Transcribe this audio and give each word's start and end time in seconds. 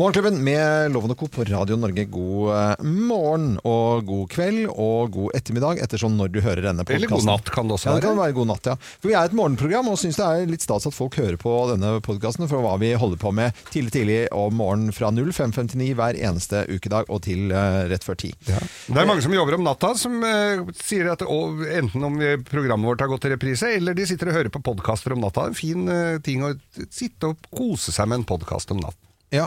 Morgenklubben 0.00 0.38
med 0.40 0.88
Loven 0.94 1.12
og 1.12 1.18
Co. 1.20 1.26
på 1.28 1.44
Radio 1.44 1.76
Norge. 1.76 2.06
God 2.08 2.46
eh, 2.56 2.84
morgen 2.88 3.58
og 3.68 4.06
god 4.08 4.30
kveld 4.32 4.62
og 4.70 5.10
god 5.12 5.34
ettermiddag, 5.36 5.82
ettersom 5.84 6.14
når 6.16 6.30
du 6.32 6.38
hører 6.40 6.64
denne 6.64 6.80
podkasten. 6.80 6.96
Eller 6.96 7.12
god 7.12 7.26
natt 7.28 7.50
kan 7.52 7.68
det 7.68 7.76
også 7.76 7.90
være. 7.90 7.98
Ja, 7.98 8.00
det 8.00 8.06
kan 8.06 8.16
være 8.22 8.34
god 8.38 8.48
natt, 8.48 8.70
ja. 8.70 8.76
For 9.02 9.10
vi 9.10 9.18
er 9.20 9.28
et 9.28 9.36
morgenprogram 9.36 9.90
og 9.92 10.00
syns 10.00 10.16
det 10.16 10.30
er 10.30 10.48
litt 10.48 10.64
stas 10.64 10.88
at 10.88 10.96
folk 10.96 11.18
hører 11.20 11.36
på 11.36 11.52
denne 11.74 11.90
podkasten 12.08 12.48
for 12.48 12.64
hva 12.64 12.78
vi 12.80 12.94
holder 12.96 13.20
på 13.20 13.34
med 13.36 13.60
tidlig 13.68 13.92
tidlig 13.98 14.18
om 14.32 14.56
morgenen 14.62 14.96
fra 14.96 15.12
05.59 15.12 15.90
hver 16.00 16.22
eneste 16.24 16.64
ukedag 16.72 17.12
og 17.12 17.20
til 17.28 17.52
uh, 17.52 17.84
rett 17.92 18.08
før 18.08 18.22
ti. 18.24 18.32
Det 18.48 18.96
er 18.96 19.12
mange 19.12 19.20
som 19.28 19.36
jobber 19.36 19.60
om 19.60 19.68
natta, 19.68 19.92
som 20.00 20.16
uh, 20.24 20.72
sier 20.80 21.12
at 21.12 21.28
og, 21.28 21.66
enten 21.68 22.08
om 22.08 22.16
programmet 22.48 22.94
vårt 22.94 23.04
har 23.04 23.12
gått 23.12 23.26
til 23.28 23.36
reprise, 23.36 23.76
eller 23.76 24.00
de 24.00 24.08
sitter 24.08 24.32
og 24.32 24.40
hører 24.40 24.56
på 24.56 24.64
podkaster 24.72 25.12
om 25.12 25.20
natta. 25.28 25.50
En 25.52 25.62
fin 25.62 25.84
uh, 25.84 26.16
ting 26.24 26.48
å 26.48 26.54
sitte 26.88 27.34
og 27.36 27.48
kose 27.52 27.92
seg 27.92 28.08
med 28.08 28.22
en 28.22 28.30
podkast 28.32 28.72
om 28.72 28.80
natten. 28.80 29.11
Ja, 29.32 29.46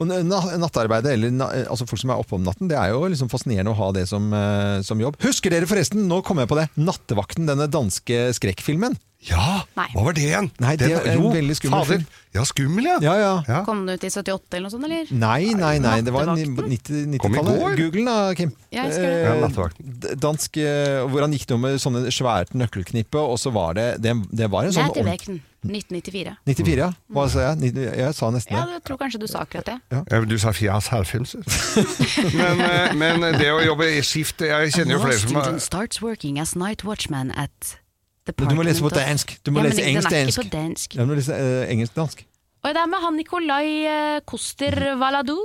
og 0.00 0.08
na 0.08 0.40
Nattarbeidet, 0.60 1.12
eller 1.12 1.66
altså 1.66 1.86
folk 1.88 2.00
som 2.00 2.12
er 2.12 2.20
oppe 2.20 2.36
om 2.36 2.44
natten, 2.44 2.70
det 2.70 2.76
er 2.80 2.92
jo 2.92 3.02
liksom 3.08 3.30
fascinerende 3.32 3.72
å 3.72 3.78
ha 3.78 3.90
det 3.96 4.06
som, 4.08 4.28
eh, 4.32 4.80
som 4.84 5.00
jobb. 5.00 5.18
Husker 5.24 5.52
dere 5.52 5.68
forresten, 5.68 6.06
nå 6.08 6.22
kom 6.24 6.40
jeg 6.40 6.48
på 6.48 6.58
det, 6.58 6.68
Nattevakten, 6.76 7.48
denne 7.48 7.68
danske 7.68 8.30
skrekkfilmen? 8.36 8.96
Ja, 9.26 9.64
Nei. 9.76 9.88
hva 9.94 10.04
var 10.06 10.12
det 10.14 10.22
igjen? 10.22 10.50
Nei, 10.62 10.76
det 10.76 10.88
Den- 10.88 10.98
er 11.00 11.10
en 11.12 11.22
jo, 11.22 11.30
veldig 11.34 11.56
skummel 11.58 11.80
fader. 11.84 11.92
film. 11.98 12.06
Ja, 12.36 12.42
skummel, 12.44 12.84
ja. 12.84 12.98
Ja, 13.00 13.14
ja. 13.18 13.42
Ja. 13.48 13.64
Kom 13.64 13.86
den 13.86 13.96
ut 13.96 14.04
i 14.04 14.10
78 14.10 14.54
eller 14.54 14.68
noe 14.68 14.70
sånt, 14.70 14.84
eller? 14.84 15.06
Nei, 15.10 15.52
nei, 15.56 15.78
nei, 15.78 16.00
det 16.02 16.12
var 16.12 16.26
ni- 16.36 16.44
90 16.44 17.18
Kom 17.18 17.34
i 17.34 17.38
90-tallet. 17.38 17.58
går. 17.60 17.76
Google 17.76 18.04
da, 18.04 18.34
Kim. 18.34 18.52
Ja, 18.70 18.82
jeg 18.84 18.92
det. 18.92 19.04
Eh, 19.04 19.24
Ja, 19.26 19.48
Nattevakten. 19.48 20.00
d- 20.00 20.14
Dansk, 20.16 20.56
eh, 20.58 21.00
hvor 21.08 21.20
han 21.22 21.32
gikk 21.32 21.48
noe 21.50 21.58
med 21.58 21.80
sånne 21.80 22.06
svært 22.12 22.52
nøkkelknippe, 22.54 23.16
og 23.18 23.38
så 23.38 23.50
var 23.52 23.74
det 23.74 24.00
Det, 24.02 24.12
det 24.32 24.50
var 24.50 24.64
en 24.64 24.70
sånn 24.72 24.90
ordentlig- 24.90 25.04
Nattevekten. 25.06 25.40
1994. 25.66 26.36
94, 26.46 26.76
ja. 26.76 26.92
Hva 27.10 27.28
sa 27.28 27.54
jeg? 27.56 27.74
Jeg 27.74 28.14
sa 28.14 28.30
nesten 28.30 28.52
Ja, 28.52 28.64
det. 28.66 28.74
jeg 28.74 28.84
tror 28.84 28.98
kanskje 28.98 29.18
du 29.18 29.26
sa 29.26 29.40
akkurat 29.40 29.64
det. 29.64 29.80
Ja, 29.90 30.20
Du 30.20 30.38
sa 30.38 30.50
fjas 30.52 30.88
herfilmser. 30.88 31.42
men, 32.36 32.60
eh, 32.60 32.92
men 32.94 33.20
det 33.38 33.50
å 33.50 33.64
jobbe 33.64 33.88
i 33.98 34.00
skift 34.02 34.38
Jeg 34.40 34.70
kjenner 34.72 34.92
jo 34.92 34.98
flere 35.00 35.18
som 35.18 35.34
har 35.34 35.58
starts 35.58 36.00
working 36.02 36.38
as 36.38 36.54
night 36.54 36.84
watchman 36.84 37.32
at 37.32 37.50
Men 37.50 37.85
du 38.26 38.54
må 38.54 38.62
lese 38.66 38.82
på 38.82 38.88
dansk. 38.94 39.36
Du 39.46 39.52
må 39.54 39.62
ja, 39.62 39.68
lese 39.70 39.76
den 39.76 39.84
er 39.84 39.88
ikke 39.88 39.98
engelsk-dansk. 39.98 40.40
på 40.50 40.56
dansk. 40.56 40.96
Ja, 40.96 41.00
du 41.02 41.06
må 41.06 41.14
lese 41.18 41.36
eh, 41.36 41.70
engelsk-dansk. 41.72 42.26
Og 42.66 42.72
det 42.74 42.80
er 42.82 42.88
med 42.90 42.98
han 42.98 43.14
Nikolai 43.14 43.66
eh, 43.86 44.20
Koster 44.26 44.74
Valadou. 44.98 45.38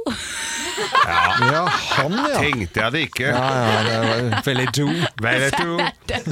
Ja, 1.52 1.66
han, 1.70 2.14
ja. 2.18 2.40
Tenkte 2.40 2.82
jeg 2.82 2.94
det 2.96 3.02
ikke. 3.10 3.28
Ja, 3.28 3.50
ja, 3.68 3.82
det 3.86 3.98
var 4.08 4.46
veldig 4.48 4.68
do. 4.74 4.88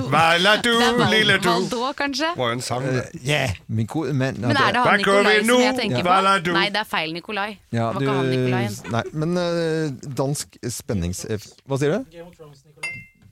Valadou, 0.09 0.79
lilletu. 1.11 1.49
Valdå, 1.49 1.91
kanskje? 1.97 2.31
var 2.37 2.55
en 2.55 2.63
sang, 2.65 2.87
det. 2.87 3.03
Yeah, 3.21 3.53
min 3.67 3.85
men, 3.93 4.41
Men 4.41 4.57
er 4.57 4.73
det 4.73 4.81
han 4.81 4.87
Back 4.87 5.03
Nikolai 5.03 5.35
som 5.43 5.61
jeg 5.61 5.77
tenker 5.77 6.03
Valadou. 6.09 6.53
på? 6.53 6.57
Nei, 6.57 6.69
det 6.73 6.81
er 6.81 6.89
feil 6.89 7.13
Nikolai. 7.13 7.49
Det 7.69 7.77
ja, 7.77 7.91
var 7.91 8.01
ikke 8.01 8.17
han 8.17 8.31
Nikolaien. 8.33 8.79
Nei, 8.95 9.03
men 9.13 9.37
uh, 9.37 10.11
dansk 10.23 10.57
spennings... 10.79 11.25
eh, 11.29 11.49
Hva 11.69 11.77
sier 11.81 11.99
du? 11.99 12.09
Game 12.15 12.25
of 12.25 12.33
Thrones, 12.39 12.65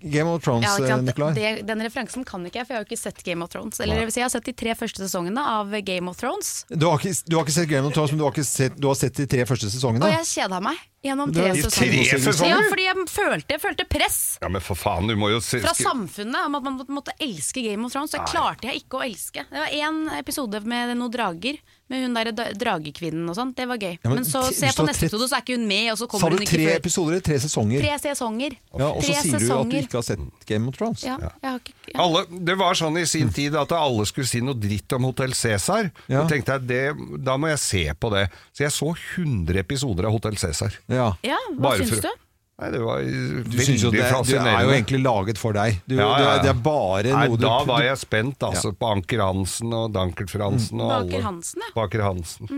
Ja, 0.02 0.26
of 0.26 0.44
Thrones, 0.44 0.68
ja, 0.88 0.98
Nikolai. 1.02 1.34
Det, 1.34 1.52
den 1.68 1.82
referansen 1.82 2.26
kan 2.28 2.46
ikke 2.46 2.62
jeg, 2.62 2.68
for 2.68 2.76
jeg 2.76 2.80
har 2.80 2.86
jo 2.86 2.90
ikke 2.92 3.02
sett 3.02 3.24
Game 3.26 3.44
of 3.46 3.50
Thrones. 3.54 3.80
Eller 3.82 3.98
det 3.98 4.08
vil 4.10 4.14
si, 4.14 4.22
jeg 4.22 4.28
har 4.28 4.34
sett 4.36 4.50
de 4.50 4.54
tre 4.58 4.76
første 4.78 5.02
sesongene 5.02 5.46
av 5.58 5.74
Game 5.86 6.12
of 6.12 6.20
Thrones, 6.20 6.66
Du 6.70 6.86
har, 6.90 7.00
ikke, 7.02 7.16
du 7.26 7.38
har 7.38 7.48
ikke 7.48 7.56
sett 7.58 7.70
Game 7.72 7.88
of 7.90 7.96
Thrones, 7.96 8.14
men 8.14 8.22
du 8.22 8.28
har, 8.28 8.44
sett, 8.44 8.78
du 8.78 8.88
har 8.92 9.00
sett 9.00 9.18
de 9.18 9.28
tre 9.30 9.46
første 9.50 9.72
sesongene? 9.74 10.06
og 10.06 10.14
jeg 10.20 10.30
kjeda 10.36 10.62
meg 10.62 10.78
gjennom 11.06 11.32
tre 11.34 11.54
sesonger. 11.56 12.10
tre 12.10 12.20
sesonger? 12.20 12.50
Ja, 12.50 12.62
fordi 12.70 12.84
jeg 12.88 12.96
følte, 13.14 13.48
jeg 13.56 13.62
følte 13.62 13.86
press 13.88 14.38
Ja, 14.42 14.50
men 14.50 14.62
for 14.62 14.76
faen, 14.76 15.08
du 15.08 15.16
må 15.16 15.30
jo 15.32 15.40
se 15.40 15.60
fra 15.64 15.74
samfunnet 15.78 16.46
om 16.46 16.56
at 16.56 16.64
man 16.64 16.80
måtte 16.90 17.14
elske 17.22 17.64
Game 17.64 17.86
of 17.86 17.92
Thrones. 17.94 18.12
Det 18.12 18.22
klarte 18.28 18.68
jeg 18.72 18.84
ikke 18.84 19.00
å 19.02 19.06
elske. 19.06 19.46
Det 19.50 19.60
var 19.64 19.68
én 19.74 20.04
episode 20.20 20.62
med 20.66 20.96
noen 20.98 21.12
drager, 21.14 21.58
med 21.88 22.02
hun 22.04 22.14
der 22.18 22.32
da- 22.36 22.52
dragekvinnen 22.52 23.30
og 23.32 23.36
sånn. 23.38 23.54
Det 23.56 23.66
var 23.70 23.78
gøy. 23.80 23.94
Ja, 24.04 24.10
men 24.10 24.18
men, 24.20 24.26
så 24.28 24.42
t- 24.44 24.52
jeg 24.60 24.68
hvis 24.68 24.76
du 24.76 24.82
på 24.82 24.84
har 24.84 24.90
neste 24.92 25.06
episode, 25.08 25.30
så 25.32 25.38
er 25.38 25.42
ikke 25.46 25.56
hun 25.56 25.68
med, 25.70 25.92
og 25.94 25.98
så 25.98 26.04
Sa 26.04 26.12
kommer 26.12 26.30
du 26.30 26.36
hun 26.36 26.44
ikke 26.44 26.58
tre 26.58 26.66
før. 26.68 26.80
episoder? 26.82 27.22
Tre 27.24 27.38
sesonger? 27.46 27.80
Tre 27.86 27.94
sesonger. 28.04 28.58
Ja, 28.78 28.88
og 28.92 29.02
så 29.02 29.08
tre 29.08 29.14
sier 29.22 29.32
du 29.32 29.36
at 29.38 29.40
du 29.40 29.46
sesonger. 29.48 29.82
ikke 29.88 29.98
har 30.02 30.08
sett 30.10 30.46
Game 30.50 30.68
of 30.68 30.76
Thrones? 30.76 31.04
Ja, 31.08 31.16
jeg 31.22 31.48
har 31.48 31.60
ikke, 31.62 31.74
ja. 31.94 32.00
Alle, 32.04 32.26
det 32.50 32.58
var 32.60 32.74
sånn 32.76 32.98
i 33.00 33.06
sin 33.08 33.30
tid 33.32 33.56
at 33.56 33.72
alle 33.72 34.06
skulle 34.06 34.28
si 34.28 34.42
noe 34.44 34.54
dritt 34.60 34.92
om 34.98 35.04
Hotell 35.08 35.32
Cæsar. 35.32 35.92
Ja. 36.12 36.26
Tenkte 36.28 36.58
jeg 36.58 36.68
det, 36.68 37.24
da 37.24 37.38
må 37.40 37.48
jeg 37.54 37.60
se 37.64 37.86
på 37.96 38.12
det. 38.12 38.26
Så 38.52 38.66
jeg 38.68 38.72
så 38.76 38.92
100 39.16 39.60
episoder 39.64 40.06
av 40.10 40.12
Hotell 40.18 40.36
Cæsar. 40.36 40.76
Ja. 40.88 41.16
ja, 41.24 41.38
hva 41.52 41.62
Bare 41.70 41.78
syns 41.84 41.90
for- 41.90 42.02
du? 42.02 42.27
Nei, 42.58 42.72
det 42.74 42.80
var 42.82 43.04
Du 43.06 43.58
synes 43.62 43.84
jo 43.86 43.92
det, 43.94 44.00
det 44.02 44.38
er 44.42 44.64
jo 44.66 44.72
egentlig 44.74 45.00
laget 45.04 45.38
for 45.38 45.54
deg. 45.54 45.76
Du, 45.86 45.94
Ja, 46.00 46.08
ja, 46.18 46.30
ja. 46.32 46.38
det 46.42 46.50
er 46.50 46.62
bare 46.66 47.12
Nei, 47.14 47.28
noe 47.30 47.38
du 47.38 47.44
da 47.44 47.58
var 47.70 47.84
jeg 47.86 48.00
spent 48.02 48.42
altså, 48.48 48.72
på 48.74 48.88
Anker 48.96 49.22
Hansen 49.22 49.76
og 49.78 49.92
Dankert 49.94 50.32
Fransen 50.34 50.82
og 50.82 50.90
Baker 50.90 51.20
alle. 51.20 51.22
Hansen, 51.28 51.62
ja. 51.62 51.70
Baker 51.76 52.02
Hansen. 52.02 52.50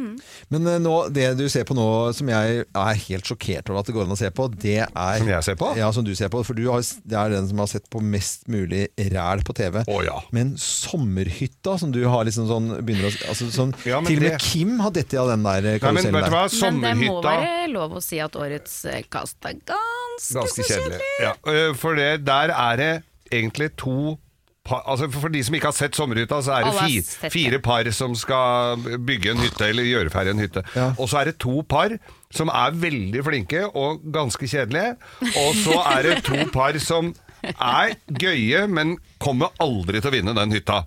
Men 0.56 0.70
uh, 0.72 0.78
nå, 0.80 0.94
det 1.12 1.26
du 1.36 1.44
ser 1.52 1.68
på 1.68 1.76
nå, 1.76 1.88
som 2.16 2.32
jeg 2.32 2.64
er 2.64 3.02
helt 3.10 3.28
sjokkert 3.28 3.68
over 3.74 3.82
at 3.82 3.92
det 3.92 3.98
går 3.98 4.08
an 4.08 4.16
å 4.16 4.20
se 4.22 4.32
på, 4.40 4.48
det 4.56 4.78
er 4.88 5.20
Som 5.20 5.34
jeg 5.34 5.48
ser 5.50 5.60
på? 5.60 5.74
Ja, 5.82 5.92
som 5.92 6.08
du 6.08 6.14
ser 6.16 6.32
på. 6.32 6.46
For 6.48 6.56
du 6.56 6.64
har, 6.72 6.80
det 7.04 7.20
er 7.20 7.36
den 7.36 7.52
som 7.52 7.60
har 7.66 7.72
sett 7.74 7.92
på 7.92 8.00
mest 8.00 8.48
mulig 8.48 8.86
ræl 9.12 9.44
på 9.44 9.58
TV. 9.60 9.82
Oh, 9.92 10.00
ja. 10.06 10.16
Men 10.32 10.56
sommerhytta, 10.64 11.76
som 11.84 11.92
du 11.92 12.00
har 12.08 12.24
liksom 12.30 12.48
sånn 12.48 12.72
begynner 12.88 13.12
å, 13.12 13.14
altså, 13.34 13.52
sånn, 13.52 13.76
Ja, 13.84 14.00
Til 14.08 14.16
og 14.16 14.24
med 14.24 14.32
det- 14.32 14.42
Kim 14.48 14.80
har 14.80 14.96
dette 14.96 15.20
av 15.20 15.28
den 15.36 15.44
der 15.44 15.74
eh, 15.76 15.80
Nei, 15.84 15.92
men 16.00 16.08
karusellen 16.08 16.16
vet 16.16 16.32
der. 16.32 16.64
Men 16.64 16.82
det 16.88 16.98
må 17.04 17.20
være 17.28 17.70
lov 17.76 18.00
å 18.00 18.04
si 18.04 18.24
at 18.24 18.40
årets 18.40 18.80
eh, 18.88 19.04
kast 19.12 19.44
er 19.44 19.60
ganske, 19.90 20.34
Ganske 20.40 20.64
så 20.64 20.74
kjedelig. 20.74 21.00
Ja, 21.24 21.34
for 21.80 21.96
det, 22.00 22.10
der 22.28 22.54
er 22.56 22.76
det 22.82 22.92
egentlig 23.32 23.70
to 23.78 24.18
par, 24.66 24.84
altså 24.92 25.08
For 25.12 25.32
de 25.34 25.44
som 25.44 25.56
ikke 25.56 25.70
har 25.72 25.76
sett 25.78 25.96
Sommerhytta, 25.98 26.42
så 26.46 26.52
er 26.52 26.66
det 26.66 26.72
Alle 26.74 26.80
har 26.80 26.90
fi, 26.90 27.02
sett 27.02 27.22
det. 27.22 27.32
fire 27.34 27.60
par 27.66 27.90
som 27.96 28.16
skal 28.16 28.78
bygge 29.08 29.32
en 29.32 29.40
hytte, 29.42 29.70
eller 29.72 29.88
gjøre 29.88 30.12
ferdig 30.14 30.34
en 30.36 30.44
hytte. 30.44 30.64
Ja. 30.76 30.90
Og 31.00 31.10
så 31.10 31.22
er 31.22 31.32
det 31.32 31.38
to 31.42 31.62
par 31.70 31.96
som 32.36 32.52
er 32.54 32.76
veldig 32.78 33.24
flinke 33.26 33.64
og 33.76 34.04
ganske 34.14 34.48
kjedelige. 34.52 34.96
Og 35.24 35.56
så 35.64 35.80
er 35.96 36.04
det 36.10 36.20
to 36.28 36.38
par 36.54 36.78
som 36.84 37.14
er 37.44 37.94
gøye, 38.20 38.66
men 38.72 38.98
kommer 39.20 39.52
aldri 39.64 40.00
til 40.02 40.10
å 40.10 40.14
vinne 40.14 40.34
den 40.38 40.54
hytta. 40.56 40.82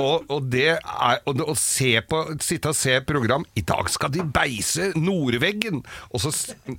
Og, 0.00 0.24
og 0.32 0.46
det 0.52 0.68
er 0.78 1.18
og, 1.26 1.34
det- 1.36 1.46
å 1.50 1.54
se 1.58 1.90
på, 2.08 2.20
sitte 2.40 2.70
og 2.72 2.76
se 2.78 2.94
program 3.04 3.42
I 3.58 3.64
dag 3.66 3.88
skal 3.92 4.12
de 4.14 4.22
beise 4.32 4.92
Nordveggen! 4.96 5.82
Og, 6.14 6.22
så, 6.22 6.32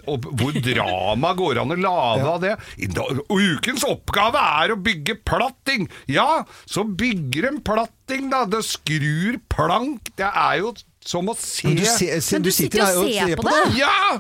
og 0.10 0.26
hvor 0.40 0.56
drama 0.66 1.34
går 1.38 1.62
an 1.62 1.76
å 1.76 1.80
lage 1.84 2.32
av 2.32 2.42
det. 2.46 2.56
I 2.82 2.90
dag, 2.90 3.22
og 3.28 3.44
ukens 3.58 3.86
oppgave 3.88 4.42
er 4.64 4.74
å 4.74 4.80
bygge 4.82 5.20
platting! 5.28 5.86
Ja, 6.10 6.44
så 6.66 6.88
bygger 6.88 7.52
en 7.52 7.62
platting, 7.68 8.30
da! 8.34 8.46
Det 8.50 8.64
skrur 8.66 9.38
plank! 9.54 10.14
Det 10.18 10.32
er 10.32 10.62
jo 10.64 10.74
som 11.08 11.30
å 11.32 11.38
se 11.40 11.70
Men 11.70 11.78
du, 11.80 11.86
se, 11.88 12.10
se, 12.20 12.36
Men 12.36 12.44
du 12.44 12.50
du 12.50 12.56
sitter 12.56 12.84
sitter 12.84 12.98
og 12.98 13.06
og 13.06 13.14
ser 13.14 13.38
på, 13.38 13.46
på 13.46 13.48
på 13.48 13.56
det! 13.56 13.80
Ja! 13.84 14.20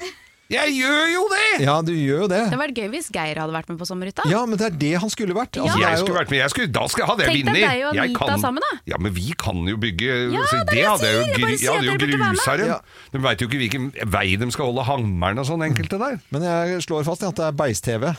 Jeg 0.50 0.72
gjør 0.80 1.08
jo 1.12 1.22
det! 1.28 1.66
Ja, 1.66 1.74
du 1.84 1.91
gjør 1.91 2.22
jo 2.24 2.28
det. 2.31 2.38
Det 2.40 2.52
hadde 2.53 2.59
vært 2.62 2.78
gøy 2.80 2.88
hvis 2.94 3.09
Geir 3.12 3.35
hadde 3.41 3.52
vært 3.52 3.68
med 3.68 3.78
på 3.81 3.88
Sommerhytta. 3.90 4.24
Ja, 4.31 4.46
men 4.47 4.56
det 4.58 4.66
er 4.69 4.75
det 4.80 4.91
han 5.03 5.09
skulle 5.12 5.35
vært. 5.35 5.58
Altså, 5.59 5.75
Ja. 5.80 5.88
er 5.88 5.91
Jeg 5.91 6.00
skulle 6.06 6.19
vært 6.22 6.30
med, 6.31 6.40
jeg 6.40 6.50
skulle, 6.53 6.72
da 6.72 6.85
skal, 6.88 7.06
hadde 7.09 7.19
jeg 7.25 7.28
Tenk 7.28 7.38
deg 7.38 7.53
vunnet. 7.53 7.68
deg 7.68 7.84
og 7.84 7.94
Jeg 7.96 8.03
Anita 8.08 8.25
kan- 8.28 8.40
sammen, 8.40 8.63
da. 8.63 8.78
Ja, 8.88 8.96
men 8.97 9.12
vi 9.13 9.34
kan 9.38 9.57
jo 9.68 9.75
bygge 9.78 10.31
Ja, 10.31 10.44
så 10.47 10.63
det 10.63 10.68
det 10.72 10.78
jeg 10.78 10.88
hadde 10.88 11.03
jeg 11.03 11.16
jo 11.18 11.24
sier, 11.24 11.28
jeg 11.28 11.41
bare 11.41 11.57
sier 11.57 11.68
jeg 11.68 11.78
at 11.78 11.84
jo 11.84 11.91
dere 11.91 11.97
burde 12.00 12.18
være 12.18 12.31
med. 12.31 12.38
grusa 12.38 12.57
dem. 12.57 12.68
Ja. 12.68 12.80
De 13.12 13.18
veit 13.28 13.38
jo 13.41 13.47
ikke 13.47 13.59
hvilken 13.59 14.12
vei 14.12 14.36
de 14.38 14.52
skal 14.52 14.66
holde 14.72 14.84
hammeren 14.88 15.40
og 15.40 15.46
sånn, 15.46 15.63
enkelte 15.68 16.00
der. 16.00 16.19
Men 16.31 16.41
jeg 16.44 16.81
slår 16.88 17.03
fast 17.03 17.24
at 17.24 17.36
det 17.36 17.44
er 17.44 17.52
Beis-TV. 17.52 18.16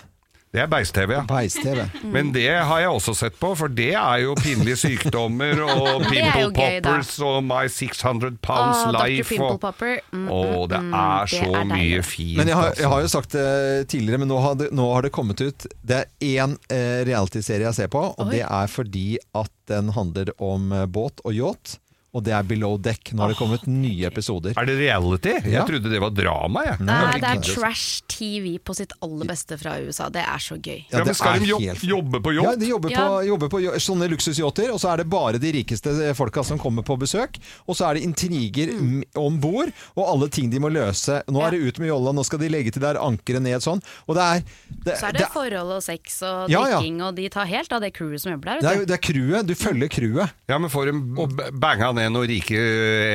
Det 0.49 0.63
er 0.63 0.69
beist-TV, 0.71 1.13
ja. 1.13 1.23
Beis-TV. 1.29 1.83
Men 2.15 2.31
det 2.33 2.47
har 2.49 2.81
jeg 2.81 2.89
også 2.89 3.13
sett 3.19 3.37
på, 3.41 3.51
for 3.59 3.73
det 3.73 3.91
er 4.01 4.23
jo 4.23 4.37
pinlige 4.39 4.79
sykdommer 4.81 5.61
og 5.67 6.05
pimple 6.11 6.47
gøy, 6.47 6.79
da. 6.81 6.95
poppers 6.95 7.11
og 7.25 7.43
My 7.45 7.67
600 7.73 8.39
Pounds 8.45 8.85
Åh, 8.87 8.95
Life. 8.97 9.37
Og, 9.45 9.59
Popper. 9.61 9.99
Mm, 10.15 10.29
Å, 10.33 10.41
det 10.71 10.81
mm, 10.87 10.95
er 11.03 11.29
det 11.29 11.43
så 11.43 11.51
er 11.53 11.69
mye 11.69 12.07
fint. 12.07 12.39
Men 12.41 12.53
jeg 12.53 12.61
har, 12.61 12.71
altså. 12.71 12.85
jeg 12.85 12.93
har 12.95 13.05
jo 13.05 13.11
sagt 13.13 13.37
det 13.37 13.49
tidligere, 13.93 14.23
men 14.25 14.33
nå 14.33 14.39
har 14.45 14.57
det, 14.63 14.71
nå 14.77 14.89
har 14.95 15.05
det 15.05 15.13
kommet 15.15 15.43
ut 15.45 15.67
Det 15.85 16.01
er 16.01 16.09
én 16.25 16.57
eh, 16.73 17.03
realityserie 17.09 17.69
jeg 17.69 17.79
ser 17.83 17.93
på, 17.93 18.07
og 18.15 18.25
Oi. 18.25 18.39
det 18.39 18.45
er 18.47 18.73
fordi 18.73 19.09
at 19.37 19.53
den 19.69 19.93
handler 19.93 20.33
om 20.41 20.73
eh, 20.73 20.89
båt 20.89 21.21
og 21.29 21.37
yacht. 21.37 21.77
Og 22.17 22.25
det 22.25 22.33
er 22.33 22.45
Below 22.49 22.79
Deck. 22.81 23.11
Nå 23.13 23.21
har 23.21 23.33
det 23.35 23.37
kommet 23.37 23.67
nye 23.69 24.09
episoder. 24.09 24.55
Er 24.57 24.69
det 24.69 24.79
reality? 24.79 25.35
Ja. 25.43 25.59
Jeg 25.59 25.69
trodde 25.69 25.91
det 25.93 26.01
var 26.01 26.13
drama, 26.17 26.63
jeg. 26.65 26.79
Nei, 26.89 27.19
det 27.21 27.33
er 27.35 27.43
trash 27.45 28.07
TV 28.09 28.55
på 28.65 28.73
sitt 28.77 28.95
aller 29.05 29.29
beste 29.29 29.59
fra 29.61 29.75
USA. 29.85 30.09
Det 30.13 30.23
er 30.25 30.41
så 30.41 30.57
gøy. 30.57 30.87
Ja, 30.89 31.03
men 31.05 31.17
skal 31.19 31.43
de 31.43 31.51
jobb, 31.51 31.85
jobbe 31.85 32.23
på 32.25 32.33
jobb? 32.39 32.49
Ja, 32.49 32.55
de 32.57 32.71
jobber 32.71 32.95
på, 32.95 33.05
jobber 33.29 33.53
på 33.53 33.61
sånne 33.85 34.09
luksusyachter, 34.15 34.73
og 34.73 34.81
så 34.81 34.95
er 34.95 35.03
det 35.03 35.09
bare 35.13 35.43
de 35.43 35.53
rikeste 35.59 35.93
folka 36.17 36.47
som 36.49 36.61
kommer 36.61 36.87
på 36.87 36.97
besøk. 37.01 37.37
Og 37.69 37.77
så 37.77 37.91
er 37.91 37.99
det 37.99 38.07
intriger 38.09 38.73
mm. 38.79 39.03
om 39.21 39.37
bord, 39.43 39.75
og 39.99 40.09
alle 40.09 40.31
ting 40.33 40.49
de 40.53 40.63
må 40.65 40.73
løse. 40.73 41.21
Nå 41.29 41.45
er 41.45 41.59
det 41.59 41.61
ut 41.69 41.83
med 41.83 41.93
jolla, 41.93 42.17
nå 42.17 42.25
skal 42.25 42.41
de 42.41 42.51
legge 42.57 42.73
til 42.73 42.87
der 42.87 43.01
ankeret 43.03 43.45
ned 43.45 43.65
sånn. 43.65 43.85
Og 44.09 44.17
det 44.17 44.25
er 44.25 44.43
det, 44.89 44.97
Så 44.97 45.11
er 45.11 45.21
det 45.21 45.29
forhold 45.35 45.77
og 45.77 45.85
sex 45.85 46.23
og 46.25 46.49
Ja, 46.49 46.65
ja. 46.65 46.81
drikking, 46.81 47.03
og 47.05 47.21
de 47.21 47.29
tar 47.37 47.53
helt 47.53 47.73
av 47.77 47.85
det 47.85 47.93
crewet 48.01 48.25
som 48.25 48.33
jobber 48.33 48.55
der. 48.55 48.65
det 48.65 48.73
er, 48.73 48.89
det 48.89 48.97
er 48.97 49.05
crewet. 49.11 49.49
Du 49.49 49.55
følger 49.59 49.93
crewet. 49.93 50.37
Ja, 50.49 50.57
men 50.57 50.73
får 50.73 50.89
de 50.89 51.53
banga 51.61 51.93
ned 51.99 52.13
noen 52.15 52.29
rike 52.31 52.59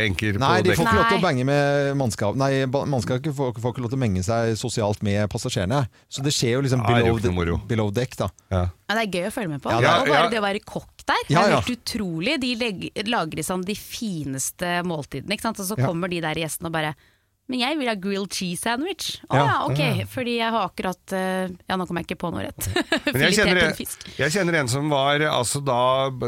enker 0.08 0.38
Nei, 0.42 0.62
på 0.62 0.68
de 0.68 0.76
får 0.76 0.84
dekk? 0.84 0.88
ikke 0.88 0.98
lov 1.00 1.08
til 1.08 1.18
å 1.18 1.22
Nei. 1.22 1.26
bange 1.26 1.46
med 1.50 1.98
mannskap 2.00 2.36
Nei, 2.40 2.52
ba- 2.68 2.84
mannskapet 2.86 3.34
får, 3.36 3.54
får 3.64 3.74
ikke 3.74 3.84
lov 3.86 3.94
til 3.94 4.00
å 4.00 4.04
menge 4.04 4.24
seg 4.28 4.54
sosialt 4.60 5.02
med 5.04 5.30
passasjerene. 5.34 5.82
Så 6.12 6.24
det 6.26 6.34
skjer 6.36 6.58
jo 6.58 6.62
liksom 6.68 6.84
Ja, 6.84 6.88
det 6.88 6.94
er 6.94 7.08
jo 7.08 7.16
below, 7.16 7.20
ikke 7.20 7.32
noe 7.32 7.40
moro. 7.40 7.58
below 7.68 7.92
deck, 7.92 8.16
da. 8.20 8.30
Ja. 8.52 8.64
Ja, 8.90 8.96
det 9.00 9.04
er 9.08 9.12
gøy 9.18 9.28
å 9.30 9.34
følge 9.34 9.50
med 9.56 9.62
på. 9.64 9.72
Ja, 9.72 9.80
det 9.80 9.90
er- 9.90 10.02
og 10.04 10.08
bare 10.08 10.24
ja. 10.24 10.30
det 10.30 10.40
å 10.40 10.46
være 10.48 10.64
kokk 10.66 11.06
der, 11.08 11.24
Ja, 11.30 11.40
det 11.42 11.48
er 11.48 11.50
ja. 11.52 11.62
helt 11.62 11.74
utrolig. 11.80 12.40
De 12.40 12.56
legger, 12.56 13.08
lager 13.12 13.36
liksom 13.42 13.66
de 13.66 13.76
fineste 13.76 14.84
måltidene, 14.88 15.34
ikke 15.36 15.42
sant? 15.50 15.60
og 15.60 15.66
så 15.68 15.78
Ja. 15.78 15.88
kommer 15.88 16.10
de 16.10 16.20
der 16.22 16.36
gjestene 16.36 16.68
og 16.68 16.72
bare 16.74 16.96
men 17.52 17.60
jeg 17.60 17.76
vil 17.78 17.90
ha 17.92 17.94
grilled 18.00 18.32
cheese 18.32 18.62
sandwich. 18.64 19.18
Å 19.28 19.36
ja, 19.36 19.44
Ja. 19.44 19.56
ok, 19.68 20.06
fordi 20.10 20.38
jeg 20.40 20.52
har 20.56 20.68
akkurat 20.70 21.14
eh, 21.14 21.50
Ja, 21.70 21.76
nå 21.78 21.86
kommer 21.90 22.02
jeg 22.02 22.08
ikke 22.14 22.22
på 22.24 22.30
noe 22.32 22.46
rett. 22.46 22.68
Men 23.14 23.26
jeg 23.26 23.36
kjenner, 23.36 23.60
en 23.66 23.74
en, 23.76 24.14
jeg 24.18 24.32
kjenner 24.32 24.58
en 24.62 24.70
som 24.72 24.88
var 24.90 25.20
altså, 25.28 25.60
da 25.66 25.80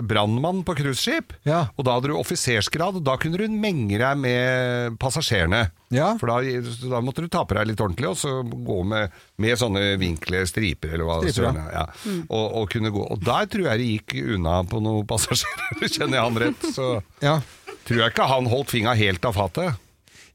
brannmann 0.04 0.60
på 0.68 0.76
cruiseskip. 0.76 1.32
Ja. 1.48 1.62
Og 1.80 1.88
da 1.88 1.96
hadde 1.96 2.12
du 2.12 2.18
offisersgrad, 2.20 3.00
og 3.00 3.06
da 3.08 3.16
kunne 3.22 3.40
du 3.40 3.48
menge 3.48 3.98
deg 4.02 4.20
med 4.22 4.98
passasjerene. 5.00 5.64
Ja. 5.96 6.12
For 6.20 6.28
da, 6.28 6.42
da 6.92 7.00
måtte 7.06 7.24
du 7.24 7.30
ta 7.32 7.46
på 7.48 7.56
deg 7.56 7.72
litt 7.72 7.80
ordentlig, 7.86 8.10
og 8.12 8.20
så 8.20 8.36
gå 8.44 8.80
med, 8.84 9.16
med 9.40 9.56
sånne 9.62 9.86
vinkle 10.02 10.44
striper, 10.50 10.98
eller 10.98 11.08
hva 11.08 11.20
Striper, 11.24 11.38
søren 11.40 11.62
er, 11.64 11.72
ja. 11.80 11.86
og, 12.28 12.46
og 12.60 12.70
kunne 12.76 12.92
gå. 12.92 13.06
Og 13.16 13.24
der 13.24 13.48
tror 13.56 13.70
jeg 13.72 13.82
det 13.84 13.90
gikk 13.94 14.18
unna 14.36 14.60
på 14.68 14.84
noen 14.84 15.08
passasjerer, 15.10 15.88
kjenner 15.96 16.20
jeg 16.20 16.28
han 16.28 16.42
rett. 16.48 16.70
Så 16.76 16.92
Ja. 17.24 17.40
tror 17.88 18.02
jeg 18.04 18.12
ikke 18.16 18.28
han 18.36 18.52
holdt 18.52 18.74
fingra 18.76 18.98
helt 19.00 19.26
av 19.32 19.38
fatet. 19.40 19.82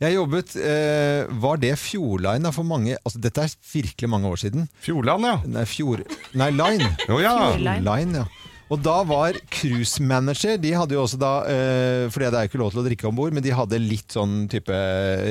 Jeg 0.01 0.15
jobbet 0.17 0.55
eh, 0.57 1.29
Var 1.43 1.59
det 1.61 1.75
Fjordline 1.77 2.47
da 2.47 2.53
for 2.57 2.65
mange 2.65 2.95
altså 3.05 3.21
Dette 3.21 3.43
er 3.45 3.57
virkelig 3.73 4.09
mange 4.09 4.31
år 4.31 4.41
siden. 4.41 4.69
Fjordland, 4.81 5.27
ja. 5.29 5.35
Nei, 5.59 5.65
Fjord... 5.69 6.07
Nei, 6.41 6.51
Line. 6.57 6.89
Jo, 7.11 7.19
ja. 7.21 7.35
Fjordline. 7.51 7.85
Line, 7.85 8.23
ja. 8.23 8.49
Og 8.71 8.79
da 8.87 9.01
var 9.03 9.35
cruise 9.51 9.99
manager 10.01 10.57
De 10.63 10.71
hadde 10.79 10.95
jo 10.97 11.03
også 11.05 11.19
da 11.21 11.33
eh, 11.51 12.07
Fordi 12.15 12.31
det 12.31 12.39
er 12.39 12.47
jo 12.47 12.53
ikke 12.53 12.63
lov 12.63 12.73
til 12.73 12.83
å 12.85 12.87
drikke 12.87 13.09
om 13.11 13.17
bord, 13.19 13.35
men 13.37 13.45
de 13.45 13.53
hadde 13.57 13.81
litt 13.83 14.15
sånn 14.17 14.45
type 14.53 14.81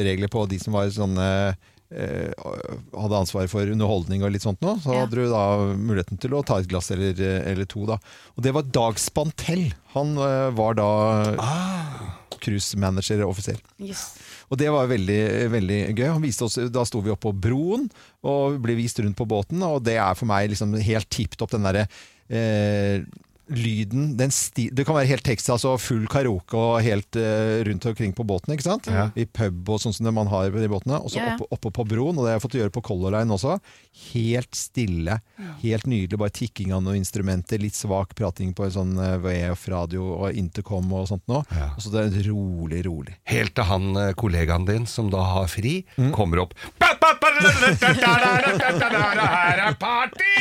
regler 0.06 0.30
på 0.34 0.44
de 0.52 0.60
som 0.62 0.76
var 0.76 0.92
sånne 0.94 1.28
eh, 1.90 2.30
hadde 2.36 3.22
ansvar 3.24 3.48
for 3.50 3.66
underholdning 3.72 4.22
og 4.28 4.36
litt 4.36 4.44
sånt 4.46 4.60
nå, 4.62 4.76
så 4.84 4.92
Ja. 4.94 5.06
hadde 5.06 5.18
du 5.24 5.32
da 5.32 5.46
muligheten 5.80 6.20
til 6.22 6.36
å 6.38 6.44
ta 6.46 6.60
et 6.62 6.68
glass 6.70 6.92
eller, 6.94 7.16
eller 7.48 7.66
to, 7.72 7.88
da. 7.90 7.96
Og 8.36 8.44
det 8.46 8.54
var 8.54 8.68
Dag 8.76 9.00
Spantell. 9.02 9.70
Han 9.96 10.14
eh, 10.22 10.52
var 10.60 10.78
da 10.78 10.90
cruise 12.44 12.78
manager-offiser. 12.80 13.58
Yes. 13.82 14.04
Og 14.50 14.58
det 14.58 14.70
var 14.74 14.90
veldig, 14.90 15.22
veldig 15.54 15.80
gøy. 15.94 16.08
Oss, 16.46 16.58
da 16.74 16.86
sto 16.88 17.02
vi 17.06 17.14
oppe 17.14 17.30
på 17.30 17.36
broen 17.48 17.88
og 18.26 18.60
ble 18.64 18.78
vist 18.80 19.00
rundt 19.02 19.18
på 19.18 19.28
båten, 19.30 19.62
og 19.66 19.84
det 19.86 20.00
er 20.02 20.18
for 20.18 20.30
meg 20.30 20.50
liksom 20.52 20.74
helt 20.82 21.10
tipp 21.14 21.38
topp 21.40 21.54
den 21.56 21.68
derre 21.68 21.86
eh, 22.30 23.06
lyden 23.50 24.12
den 24.20 24.32
sti 24.34 24.68
Det 24.76 24.86
kan 24.88 24.96
være 24.98 25.10
helt 25.10 25.24
Texas 25.26 25.64
og 25.66 25.80
full 25.82 26.06
karaoke 26.12 26.56
og 26.58 26.82
helt 26.86 27.18
uh, 27.18 27.60
rundt 27.68 27.86
omkring 27.90 28.14
på 28.16 28.24
båten, 28.28 28.54
ikke 28.56 28.68
sant? 28.68 28.88
Ja. 28.92 29.08
I 29.18 29.26
pub 29.26 29.70
og 29.74 29.80
sånn 29.84 29.94
som 29.96 30.06
det 30.08 30.14
man 30.16 30.30
har 30.32 30.52
på 30.54 30.62
de 30.62 30.70
båtene. 30.72 31.00
Og 31.02 31.10
så 31.14 31.18
Ja, 31.20 31.26
ja. 31.32 31.36
oppe, 31.40 31.48
oppe 31.58 31.72
på 31.80 31.86
broen, 31.90 32.18
og 32.18 32.24
det 32.26 32.32
har 32.34 32.38
jeg 32.40 32.46
fått 32.46 32.58
gjøre 32.60 32.74
på 32.76 32.84
Color 32.86 33.16
Line 33.18 33.34
også. 33.36 33.58
Helt 34.14 34.54
stille. 34.56 35.20
Helt 35.64 35.86
nydelig. 35.90 36.20
Bare 36.22 36.34
tikking 36.36 36.72
av 36.76 36.84
noen 36.86 37.00
instrumenter, 37.02 37.60
litt 37.62 37.76
svak 37.78 38.14
prating 38.16 38.54
på 38.56 38.66
en 38.68 38.76
sånn 38.76 38.94
eh, 39.02 39.18
VF-radio 39.24 40.06
og 40.20 40.38
intercom 40.40 40.88
og 40.96 41.08
sånt 41.10 41.26
nå. 41.32 41.42
Ja. 41.56 41.72
Og 41.76 41.82
så 41.84 41.92
det 41.94 42.06
er 42.06 42.30
rolig, 42.30 42.84
rolig. 42.88 43.18
Helt 43.30 43.56
til 43.58 43.68
han 43.70 43.90
eh, 44.00 44.14
kollegaen 44.20 44.66
din, 44.70 44.86
som 44.90 45.10
da 45.14 45.24
har 45.34 45.48
fri, 45.52 45.80
Mm. 46.00 46.12
kommer 46.16 46.40
opp 46.44 46.54
Her 48.40 49.60
er 49.60 49.76
party! 49.80 50.34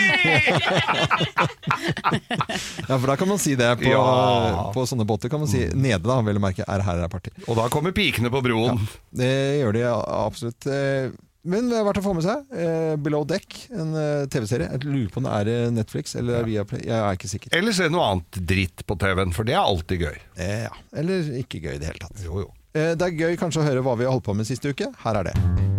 Ja, 2.89 2.98
for 2.99 3.07
da 3.13 3.17
kan 3.21 3.29
man 3.31 3.39
si 3.39 3.55
det 3.59 3.69
på, 3.81 3.89
Ja. 3.91 4.71
på 4.75 4.85
sånne 4.89 5.07
båter. 5.07 5.29
kan 5.31 5.41
man 5.41 5.49
si 5.51 5.67
Nede, 5.75 6.03
da, 6.07 6.21
vel 6.23 6.37
å 6.37 6.43
merke. 6.43 6.65
Er 6.69 6.81
her 6.83 6.99
er 7.05 7.09
party. 7.09 7.31
Og 7.49 7.57
da 7.57 7.69
kommer 7.69 7.93
pikene 7.93 8.31
på 8.31 8.43
broen. 8.45 8.79
Det 9.15 9.31
gjør 9.63 9.73
de 9.79 9.83
absolutt. 9.89 10.67
Eh, 10.67 11.11
Men 11.49 11.69
det 11.71 11.79
er 11.79 11.85
verdt 11.87 12.01
å 12.03 12.05
få 12.05 12.13
med 12.15 12.25
seg. 12.27 12.43
Eh, 12.53 12.97
Below 13.01 13.25
Deck, 13.25 13.69
en 13.73 13.95
eh, 13.97 14.27
TV-serie. 14.27 14.69
Jeg 14.75 14.85
lurer 14.85 15.09
på 15.15 15.23
om 15.23 15.29
det 15.29 15.37
er 15.55 15.71
Netflix 15.71 16.15
eller 16.19 16.43
Viaplay. 16.45 16.83
Jeg 16.85 16.99
er 16.99 17.17
ikke 17.17 17.31
sikker. 17.31 17.55
Eller 17.57 17.73
se 17.73 17.89
noe 17.89 18.05
annet 18.05 18.41
dritt 18.45 18.85
på 18.85 18.99
TV-en, 18.99 19.33
for 19.33 19.45
det 19.49 19.55
er 19.55 19.63
alltid 19.63 20.01
gøy. 20.03 20.19
Eh, 20.37 20.65
ja. 20.67 20.75
Eller 20.93 21.23
ikke 21.41 21.63
gøy 21.63 21.75
i 21.77 21.79
det 21.81 21.87
hele 21.93 22.03
tatt. 22.05 22.21
Jo, 22.27 22.43
jo. 22.45 22.53
Det 22.75 23.01
er 23.01 23.17
gøy 23.17 23.37
kanskje 23.41 23.63
å 23.63 23.69
høre 23.71 23.83
hva 23.83 23.97
vi 23.97 24.05
har 24.05 24.13
holdt 24.13 24.27
på 24.29 24.37
med 24.37 24.47
siste 24.47 24.75
uke. 24.75 24.93
Her 25.07 25.23
er 25.23 25.31
det. 25.31 25.78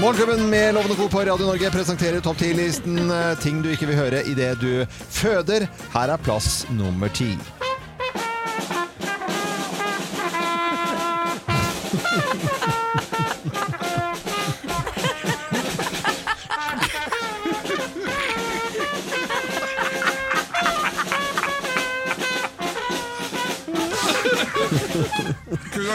Morgenklubben 0.00 0.50
med 0.50 0.74
Lovende 0.74 0.96
Co. 0.96 1.08
på 1.08 1.20
Radio 1.20 1.46
Norge 1.46 1.70
presenterer 1.70 2.20
topp 2.20 2.40
10-listen 2.40 3.10
eh, 3.10 3.38
ting 3.40 3.62
du 3.64 3.70
ikke 3.72 3.86
vil 3.88 3.96
høre 3.96 4.20
idet 4.28 4.60
du 4.60 4.84
føder. 4.92 5.64
Her 5.94 6.12
er 6.12 6.20
plass 6.20 6.66
nummer 6.68 7.08
ti. 7.08 7.32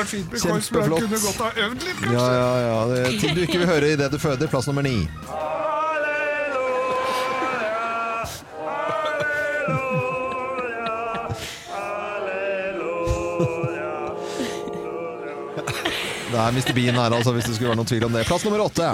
vært 0.01 0.11
fint 0.15 0.31
med 0.31 0.41
korps, 0.45 0.71
men 0.71 0.81
jeg 0.81 1.03
kunne 1.05 1.21
godt 1.27 1.41
ha 1.45 1.51
øvd 1.67 1.85
litt, 1.87 2.01
Ja, 2.11 2.25
ja, 2.37 2.49
ja. 2.67 2.77
Det 2.91 3.01
er 3.05 3.19
ting 3.23 3.37
du 3.37 3.41
ikke 3.47 3.61
vil 3.63 3.69
høre 3.71 3.93
idet 3.95 4.11
du 4.11 4.19
føder. 4.21 4.51
Plass 4.51 4.67
nummer 4.71 4.85
ni. 4.85 4.97
Det 16.31 16.39
er 16.39 16.51
Mr. 16.55 16.73
Bean 16.73 16.95
her, 16.95 17.11
altså, 17.13 17.31
hvis 17.35 17.45
det 17.45 17.55
skulle 17.55 17.69
være 17.69 17.79
noen 17.81 17.87
tvil 17.91 18.05
om 18.07 18.13
det. 18.15 18.25
Plass 18.29 18.45
nummer 18.47 18.63
åtte. 18.63 18.87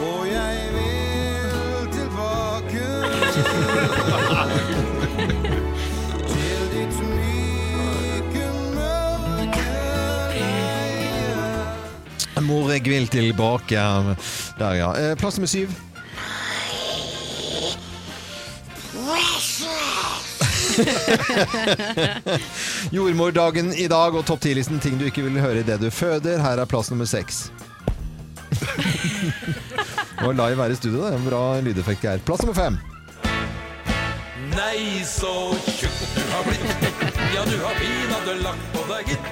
Og 0.00 0.22
jeg 0.32 0.56
vil 0.76 1.88
tilbake 1.92 2.84
Mor, 12.52 12.68
jeg 12.74 12.84
vil 12.84 13.06
tilbake. 13.08 13.80
Der, 14.58 14.74
ja. 14.76 14.90
Eh, 15.00 15.14
Plass 15.16 15.38
nummer 15.40 15.48
syv. 15.48 15.72
Jordmordagen 22.92 23.72
i 23.74 23.86
dag 23.90 24.14
og 24.16 24.24
topp 24.28 24.42
10-listen 24.44 24.80
ting 24.82 24.98
du 25.00 25.06
ikke 25.08 25.24
vil 25.26 25.40
høre 25.42 25.62
idet 25.62 25.80
du 25.82 25.90
føder. 25.92 26.40
Her 26.42 26.62
er 26.62 26.68
plass 26.68 26.90
nummer 26.92 27.08
seks. 27.08 27.44
Det 28.52 30.26
var 30.28 30.36
live 30.38 30.62
her 30.62 30.74
i 30.74 30.78
studio. 30.78 31.02
Det 31.04 31.12
er 31.12 31.18
en 31.20 31.28
bra 31.28 31.42
lydeffekt 31.64 32.06
her. 32.08 32.22
Plass 32.26 32.44
nummer 32.44 32.58
fem. 32.58 32.78
Nei, 34.52 35.00
så 35.08 35.32
tjukk 35.64 36.02
du 36.16 36.24
har 36.34 36.48
blitt. 36.50 36.91
Ja, 37.32 37.44
du 37.48 37.56
har 37.64 37.74
pinadø 37.80 38.34
lagt 38.42 38.64
på 38.74 38.82
deg, 38.90 39.08
gitt. 39.08 39.24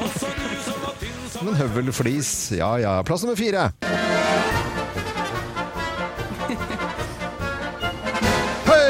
Også 0.00 0.30
du 0.38 0.46
som 0.64 0.78
var 0.80 0.94
tynn 1.00 1.26
som 1.28 1.50
en 1.50 1.58
høvelflis. 1.58 2.30
Ja, 2.56 2.70
ja. 2.80 2.94
Plass 3.04 3.26
nummer 3.26 3.36
fire. 3.36 3.66
Hei! 8.70 8.82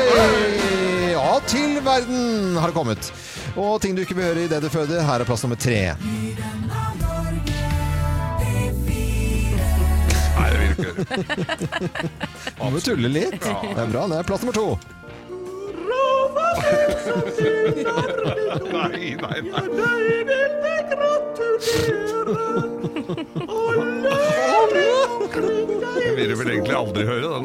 Ja, 1.11 1.41
til 1.51 1.81
verden 1.83 2.57
har 2.61 2.71
det 2.71 2.77
kommet. 2.79 3.11
Og 3.57 3.81
ting 3.83 3.97
du 3.97 4.05
ikke 4.05 4.15
vil 4.19 4.29
høre 4.31 4.47
idet 4.47 4.63
du 4.63 4.71
føder. 4.71 5.03
Her 5.09 5.25
er 5.25 5.29
plass 5.29 5.43
nummer 5.43 5.59
tre. 5.59 5.97
Nei, 10.37 10.49
det 10.53 10.59
virker. 10.63 10.93
Må 12.61 12.71
jo. 12.77 12.85
Tulle 12.93 13.11
litt. 13.11 13.41
Det 13.43 13.75
er 13.75 13.91
bra. 13.91 14.07
Det 14.07 14.21
er 14.23 14.29
plass 14.31 14.47
nummer 14.47 14.55
to. 14.55 14.96
Nei, 18.73 19.17
nei, 19.21 19.39
nei. 19.43 19.65
Jeg 26.07 26.15
vil 26.17 26.35
vel 26.39 26.51
egentlig 26.51 26.77
aldri 26.77 27.05
høre 27.09 27.29
den. 27.35 27.45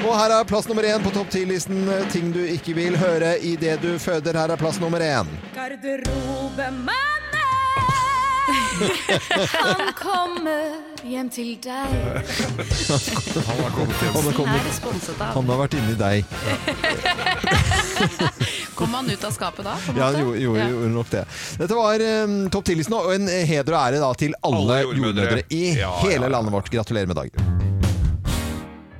Og 0.00 0.12
her 0.16 0.30
er 0.34 0.44
plass 0.48 0.66
nummer 0.68 0.86
én 0.88 1.02
på 1.04 1.12
topp 1.14 1.30
10-listen. 1.34 1.84
Ting 2.12 2.32
du 2.34 2.40
ikke 2.44 2.74
vil 2.76 2.96
høre 2.98 3.36
idet 3.44 3.78
du 3.84 3.94
føder. 4.00 4.38
Her 4.40 4.54
er 4.56 4.60
plass 4.60 4.80
nummer 4.82 5.00
én. 5.04 5.28
Garderobemannen! 5.54 7.19
Han 9.60 9.92
kommer 9.98 10.62
hjem 11.06 11.28
til 11.32 11.52
deg. 11.64 11.70
Han 11.70 13.60
har 13.60 13.70
kommet 13.74 13.96
hjem. 14.02 14.14
Han 14.14 14.24
har, 14.24 14.34
kommet, 14.36 14.66
er 14.66 14.74
sponset 14.76 15.20
av. 15.20 15.34
han 15.36 15.48
har 15.52 15.60
vært 15.64 15.74
inni 15.78 15.94
deg. 16.00 16.24
Kom 18.80 18.94
han 18.96 19.10
ut 19.12 19.24
av 19.24 19.32
skapet 19.34 19.64
da? 19.66 19.74
på 19.84 19.92
en 19.92 19.96
Ja, 20.00 20.04
han 20.04 20.14
måte? 20.14 20.22
gjorde, 20.40 20.40
gjorde, 20.40 20.60
Ja. 20.60 20.88
nok 20.94 21.10
det. 21.12 21.24
Dette 21.60 21.74
var 21.76 22.04
um, 22.24 22.36
Topp 22.50 22.64
10-listen, 22.70 22.94
og 22.96 23.12
en 23.14 23.28
heder 23.28 23.74
og 23.76 23.80
ære 23.82 24.00
da 24.00 24.12
til 24.16 24.34
alle, 24.40 24.56
Alle 24.62 24.78
jordmødre. 24.86 25.26
jordmødre 25.26 25.42
i 25.50 25.64
Ja, 25.82 25.90
hele 26.04 26.24
ja. 26.24 26.32
landet 26.36 26.52
vårt. 26.54 26.70
Gratulerer 26.72 27.06
med 27.10 27.16
dagen. 27.20 27.49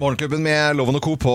Morgenklubben 0.01 0.41
med 0.41 0.79
Loven 0.79 0.97
og 0.97 1.03
Co. 1.05 1.13
på 1.21 1.33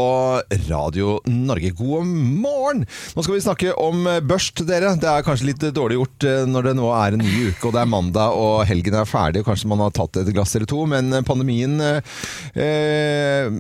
Radio 0.72 1.20
Norge. 1.30 1.70
God 1.78 2.08
morgen! 2.10 2.80
Nå 3.14 3.22
skal 3.22 3.36
vi 3.36 3.42
snakke 3.44 3.74
om 3.78 4.08
eh, 4.10 4.24
børst, 4.26 4.64
dere. 4.66 4.96
Det 4.98 5.06
er 5.06 5.26
kanskje 5.28 5.52
litt 5.52 5.66
dårlig 5.76 6.00
gjort 6.00 6.26
eh, 6.26 6.48
når 6.50 6.66
det 6.66 6.74
nå 6.80 6.88
er 6.98 7.14
en 7.14 7.22
ny 7.22 7.52
uke 7.52 7.68
og 7.70 7.76
det 7.76 7.84
er 7.84 7.92
mandag 7.92 8.34
og 8.34 8.64
helgen 8.66 8.98
er 8.98 9.06
ferdig. 9.06 9.44
og 9.44 9.52
Kanskje 9.52 9.70
man 9.70 9.84
har 9.86 9.94
tatt 9.94 10.18
et 10.18 10.32
glass 10.34 10.56
eller 10.58 10.66
to, 10.72 10.80
men 10.90 11.14
eh, 11.14 11.22
pandemien 11.28 11.76
eh, 11.78 12.16
eh, 12.58 13.60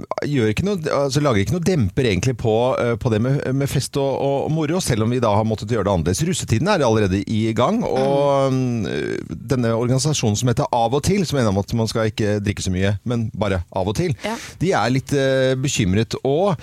ikke 0.49 0.65
noe, 0.65 0.81
altså 0.89 1.21
lager 1.21 1.43
ikke 1.43 1.57
noe 1.59 1.67
demper 1.69 2.09
egentlig 2.09 2.33
på, 2.41 2.55
eh, 2.81 2.95
på 2.97 3.13
det 3.13 3.21
med, 3.27 3.45
med 3.61 3.69
fest 3.69 4.01
og, 4.01 4.09
og 4.25 4.49
moro, 4.57 4.81
selv 4.81 5.05
om 5.05 5.13
vi 5.13 5.21
da 5.21 5.35
har 5.37 5.45
måttet 5.45 5.69
gjøre 5.77 5.85
det 5.85 5.93
annerledes. 5.93 6.23
Russetiden 6.31 6.73
er 6.73 6.81
allerede 6.89 7.21
i 7.29 7.43
gang, 7.53 7.83
og 7.85 8.57
mm, 8.57 9.29
denne 9.53 9.75
organisasjonen 9.77 10.41
som 10.41 10.49
heter 10.49 10.73
Av 10.73 10.97
og 10.97 11.05
til, 11.05 11.21
som 11.29 11.37
mener 11.37 11.53
om 11.53 11.61
at 11.61 11.77
man 11.77 11.93
skal 11.93 12.09
ikke 12.09 12.39
drikke 12.41 12.65
så 12.65 12.73
mye, 12.73 12.97
men 13.05 13.29
bare 13.37 13.61
av 13.69 13.93
og 13.93 13.99
til, 14.01 14.17
Ja. 14.25 14.33
de 14.65 14.73
er 14.73 14.94
litt 14.95 15.13
eh, 15.15 15.53
bekymret. 15.59 16.15
Og 16.25 16.55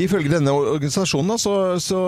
ifølge 0.00 0.32
denne 0.34 0.52
organisasjonen 0.54 1.38
så, 1.40 1.54
så, 1.82 2.00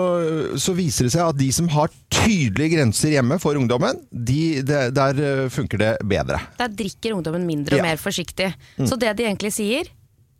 så 0.59 0.75
viser 0.77 1.07
det 1.07 1.13
seg 1.15 1.27
at 1.29 1.39
de 1.39 1.49
som 1.55 1.69
har 1.75 1.93
tydelige 2.13 2.75
grenser 2.77 3.13
hjemme 3.17 3.37
for 3.43 3.57
ungdommen, 3.59 4.01
de, 4.11 4.61
det- 4.65 4.89
der 4.97 5.21
eh, 5.23 5.45
funker 5.53 5.81
det 5.81 5.93
bedre. 6.07 6.41
Der 6.59 6.73
drikker 6.73 7.15
ungdommen 7.17 7.45
mindre 7.47 7.77
og 7.77 7.81
Ja. 7.81 7.83
Mm. 7.85 7.91
mer 7.93 8.01
forsiktig. 8.01 8.51
Så 8.87 8.97
det 8.99 9.13
de 9.19 9.25
egentlig 9.29 9.53
sier, 9.55 9.87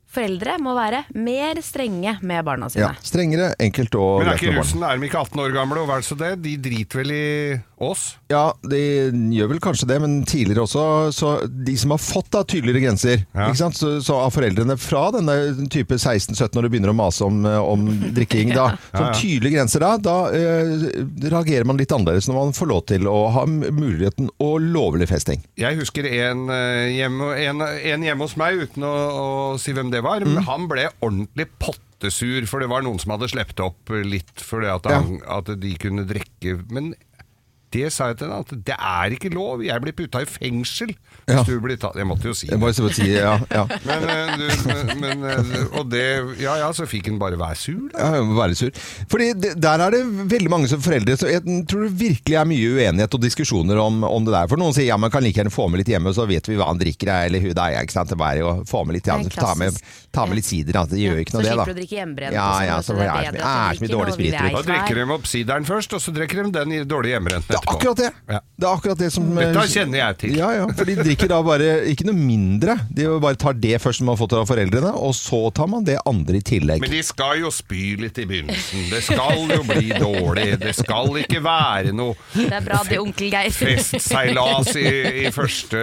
foreldre 0.08 0.54
må 0.64 0.72
være 0.74 1.02
mer 1.20 1.60
strenge 1.62 2.14
med 2.26 2.46
barna 2.48 2.70
sine. 2.72 2.88
Ja, 2.88 2.94
strengere, 3.06 3.50
enkelt 3.62 3.94
og 4.00 4.22
Men 4.24 4.32
er 4.32 4.40
ikke 4.40 4.54
russen 4.56 4.86
er 4.88 4.98
de 4.98 5.06
ikke 5.10 5.20
18 5.20 5.42
år 5.44 5.52
gamle, 5.54 5.82
og 5.84 5.90
vel 5.92 6.06
så 6.08 6.16
det? 6.18 6.32
De 6.46 6.54
driter 6.64 7.02
vel 7.04 7.12
i 7.14 7.26
oss? 7.84 8.18
Ja, 8.32 8.52
de 8.66 8.80
gjør 9.36 9.52
vel 9.52 9.60
kanskje 9.62 9.88
det, 9.90 9.98
men 10.02 10.16
tidligere 10.28 10.64
også. 10.66 10.84
Så 11.14 11.32
de 11.48 11.76
som 11.78 11.94
har 11.94 12.02
fått 12.02 12.32
da 12.34 12.42
tydeligere 12.48 12.82
grenser, 12.88 13.26
Ja. 13.38 13.52
Så, 13.54 13.92
så 14.02 14.16
av 14.22 14.32
foreldrene 14.34 14.78
fra 14.82 15.08
denne 15.14 15.68
type 15.74 15.96
16-17 16.00 16.56
når 16.58 16.66
du 16.66 16.70
begynner 16.74 16.92
å 16.94 16.98
mase 16.98 17.26
om, 17.28 17.44
eh, 17.46 17.58
om 17.62 17.86
drikking, 18.18 18.54
da, 18.56 18.70
som 18.92 19.12
tydelige 19.20 19.58
grenser 19.60 19.84
da, 19.84 19.92
da 20.02 20.16
eh, 20.34 20.74
reagerer 21.30 21.68
man 21.70 21.78
litt 21.80 21.92
annerledes 21.94 22.28
når 22.30 22.40
man 22.40 22.56
får 22.58 22.72
lov 22.72 22.84
til 22.90 23.08
å 23.12 23.18
ha 23.36 23.46
muligheten 23.48 24.30
og 24.44 24.60
lovlig 24.66 25.08
festing. 25.12 25.44
Jeg 25.60 25.78
husker 25.80 26.08
en, 26.10 26.48
eh, 26.54 26.88
hjemme, 26.98 27.32
en, 27.46 27.62
en 27.62 28.08
hjemme 28.10 28.26
hos 28.28 28.38
meg, 28.40 28.64
uten 28.68 28.86
å, 28.88 28.94
å 28.94 29.28
si 29.62 29.74
hvem 29.78 29.92
det 29.94 30.02
var. 30.06 30.26
Mm. 30.26 30.34
men 30.40 30.48
Han 30.50 30.68
ble 30.72 30.88
ordentlig 31.04 31.48
pottesur, 31.62 32.46
for 32.50 32.62
det 32.62 32.70
var 32.72 32.84
noen 32.86 33.00
som 33.02 33.14
hadde 33.16 33.30
sluppet 33.32 33.62
opp 33.66 33.94
litt 34.06 34.44
fordi 34.46 34.70
at, 34.74 34.86
Ja. 34.92 35.02
at 35.40 35.50
de 35.62 35.74
kunne 35.82 36.06
drikke. 36.10 36.58
Men 36.74 36.94
det 37.76 37.90
sa 37.92 38.08
jeg 38.12 38.20
til 38.22 38.30
henne, 38.30 38.40
at 38.46 38.52
det 38.68 38.76
er 38.78 39.16
ikke 39.18 39.32
lov. 39.34 39.64
Jeg 39.66 39.84
blir 39.84 39.96
putta 39.98 40.22
i 40.24 40.28
fengsel 40.30 40.94
hvis 41.28 41.36
Ja. 41.36 41.44
du 41.44 41.60
blir 41.60 41.76
tatt. 41.76 41.98
Jeg 42.00 42.08
måtte 42.08 42.30
jo 42.30 42.34
si 42.38 42.48
det. 42.48 42.58
må 42.60 42.72
si, 42.72 43.08
ja, 43.12 43.34
ja. 43.52 43.66
Men, 43.88 44.06
eh, 44.08 44.38
du, 44.38 44.46
men, 44.96 45.20
men 45.20 45.26
eh, 45.28 45.76
Og 45.80 45.90
det 45.92 46.04
Ja 46.40 46.56
ja, 46.62 46.70
så 46.76 46.86
fikk 46.88 47.10
han 47.12 47.18
bare 47.20 47.36
være 47.40 47.58
sur, 47.60 47.90
da. 47.92 48.14
Ja, 48.16 48.22
være 48.38 48.56
sur. 48.56 48.72
Fordi 49.12 49.34
det, 49.36 49.56
Der 49.60 49.84
er 49.84 49.92
det 49.92 50.02
veldig 50.32 50.50
mange 50.52 50.70
som 50.72 50.80
foreldre 50.84 51.18
Så 51.20 51.28
jeg 51.32 51.44
tror 51.68 51.84
det 51.88 51.92
virkelig 52.00 52.38
er 52.40 52.48
mye 52.48 52.70
uenighet 52.78 53.18
og 53.18 53.24
diskusjoner 53.24 53.80
om, 53.82 54.00
om 54.08 54.24
det 54.28 54.34
der. 54.36 54.48
For 54.48 54.60
noen 54.62 54.76
sier 54.76 54.88
ja, 54.88 54.98
man 54.98 55.12
kan 55.12 55.26
like 55.26 55.42
gjerne 55.42 55.52
få 55.54 55.68
med 55.68 55.82
litt 55.82 55.92
hjemme, 55.92 56.14
så 56.16 56.26
vet 56.30 56.48
vi 56.48 56.56
hva 56.60 56.70
han 56.72 56.80
drikker, 56.80 57.12
eller 57.28 57.44
hun 57.44 57.52
er. 57.52 57.78
Ikke 57.84 57.98
sant? 57.98 58.12
Det 58.12 58.16
er 58.16 58.22
bare 58.24 58.46
å 58.48 58.54
få 58.68 58.84
med 58.88 58.98
litt, 58.98 59.10
ja, 59.12 59.18
ta, 59.36 59.52
med, 59.60 59.78
ta 60.16 60.26
med 60.30 60.40
litt 60.40 60.48
sider. 60.48 60.80
Det 60.88 61.02
gjør 61.02 61.22
ikke 61.24 61.36
så 61.36 61.42
noe, 61.42 61.46
det, 61.46 61.52
slipper 61.54 61.72
du 61.72 61.76
å 61.76 61.80
drikke 61.82 61.98
hjemmebrent. 62.00 62.38
Ja, 62.38 62.48
ja, 62.68 62.80
så 62.86 62.96
er 62.96 63.04
det, 63.04 63.08
er 63.12 63.28
så 63.28 63.44
mye 63.44 63.76
drikker 63.76 63.94
dårlig 63.98 64.16
sprit. 64.16 64.38
Da 64.38 64.48
er. 64.48 64.68
drikker 64.72 65.02
de 65.02 65.08
opp 65.18 65.30
sideren 65.30 65.68
først, 65.68 65.98
og 65.98 66.04
så 66.04 66.16
drikker 66.16 66.44
de 66.44 66.56
den 66.60 66.76
i 66.78 66.82
dårlig 66.88 67.16
hjemmerenten 67.16 67.57
Det 67.58 67.70
er 67.70 67.74
akkurat 67.76 67.98
det. 68.02 68.10
Ja. 68.32 68.40
Det 68.58 68.66
er 68.68 68.74
akkurat 68.74 69.00
det 69.02 69.10
som 69.14 69.28
Dette 69.38 69.64
kjenner 69.72 70.00
jeg 70.00 70.18
til. 70.24 70.36
Ja, 70.38 70.50
ja, 70.56 70.66
for 70.78 70.86
de 70.90 70.96
drikker 70.98 71.30
da 71.32 71.40
bare 71.46 71.68
ikke 71.92 72.08
noe 72.08 72.18
mindre. 72.18 72.76
De 72.94 73.06
bare 73.22 73.38
tar 73.40 73.54
det 73.58 73.76
først 73.84 74.02
som 74.02 74.08
man 74.10 74.16
har 74.16 74.22
fått 74.22 74.34
av 74.38 74.46
foreldrene, 74.50 74.92
og 74.98 75.14
så 75.18 75.40
tar 75.56 75.70
man 75.72 75.86
det 75.88 75.98
andre 76.10 76.40
i 76.40 76.44
tillegg. 76.46 76.82
Men 76.84 76.94
de 76.94 77.02
skal 77.06 77.42
jo 77.42 77.52
spy 77.54 77.96
litt 78.02 78.18
i 78.22 78.26
begynnelsen. 78.30 78.88
Det 78.92 79.02
skal 79.06 79.44
jo 79.54 79.62
bli 79.68 79.92
dårlig. 79.94 80.48
Det 80.62 80.74
skal 80.78 81.12
ikke 81.24 81.42
være 81.46 81.94
noe 81.98 82.16
Det 82.34 82.48
er 82.58 82.66
bra 82.66 82.82
det, 82.88 83.00
onkel 83.02 83.30
Geir. 83.34 83.54
festseilas 83.54 84.72
i, 84.80 84.86
i 85.28 85.32
første 85.34 85.78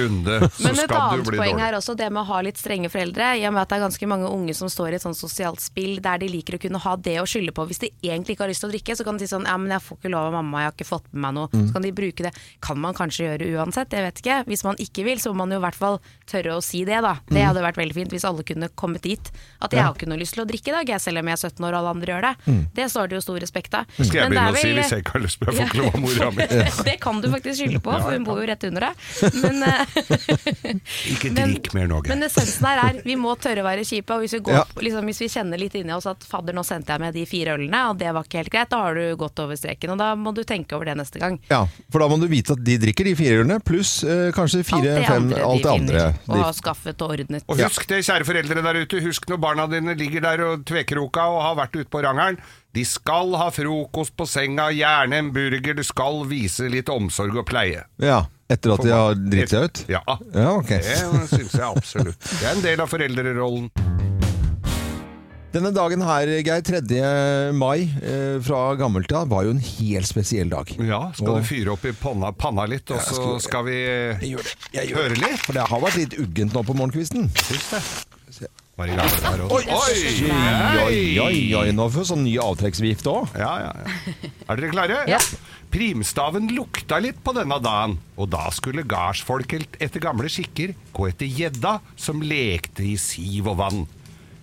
runde. 0.00 0.38
Så 0.56 0.66
Men 0.66 0.80
et 0.84 0.94
annet 0.96 1.24
poeng 1.26 1.38
dårlig. 1.40 1.60
her 1.62 1.76
også, 1.78 1.94
det 1.98 2.08
med 2.12 2.22
å 2.22 2.26
ha 2.30 2.40
litt 2.46 2.60
strenge 2.60 2.90
foreldre. 2.92 3.32
I 3.40 3.46
og 3.48 3.54
med 3.56 3.62
at 3.64 3.72
det 3.72 3.78
er 3.78 3.84
ganske 3.86 4.08
mange 4.10 4.30
unge 4.30 4.54
som 4.56 4.70
står 4.72 4.94
i 4.94 4.98
et 5.00 5.04
sånt 5.04 5.18
sosialt 5.18 5.62
spill 5.64 5.98
der 6.04 6.20
de 6.22 6.28
liker 6.32 6.58
å 6.58 6.62
kunne 6.62 6.80
ha 6.82 6.96
det 6.96 7.18
å 7.22 7.26
skylde 7.28 7.54
på. 7.56 7.66
Hvis 7.70 7.82
de 7.84 7.90
egentlig 8.04 8.36
ikke 8.36 8.46
har 8.46 8.52
lyst 8.52 8.64
til 8.64 8.70
å 8.70 8.74
drikke, 8.74 8.96
så 8.98 9.06
kan 9.06 9.18
de 9.20 9.26
si 9.26 9.32
sånn 9.34 9.46
ja, 9.48 9.56
men 9.60 9.72
jeg 9.76 9.84
får 9.86 10.00
ikke 10.00 10.12
lov 10.12 10.28
av 10.30 10.36
mamma, 10.38 10.64
jeg 10.64 10.70
har 10.70 10.76
ikke 10.76 10.88
fått 10.88 11.05
med 11.12 11.22
meg 11.26 11.34
noe. 11.36 11.48
Mm. 11.52 11.66
Så 11.68 11.72
kan 11.76 11.82
de 11.86 11.92
bruke 11.92 12.26
det. 12.26 12.32
Kan 12.60 12.78
man 12.82 12.94
kanskje 12.94 13.26
gjøre 13.28 13.48
uansett, 13.60 13.92
jeg 13.92 14.02
vet 14.06 14.20
ikke. 14.22 14.38
Hvis 14.50 14.64
man 14.64 14.76
ikke 14.82 15.04
vil, 15.04 15.18
så 15.22 15.32
må 15.32 15.44
man 15.46 15.50
jo 15.54 15.60
i 15.60 15.64
hvert 15.66 15.78
fall 15.78 16.00
tørre 16.26 16.56
å 16.56 16.62
si 16.64 16.84
det, 16.84 17.00
da. 17.02 17.14
Det 17.28 17.36
Mm. 17.40 17.46
hadde 17.48 17.62
vært 17.62 17.76
veldig 17.76 17.94
fint 17.94 18.10
hvis 18.10 18.24
alle 18.24 18.42
kunne 18.42 18.68
kommet 18.74 19.02
dit. 19.02 19.30
At 19.62 19.70
jeg 19.72 19.82
har 19.82 19.94
ikke 19.94 20.08
noe 20.08 20.18
lyst 20.18 20.34
til 20.34 20.44
å 20.44 20.48
drikke 20.48 20.68
i 20.68 20.76
dag, 20.76 20.88
jeg, 20.88 21.00
selv 21.00 21.18
om 21.22 21.26
jeg 21.28 21.36
er 21.38 21.42
17 21.50 21.64
år 21.66 21.72
og 21.72 21.78
alle 21.80 21.92
andre 21.96 22.12
gjør 22.12 22.22
det. 22.26 22.34
Det 22.74 22.86
står 22.90 23.08
det 23.08 23.16
jo 23.16 23.20
stor 23.20 23.38
respekt 23.40 23.74
av. 23.74 23.84
Mm. 23.96 24.04
Skal 24.06 24.16
jeg 24.20 24.30
begynne 24.30 24.46
vel... 24.46 24.56
å 24.56 24.62
si 24.62 24.72
hvis 24.80 24.90
jeg 24.96 25.04
ikke 25.04 25.12
har 25.16 25.24
lyst 25.26 25.38
på 25.40 25.46
å 25.50 25.54
få 25.56 25.66
ikke 25.66 25.78
lov 25.78 25.94
av 25.94 26.00
mora 26.00 26.30
mi. 26.30 26.46
det 26.90 26.96
kan 27.00 27.20
du 27.20 27.28
faktisk 27.30 27.60
skylde 27.62 27.80
på, 27.84 27.92
for 28.02 28.10
hun 28.16 28.24
bor 28.26 28.40
jo 28.42 28.46
rett 28.50 28.64
under 28.64 28.88
deg. 28.88 28.94
Men, 29.42 29.62
eh, 29.62 29.84
Ikke 31.12 31.30
drikk 31.36 31.70
mer 31.76 31.88
nå, 31.90 32.00
men 32.08 32.24
essensen 32.26 32.66
her 32.66 32.80
er 32.82 33.00
vi 33.06 33.16
må 33.20 33.34
tørre 33.40 33.62
å 33.62 33.66
være 33.66 33.84
kjipe. 33.86 34.16
Og 34.16 34.24
hvis 34.24 34.34
vi, 34.38 34.40
går, 34.48 34.54
Ja. 34.60 34.64
liksom, 34.82 35.04
hvis 35.10 35.20
vi 35.22 35.28
kjenner 35.32 35.60
litt 35.60 35.74
inni 35.78 35.92
oss 35.94 36.06
at 36.10 36.24
fadder, 36.26 36.54
nå 36.56 36.64
sendte 36.66 36.92
jeg 36.94 37.00
med 37.02 37.14
de 37.14 37.24
fire 37.28 37.56
ølene, 37.56 37.82
og 37.90 37.98
det 38.00 38.12
var 38.14 38.24
ikke 38.26 38.40
helt 38.42 38.52
greit, 38.52 38.70
da 38.72 38.82
har 38.86 38.94
du 38.98 39.16
gått 39.16 39.38
over 39.42 39.56
streken. 39.58 39.90
Og 39.94 39.98
da 39.98 40.14
må 40.16 40.34
du 40.34 40.42
tenke 40.44 40.76
over 40.76 40.84
det 40.90 40.95
neste 40.98 41.20
gang. 41.22 41.38
Ja, 41.50 41.62
for 41.92 42.02
da 42.02 42.08
må 42.10 42.18
du 42.20 42.26
vite 42.30 42.56
at 42.56 42.62
de 42.66 42.76
drikker 42.82 43.08
de 43.08 43.14
fire 43.18 43.40
ølene, 43.40 43.58
pluss 43.64 43.98
eh, 44.04 44.28
kanskje 44.36 44.62
fire-fem 44.66 45.30
alt 45.36 45.62
det 45.62 45.64
de 45.64 45.72
andre. 45.72 46.04
finner, 46.12 46.20
og 46.28 46.44
har 46.44 46.54
skaffet 46.56 47.02
og 47.06 47.16
ordnet. 47.16 47.46
Og 47.46 47.60
husk 47.62 47.88
det, 47.90 48.02
kjære 48.06 48.28
foreldre 48.28 48.64
der 48.66 48.80
ute. 48.82 49.02
Husk 49.06 49.28
når 49.30 49.42
barna 49.42 49.66
dine 49.70 49.96
ligger 49.98 50.24
der 50.26 50.44
og 50.48 50.64
tvekroka 50.68 51.26
og 51.32 51.42
har 51.44 51.58
vært 51.62 51.76
ute 51.80 51.90
på 51.92 52.02
rangeren. 52.04 52.40
De 52.76 52.84
skal 52.84 53.32
ha 53.40 53.48
frokost 53.54 54.16
på 54.18 54.26
senga, 54.28 54.68
gjerne 54.74 55.22
en 55.22 55.30
burger. 55.32 55.76
Du 55.78 55.84
skal 55.86 56.24
vise 56.28 56.68
litt 56.72 56.90
omsorg 56.92 57.38
og 57.40 57.46
pleie. 57.48 57.86
Ja, 58.02 58.24
etter 58.52 58.76
at 58.76 58.84
de 58.84 58.92
har 58.92 59.16
dritt 59.16 59.54
seg 59.54 59.70
ut? 59.70 59.84
Ja. 59.88 60.02
Ja, 60.34 60.50
okay. 60.58 60.82
Det 60.84 61.28
syns 61.32 61.56
jeg 61.56 61.66
absolutt. 61.66 62.20
Det 62.20 62.44
er 62.44 62.52
en 62.52 62.66
del 62.66 62.84
av 62.84 62.92
foreldrerollen. 62.92 63.70
Denne 65.54 65.70
dagen 65.72 66.02
her, 66.04 66.28
Geir, 66.44 66.60
3. 66.66 66.80
mai 67.56 67.86
eh, 68.02 68.36
fra 68.44 68.74
gammelt 68.76 69.12
av, 69.16 69.28
var 69.30 69.46
jo 69.46 69.54
en 69.54 69.62
helt 69.62 70.08
spesiell 70.08 70.50
dag. 70.52 70.68
Ja, 70.84 71.06
skal 71.16 71.30
Og- 71.32 71.40
du 71.40 71.48
fyre 71.48 71.72
opp 71.72 71.84
i 71.88 71.92
panna, 71.96 72.32
panna 72.32 72.66
litt, 72.68 72.90
og 72.90 73.00
så 73.00 73.14
skal- 73.14 73.40
skal 73.40 73.64
vi 73.64 73.76
Jeg 73.78 74.20
gjør 74.34 74.42
det. 74.42 74.54
Jeg 74.74 74.88
gjør 74.90 74.96
høre 75.08 75.16
litt? 75.22 75.40
For 75.46 75.52
det 75.54 75.62
har 75.68 75.80
vært 75.80 75.96
litt 75.96 76.18
uggent 76.18 76.52
nå 76.52 76.62
på 76.66 76.74
morgenkvisten. 76.76 77.30
Syns 77.32 77.70
det. 77.70 78.48
Var 78.76 78.88
i 78.88 78.94
gang 78.94 79.06
med 79.08 79.38
det. 79.38 79.52
Oi, 79.56 79.64
oi, 80.84 81.18
oi, 81.18 81.54
oi, 81.56 81.70
nå 81.72 81.88
får 81.90 82.02
vi 82.02 82.04
sånn 82.12 82.24
ny 82.24 82.36
avtrekksvifte 82.36 83.08
òg. 83.08 83.28
Ja, 83.38 83.52
ja, 83.58 83.72
ja. 83.72 84.30
Er 84.50 84.56
dere 84.56 84.70
klare? 84.70 85.08
Ja. 85.08 85.18
Primstaven 85.72 86.50
lukta 86.54 87.00
litt 87.00 87.22
på 87.24 87.32
denne 87.32 87.56
dagen, 87.62 87.96
og 88.18 88.28
da 88.28 88.50
skulle 88.50 88.84
gardsfolk 88.84 89.54
etter 89.80 89.98
gamle 90.00 90.28
skikker 90.28 90.74
gå 90.92 91.08
etter 91.08 91.24
gjedda 91.26 91.80
som 91.96 92.20
lekte 92.20 92.84
i 92.84 92.96
siv 92.96 93.48
og 93.48 93.56
vann. 93.56 93.86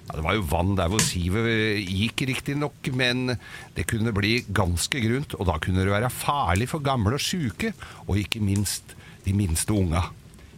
Ja, 0.07 0.17
Det 0.17 0.23
var 0.25 0.35
jo 0.35 0.47
vann 0.51 0.75
der 0.75 0.89
hvor 0.91 1.03
sivet 1.03 1.47
gikk, 1.87 2.25
riktignok, 2.27 2.89
men 2.91 3.37
det 3.75 3.87
kunne 3.87 4.13
bli 4.15 4.43
ganske 4.51 4.99
grunt, 4.99 5.35
og 5.39 5.47
da 5.47 5.59
kunne 5.63 5.85
det 5.85 5.93
være 5.93 6.11
farlig 6.11 6.67
for 6.73 6.83
gamle 6.83 7.15
og 7.15 7.23
sjuke, 7.23 7.71
og 8.07 8.19
ikke 8.19 8.43
minst 8.43 8.97
de 9.23 9.33
minste 9.37 9.71
unga. 9.71 10.03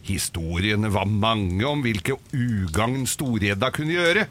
Historiene 0.06 0.90
var 0.94 1.06
mange 1.06 1.66
om 1.66 1.82
hvilke 1.82 2.18
ugagn 2.34 3.06
storgjedda 3.10 3.70
kunne 3.74 3.94
gjøre. 3.94 4.26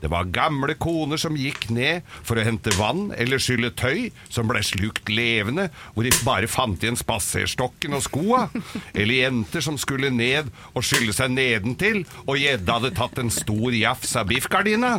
Det 0.00 0.10
var 0.12 0.28
gamle 0.30 0.76
koner 0.78 1.18
som 1.20 1.36
gikk 1.38 1.68
ned 1.74 2.06
for 2.22 2.38
å 2.38 2.44
hente 2.46 2.72
vann 2.78 3.08
eller 3.18 3.42
skylle 3.42 3.72
tøy, 3.74 4.08
som 4.30 4.48
ble 4.50 4.62
slukt 4.66 5.10
levende, 5.10 5.68
hvor 5.94 6.06
de 6.06 6.12
bare 6.26 6.50
fant 6.50 6.82
igjen 6.82 6.98
spaserstokken 6.98 7.96
og 7.98 8.04
skoa. 8.06 8.44
Eller 8.94 9.24
jenter 9.24 9.64
som 9.64 9.78
skulle 9.80 10.12
ned 10.14 10.52
og 10.74 10.86
skylle 10.86 11.14
seg 11.16 11.34
nedentil, 11.34 12.04
og 12.26 12.38
gjedda 12.38 12.78
hadde 12.78 12.94
tatt 12.98 13.18
en 13.18 13.32
stor 13.34 13.74
jafs 13.74 14.14
av 14.18 14.28
biffgardina. 14.30 14.98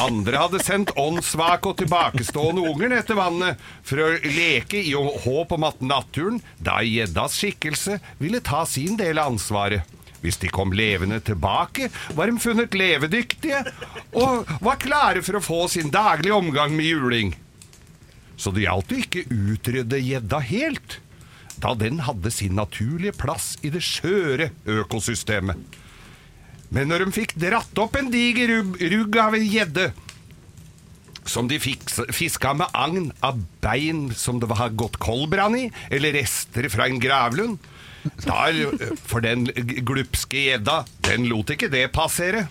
Andre 0.00 0.40
hadde 0.46 0.62
sendt 0.64 0.94
åndssvake 1.00 1.72
og 1.72 1.78
tilbakestående 1.82 2.64
unger 2.70 2.96
til 3.06 3.18
vannet 3.18 3.60
for 3.86 4.02
å 4.02 4.08
leke 4.24 4.80
i 4.80 4.94
håp 4.96 5.52
om 5.56 5.66
at 5.68 5.82
naturen, 5.84 6.40
da 6.58 6.80
gjeddas 6.84 7.36
skikkelse, 7.40 8.00
ville 8.20 8.40
ta 8.44 8.64
sin 8.68 8.96
del 9.00 9.20
av 9.20 9.34
ansvaret. 9.34 9.84
Hvis 10.26 10.40
de 10.42 10.50
kom 10.50 10.74
levende 10.74 11.20
tilbake, 11.22 11.86
var 12.18 12.26
de 12.26 12.42
funnet 12.42 12.74
levedyktige 12.74 13.62
og 14.18 14.48
var 14.64 14.80
klare 14.82 15.22
for 15.22 15.38
å 15.38 15.44
få 15.44 15.60
sin 15.70 15.92
daglige 15.94 16.34
omgang 16.34 16.74
med 16.74 16.90
juling. 16.90 17.34
Så 18.36 18.50
det 18.52 18.66
gjaldt 18.66 18.92
å 18.92 18.98
ikke 19.00 19.26
utrydde 19.30 20.02
gjedda 20.02 20.42
helt. 20.50 21.00
da 21.56 21.70
den 21.72 22.02
hadde 22.04 22.28
sin 22.28 22.52
naturlige 22.52 23.16
plass 23.16 23.54
i 23.64 23.70
det 23.72 23.80
skjøre 23.80 24.50
økosystemet. 24.68 25.56
Men 26.68 26.90
når 26.90 27.06
de 27.06 27.14
fikk 27.16 27.32
dratt 27.40 27.78
opp 27.80 27.96
en 27.96 28.10
diger 28.12 28.50
rugg, 28.76 29.16
av 29.16 29.36
en 29.38 29.46
gjedde, 29.46 29.86
som 31.24 31.48
de 31.48 31.56
fiska 31.58 32.52
med 32.54 32.68
agn 32.76 33.08
av 33.24 33.40
bein 33.64 34.10
som 34.14 34.36
det 34.42 34.50
var 34.50 34.74
gått 34.78 34.98
koldbrann 35.02 35.56
i, 35.58 35.64
eller 35.88 36.14
rester 36.18 36.68
fra 36.68 36.90
en 36.90 37.00
gravlund, 37.00 37.56
da, 38.24 38.46
for 39.08 39.24
den 39.24 39.46
glupske 39.86 40.46
gjedda, 40.48 40.82
den 41.06 41.26
lot 41.30 41.52
ikke 41.54 41.70
det 41.72 41.88
passere. 41.94 42.46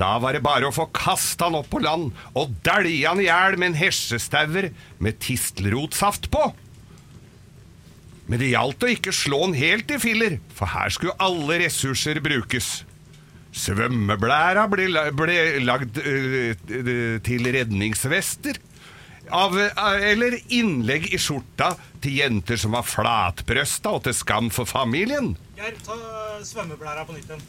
Da 0.00 0.14
var 0.22 0.36
det 0.36 0.44
bare 0.44 0.68
å 0.68 0.74
få 0.74 0.86
kasta 0.96 1.48
han 1.48 1.58
opp 1.58 1.70
på 1.72 1.82
land 1.82 2.14
og 2.38 2.54
dælja 2.64 3.12
han 3.12 3.20
i 3.20 3.26
hjel 3.26 3.58
med 3.60 3.72
en 3.72 3.80
hesjestauer 3.80 4.70
med 5.02 5.18
tistelrotsaft 5.22 6.30
på. 6.32 6.50
Men 8.30 8.38
det 8.38 8.52
gjaldt 8.52 8.86
å 8.86 8.92
ikke 8.92 9.14
slå 9.14 9.42
han 9.42 9.58
helt 9.58 9.90
i 9.90 9.98
filler, 9.98 10.38
for 10.54 10.70
her 10.70 10.92
skulle 10.94 11.18
alle 11.18 11.58
ressurser 11.64 12.22
brukes. 12.22 12.84
Svømmeblæra 13.50 14.68
ble, 14.70 14.86
ble 15.18 15.38
lagd 15.66 15.98
øh, 15.98 17.16
til 17.26 17.48
redningsvester. 17.56 18.60
Av, 19.30 19.54
øh, 19.54 20.10
eller 20.10 20.36
innlegg 20.50 21.06
i 21.14 21.18
skjorta 21.20 21.72
til 22.02 22.18
jenter 22.18 22.58
som 22.58 22.74
var 22.74 22.86
flatbrøsta 22.86 23.92
og 23.94 24.04
til 24.06 24.16
skam 24.16 24.50
for 24.54 24.68
familien. 24.68 25.36
Geir, 25.58 25.76
ta 25.86 25.96
svømmeblæra 26.46 27.04
på 27.06 27.14
nytt 27.14 27.30
igjen. 27.30 27.44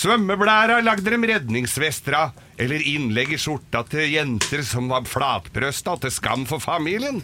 Svømmeblæra 0.00 0.80
lagde 0.80 1.12
dem 1.12 1.26
redningsvester 1.28 2.16
av, 2.16 2.36
eller 2.60 2.82
innlegg 2.88 3.34
i 3.36 3.38
skjorta 3.40 3.82
til 3.90 4.08
jenter 4.14 4.64
som 4.66 4.88
var 4.90 5.06
flatbrøsta 5.08 5.96
og 5.96 6.04
til 6.06 6.14
skam 6.14 6.46
for 6.48 6.62
familien. 6.62 7.20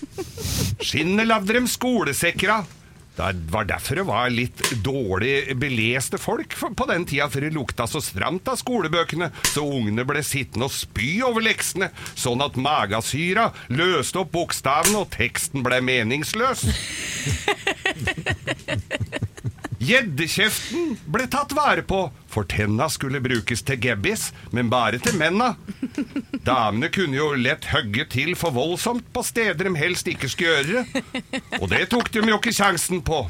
Skinnet 0.86 1.28
lagde 1.28 1.58
dem 1.58 1.68
skolesekker 1.70 2.54
av. 2.60 2.76
Det 3.20 3.52
var 3.52 3.66
derfor 3.68 4.00
det 4.00 4.06
var 4.08 4.30
litt 4.32 4.62
dårlig 4.84 5.56
beleste 5.60 6.18
folk 6.20 6.54
på 6.56 6.86
den 6.88 7.04
tida, 7.08 7.28
for 7.28 7.44
det 7.44 7.52
lukta 7.52 7.86
så 7.90 8.00
stramt 8.04 8.48
av 8.48 8.56
skolebøkene, 8.60 9.30
så 9.52 9.64
ungene 9.66 10.06
ble 10.08 10.22
sittende 10.24 10.70
og 10.70 10.74
spy 10.74 11.20
over 11.26 11.44
leksene, 11.44 11.90
sånn 12.16 12.40
at 12.44 12.56
magasyra 12.56 13.50
løste 13.68 14.22
opp 14.22 14.32
bokstavene 14.32 15.04
og 15.04 15.12
teksten 15.12 15.64
ble 15.66 15.82
meningsløs. 15.84 16.64
Gjeddekjeften 19.80 20.98
ble 21.08 21.24
tatt 21.32 21.54
vare 21.56 21.80
på, 21.88 22.02
for 22.28 22.44
tenna 22.44 22.84
skulle 22.92 23.22
brukes 23.24 23.62
til 23.64 23.78
gebbis, 23.80 24.26
men 24.52 24.68
bare 24.72 25.00
til 25.00 25.16
menna. 25.16 25.54
Damene 26.44 26.90
kunne 26.92 27.16
jo 27.16 27.30
lett 27.38 27.64
hogge 27.72 28.04
til 28.12 28.34
for 28.36 28.52
voldsomt 28.52 29.08
på 29.14 29.24
steder 29.24 29.70
de 29.70 29.72
helst 29.80 30.10
ikke 30.12 30.28
skulle 30.28 30.52
gjøre 30.52 30.84
det. 30.84 31.40
Og 31.62 31.70
det 31.72 31.86
tok 31.94 32.12
de 32.12 32.26
jo 32.28 32.36
ikke 32.36 32.52
sjansen 32.52 33.00
på. 33.06 33.22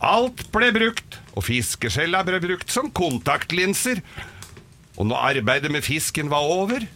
Alt 0.00 0.46
ble 0.54 0.72
brukt, 0.72 1.20
og 1.36 1.44
fiskeskjella 1.44 2.24
ble 2.24 2.40
brukt 2.42 2.72
som 2.72 2.88
kontaktlinser. 2.88 4.00
Og 4.96 5.08
når 5.10 5.36
arbeidet 5.36 5.72
med 5.72 5.84
fisken 5.84 6.32
var 6.32 6.48
over, 6.48 6.88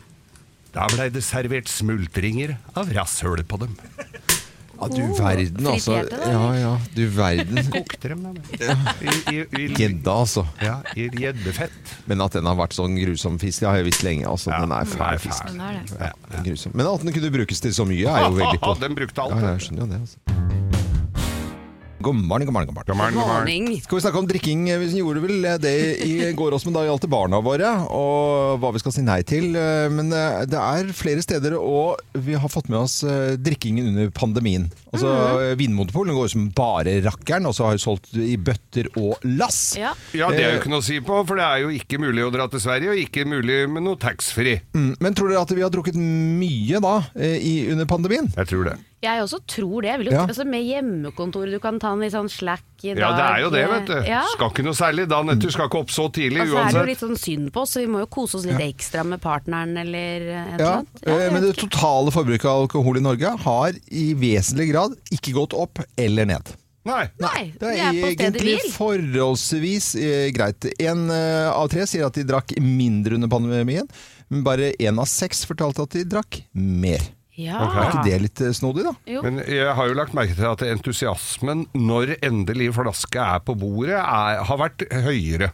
da 0.73 0.89
blei 0.93 1.11
det 1.13 1.25
servert 1.25 1.69
smultringer 1.73 2.57
av 2.77 2.89
rasshølet 2.97 3.49
på 3.49 3.61
dem. 3.67 3.77
Ja, 4.77 4.89
du 4.93 5.03
verden, 5.17 5.67
altså. 5.67 5.97
Ja, 6.05 6.43
ja, 6.61 6.73
du 6.95 7.03
verden. 7.17 7.61
Kokte 7.73 8.11
dem, 8.13 8.27
Gjedda, 9.77 10.13
altså. 10.13 10.47
Ja, 10.63 10.79
i 10.97 11.09
gjeddefett. 11.09 11.73
Men 12.07 12.21
at 12.25 12.37
den 12.37 12.47
har 12.49 12.59
vært 12.59 12.77
sånn 12.77 12.99
grusom 13.01 13.41
fisk, 13.43 13.65
det 13.65 13.71
har 13.71 13.81
jeg 13.81 13.89
visst 13.89 14.05
lenge. 14.07 14.29
Altså. 14.29 14.53
Ja, 14.53 14.61
den 14.67 14.77
er 14.77 14.91
fæl 14.91 15.19
fisk. 15.23 15.49
Den 15.49 15.65
er 15.65 15.81
det. 15.81 15.99
Ja, 16.01 16.13
den 16.29 16.39
er 16.43 16.49
grusom. 16.51 16.77
Men 16.77 16.93
at 16.93 17.07
den 17.07 17.17
kunne 17.17 17.33
brukes 17.41 17.65
til 17.65 17.75
så 17.77 17.89
mye, 17.89 18.05
er 18.05 18.29
jo 18.29 18.37
veldig 18.43 18.61
på. 18.63 18.77
Den 18.85 18.99
brukte 19.01 19.27
alt. 19.27 19.41
Ja, 19.41 19.57
jeg 19.57 19.67
skjønner 19.69 19.87
jo 19.87 19.93
det. 19.95 20.05
Altså. 20.05 20.56
God 21.99 22.15
morgen, 22.15 22.45
god 22.47 22.53
morgen, 22.53 22.67
god 22.67 22.75
morgen. 22.75 22.87
God 22.87 22.97
morgen, 22.97 23.15
god 23.15 23.27
morgen. 23.27 23.81
Skal 23.81 23.97
vi 23.97 24.03
snakke 24.05 24.19
om 24.21 24.27
drikking? 24.29 24.65
Vi 24.79 24.99
gjorde 24.99 25.21
vel 25.25 25.47
det 25.63 25.73
i 26.05 26.33
går 26.37 26.53
også, 26.53 26.69
men 26.69 26.75
da 26.77 26.83
gjaldt 26.85 27.07
det 27.07 27.11
barna 27.11 27.39
våre, 27.43 27.71
og 27.89 28.59
hva 28.61 28.71
vi 28.75 28.83
skal 28.83 28.93
si 28.93 29.05
nei 29.07 29.23
til. 29.27 29.47
Men 29.97 30.13
eh, 30.13 30.43
det 30.51 30.61
er 30.61 30.91
flere 30.97 31.25
steder, 31.25 31.57
og 31.57 32.03
vi 32.13 32.37
har 32.37 32.53
fått 32.53 32.69
med 32.69 32.83
oss 32.83 32.99
eh, 33.01 33.39
drikkingen 33.41 33.89
under 33.95 34.11
pandemien. 34.15 34.69
Altså, 34.93 35.09
Vinmonopolet 35.57 36.17
går 36.17 36.31
som 36.35 36.51
bare 36.57 36.99
rakkeren, 37.07 37.49
og 37.49 37.57
så 37.57 37.71
har 37.71 37.79
vi 37.79 37.85
solgt 37.87 38.13
i 38.13 38.37
bøtter 38.37 38.91
og 39.01 39.25
lass. 39.25 39.63
Ja. 39.81 39.95
Ja, 40.17 40.29
det 40.33 40.45
er 40.45 40.53
jo 40.55 40.61
ikke 40.61 40.75
noe 40.75 40.85
å 40.85 40.87
si 40.87 41.01
på, 41.01 41.23
for 41.29 41.41
det 41.41 41.47
er 41.49 41.65
jo 41.65 41.73
ikke 41.75 42.01
mulig 42.03 42.27
å 42.27 42.33
dra 42.35 42.47
til 42.53 42.61
Sverige, 42.63 42.93
og 42.93 43.01
ikke 43.07 43.25
mulig 43.29 43.63
med 43.73 43.87
noe 43.89 43.97
taxfree. 44.05 44.61
Mm, 44.77 44.93
Men 45.01 45.17
tror 45.17 45.33
dere 45.33 45.47
at 45.49 45.57
vi 45.57 45.65
har 45.65 45.73
drukket 45.73 45.97
mye 45.97 46.83
da, 46.85 46.99
eh, 47.17 47.41
i, 47.41 47.55
under 47.73 47.89
pandemien? 47.89 48.29
Jeg 48.37 48.53
tror 48.53 48.69
det. 48.69 48.77
Jeg 49.07 49.23
også 49.25 49.39
tror 49.47 49.83
det. 49.85 49.91
Jeg 49.93 49.99
vil 50.03 50.09
jo, 50.11 50.13
Ja. 50.17 50.27
altså, 50.27 50.45
med 50.47 50.65
hjemmekontor, 50.67 51.51
du 51.51 51.59
kan 51.63 51.79
ta 51.83 51.93
en 51.95 52.01
litt 52.03 52.13
sånn 52.13 52.29
slack 52.33 52.65
i 52.83 52.93
dag. 52.95 52.99
Ja, 52.99 53.11
det 53.17 53.25
er 53.27 53.41
jo 53.45 53.51
det, 53.55 53.63
vet 53.71 53.87
du. 53.87 53.97
Ja. 54.11 54.23
Skal 54.35 54.51
ikke 54.51 54.65
noe 54.67 54.77
særlig. 54.77 55.07
Dagen 55.09 55.31
etter 55.37 55.51
skal 55.55 55.69
ikke 55.71 55.81
opp 55.85 55.91
så 55.95 56.09
tidlig 56.13 56.43
Og 56.43 56.49
så 56.53 56.59
er 56.65 56.73
det 56.73 56.81
jo 56.83 56.91
litt 56.91 57.05
sånn 57.07 57.19
synd 57.23 57.53
på 57.55 57.63
oss, 57.63 57.71
så 57.77 57.81
vi 57.85 57.87
må 57.93 58.03
jo 58.05 58.07
kose 58.19 58.37
oss 58.41 58.45
litt 58.49 58.61
ekstra 58.67 59.05
med 59.07 59.21
partneren 59.23 59.77
eller 59.79 60.29
et 60.35 60.55
eller 60.59 60.67
Ja, 60.67 60.75
annet. 60.83 61.07
eh, 61.07 61.31
men 61.33 61.43
det 61.43 61.57
totale 61.57 62.11
forbruket 62.13 62.45
av 62.51 62.67
alkohol 62.67 62.97
i 62.99 63.01
Norge 63.01 63.37
har 63.47 63.73
i 63.91 64.07
vesentlig 64.15 64.71
grad 64.73 64.97
ikke 65.13 65.33
gått 65.35 65.55
opp 65.55 65.79
eller 65.97 66.27
ned. 66.27 66.55
Nei. 66.87 67.09
Nei, 67.19 67.53
Det 67.59 67.67
er 67.67 67.89
er 67.91 68.15
egentlig 68.15 68.61
forholdsvis 68.77 69.89
eh, 69.99 70.31
greit. 70.35 70.67
En 70.79 71.09
eh, 71.11 71.49
av 71.51 71.69
tre 71.73 71.87
sier 71.89 72.07
at 72.07 72.15
de 72.15 72.23
drakk 72.29 72.55
mindre 72.63 73.17
under 73.19 73.29
pandemien, 73.33 73.89
men 74.31 74.45
bare 74.47 74.73
én 74.79 74.99
av 75.03 75.09
seks 75.11 75.45
fortalte 75.49 75.83
at 75.87 75.97
de 75.97 76.05
drakk 76.05 76.43
mer. 76.55 77.03
Ja. 77.37 77.61
Er 77.67 77.91
ikke 77.91 78.05
det 78.07 78.19
litt 78.23 78.41
eh, 78.41 78.55
snodig, 78.57 78.87
da? 78.87 78.95
Jo. 79.11 79.21
Men 79.27 79.43
jeg 79.45 79.75
har 79.77 79.91
jo 79.91 79.97
lagt 79.99 80.17
merke 80.17 80.37
til 80.39 80.49
at 80.49 80.65
entusiasmen 80.65 81.67
når 81.77 82.15
endelig 82.25 82.71
flaske 82.77 83.21
er 83.21 83.43
på 83.45 83.57
bordet, 83.61 83.99
er, 84.01 84.43
har 84.49 84.61
vært 84.61 84.87
høyere. 85.05 85.51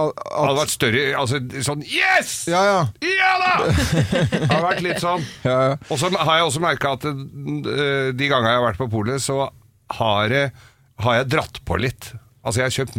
Al- 0.00 0.12
hadde 0.16 0.56
vært 0.56 0.72
større 0.72 1.00
altså, 1.20 1.36
Sånn 1.66 1.82
Yes! 1.84 2.30
ja, 2.48 2.62
ja. 2.64 2.78
Ja 3.04 3.32
da! 3.42 3.50
Det 3.68 4.48
har 4.48 4.62
vært 4.64 4.80
litt 4.86 5.02
sånn. 5.02 5.24
ja, 5.48 5.56
ja. 5.68 5.74
Og 5.92 6.00
så 6.00 6.08
har 6.16 6.38
jeg 6.40 6.46
også 6.48 6.62
merka 6.64 6.94
at 6.96 7.04
eh, 7.10 8.08
de 8.16 8.30
gangene 8.30 8.54
jeg 8.54 8.60
har 8.62 8.66
vært 8.70 8.80
på 8.80 8.88
polet, 8.92 9.20
så 9.22 9.50
har 9.98 10.32
jeg, 10.32 10.52
har 11.04 11.18
jeg 11.20 11.30
dratt 11.34 11.60
på 11.68 11.76
litt. 11.80 12.12
Altså 12.42 12.62
jeg 12.62 12.70
har 12.70 12.76
kjøpt, 12.78 12.96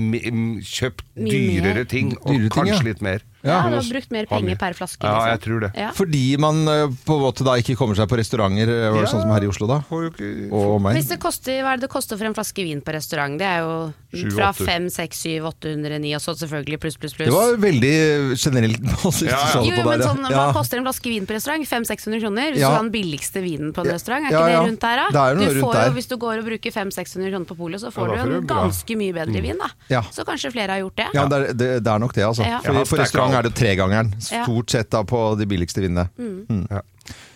kjøpt 0.70 1.06
dyrere 1.18 1.86
ting, 1.90 2.14
og 2.22 2.30
Dyrere 2.30 2.46
ting, 2.46 2.54
kanskje 2.56 2.78
ja. 2.78 2.86
litt 2.92 3.02
mer. 3.06 3.26
Ja, 3.44 3.58
Ja, 3.64 3.70
du 3.70 3.76
har 3.76 3.84
brukt 3.92 4.12
mer 4.12 4.26
penger 4.26 4.56
per 4.58 4.74
flaske. 4.74 5.04
Ja, 5.04 5.14
liksom. 5.14 5.30
jeg 5.34 5.42
tror 5.44 5.60
det. 5.66 5.72
Ja. 5.76 5.90
Fordi 5.92 6.38
man 6.40 6.62
eh, 6.68 6.88
på 7.06 7.18
en 7.18 7.24
måte 7.26 7.44
da 7.44 7.58
ikke 7.60 7.76
kommer 7.76 7.96
seg 7.96 8.08
på 8.08 8.16
restauranter, 8.18 8.70
eh, 8.72 8.90
var 8.90 9.02
det 9.02 9.10
Ja. 9.10 9.12
sånn 9.12 9.22
som 9.26 9.32
her 9.36 9.44
i 9.44 9.48
Oslo 9.52 9.68
da? 9.68 9.82
Hvis 9.90 11.10
det 11.10 11.20
koster, 11.20 11.60
hva 11.64 11.74
er 11.74 11.78
det 11.82 11.88
det 11.88 11.92
koster 11.92 12.18
for 12.18 12.26
en 12.30 12.34
flaske 12.38 12.64
vin 12.64 12.82
på 12.82 12.94
restaurant? 12.96 13.38
Det 13.38 13.46
er 13.46 13.60
jo 13.60 14.30
fra 14.36 14.52
5, 14.54 14.88
6, 14.94 15.20
7, 15.26 15.44
800, 15.50 16.00
9 16.00 16.14
og 16.16 16.22
så 16.24 16.36
selvfølgelig 16.38 16.80
pluss, 16.84 16.98
pluss, 17.02 17.14
pluss. 17.18 17.28
Det 17.28 17.34
var 17.36 17.58
veldig 17.58 17.94
generelt. 18.38 18.80
Ja, 19.24 19.38
ja. 19.38 19.62
Jo, 19.64 19.76
jo, 19.76 19.84
men 19.90 20.02
sånn, 20.04 20.24
ja. 20.30 20.38
Hva 20.38 20.54
koster 20.56 20.78
en 20.80 20.86
flaske 20.88 21.10
vin 21.12 21.26
på 21.28 21.36
restaurant? 21.36 21.66
500-600 21.68 22.22
kroner? 22.24 22.52
Hvis 22.54 22.62
Ja. 22.64 22.70
du 22.70 22.76
har 22.78 22.84
den 22.84 22.92
billigste 22.94 23.42
vinen 23.44 23.74
på 23.74 23.82
en 23.84 23.88
Ja. 23.92 23.94
restaurant, 23.98 24.24
er 24.26 24.30
ikke 24.32 24.40
ja. 24.50 24.62
det 24.62 24.70
rundt 24.70 24.80
der, 24.80 24.96
da? 24.96 25.06
Det 25.10 25.22
er 25.24 25.36
noe 25.36 25.46
du 25.46 25.54
rundt 25.54 25.66
får 25.68 25.74
der. 25.74 25.86
jo, 25.90 25.94
hvis 25.98 26.08
du 26.08 26.16
går 26.18 26.38
og 26.40 26.46
bruker 26.46 26.72
500-600 26.72 27.30
kroner 27.34 27.46
på 27.52 27.58
polet, 27.58 27.82
så 27.82 27.92
får 27.92 28.08
Ja, 28.08 28.14
du 28.14 28.20
får 28.20 28.24
jo 28.24 28.32
du 28.32 28.38
en 28.38 28.48
ganske 28.54 28.98
mye 28.98 29.14
bedre 29.14 29.42
vin, 29.42 29.58
da. 29.58 29.70
Ja. 29.90 30.02
Så 30.14 30.24
kanskje 30.26 30.52
flere 30.54 30.70
har 30.78 30.80
gjort 30.84 30.96
det. 30.96 31.08
Ja, 31.14 31.26
det 31.28 31.38
er, 31.50 31.54
det, 31.54 31.70
det 31.84 31.92
er 31.92 32.00
nok 32.00 32.14
det, 32.14 32.24
altså. 32.24 32.44
Ja. 32.46 32.60
For 32.62 32.86
stacka 32.86 33.02
restaurant 33.04 33.33
opp. 33.34 33.40
er 33.42 33.50
det 33.50 33.54
tregangeren. 33.60 34.14
Stort 34.24 34.74
sett 34.76 34.92
da 34.94 35.04
på 35.08 35.22
de 35.40 35.48
billigste 35.50 35.84
vinene. 35.84 36.10
Ja. 36.70 36.84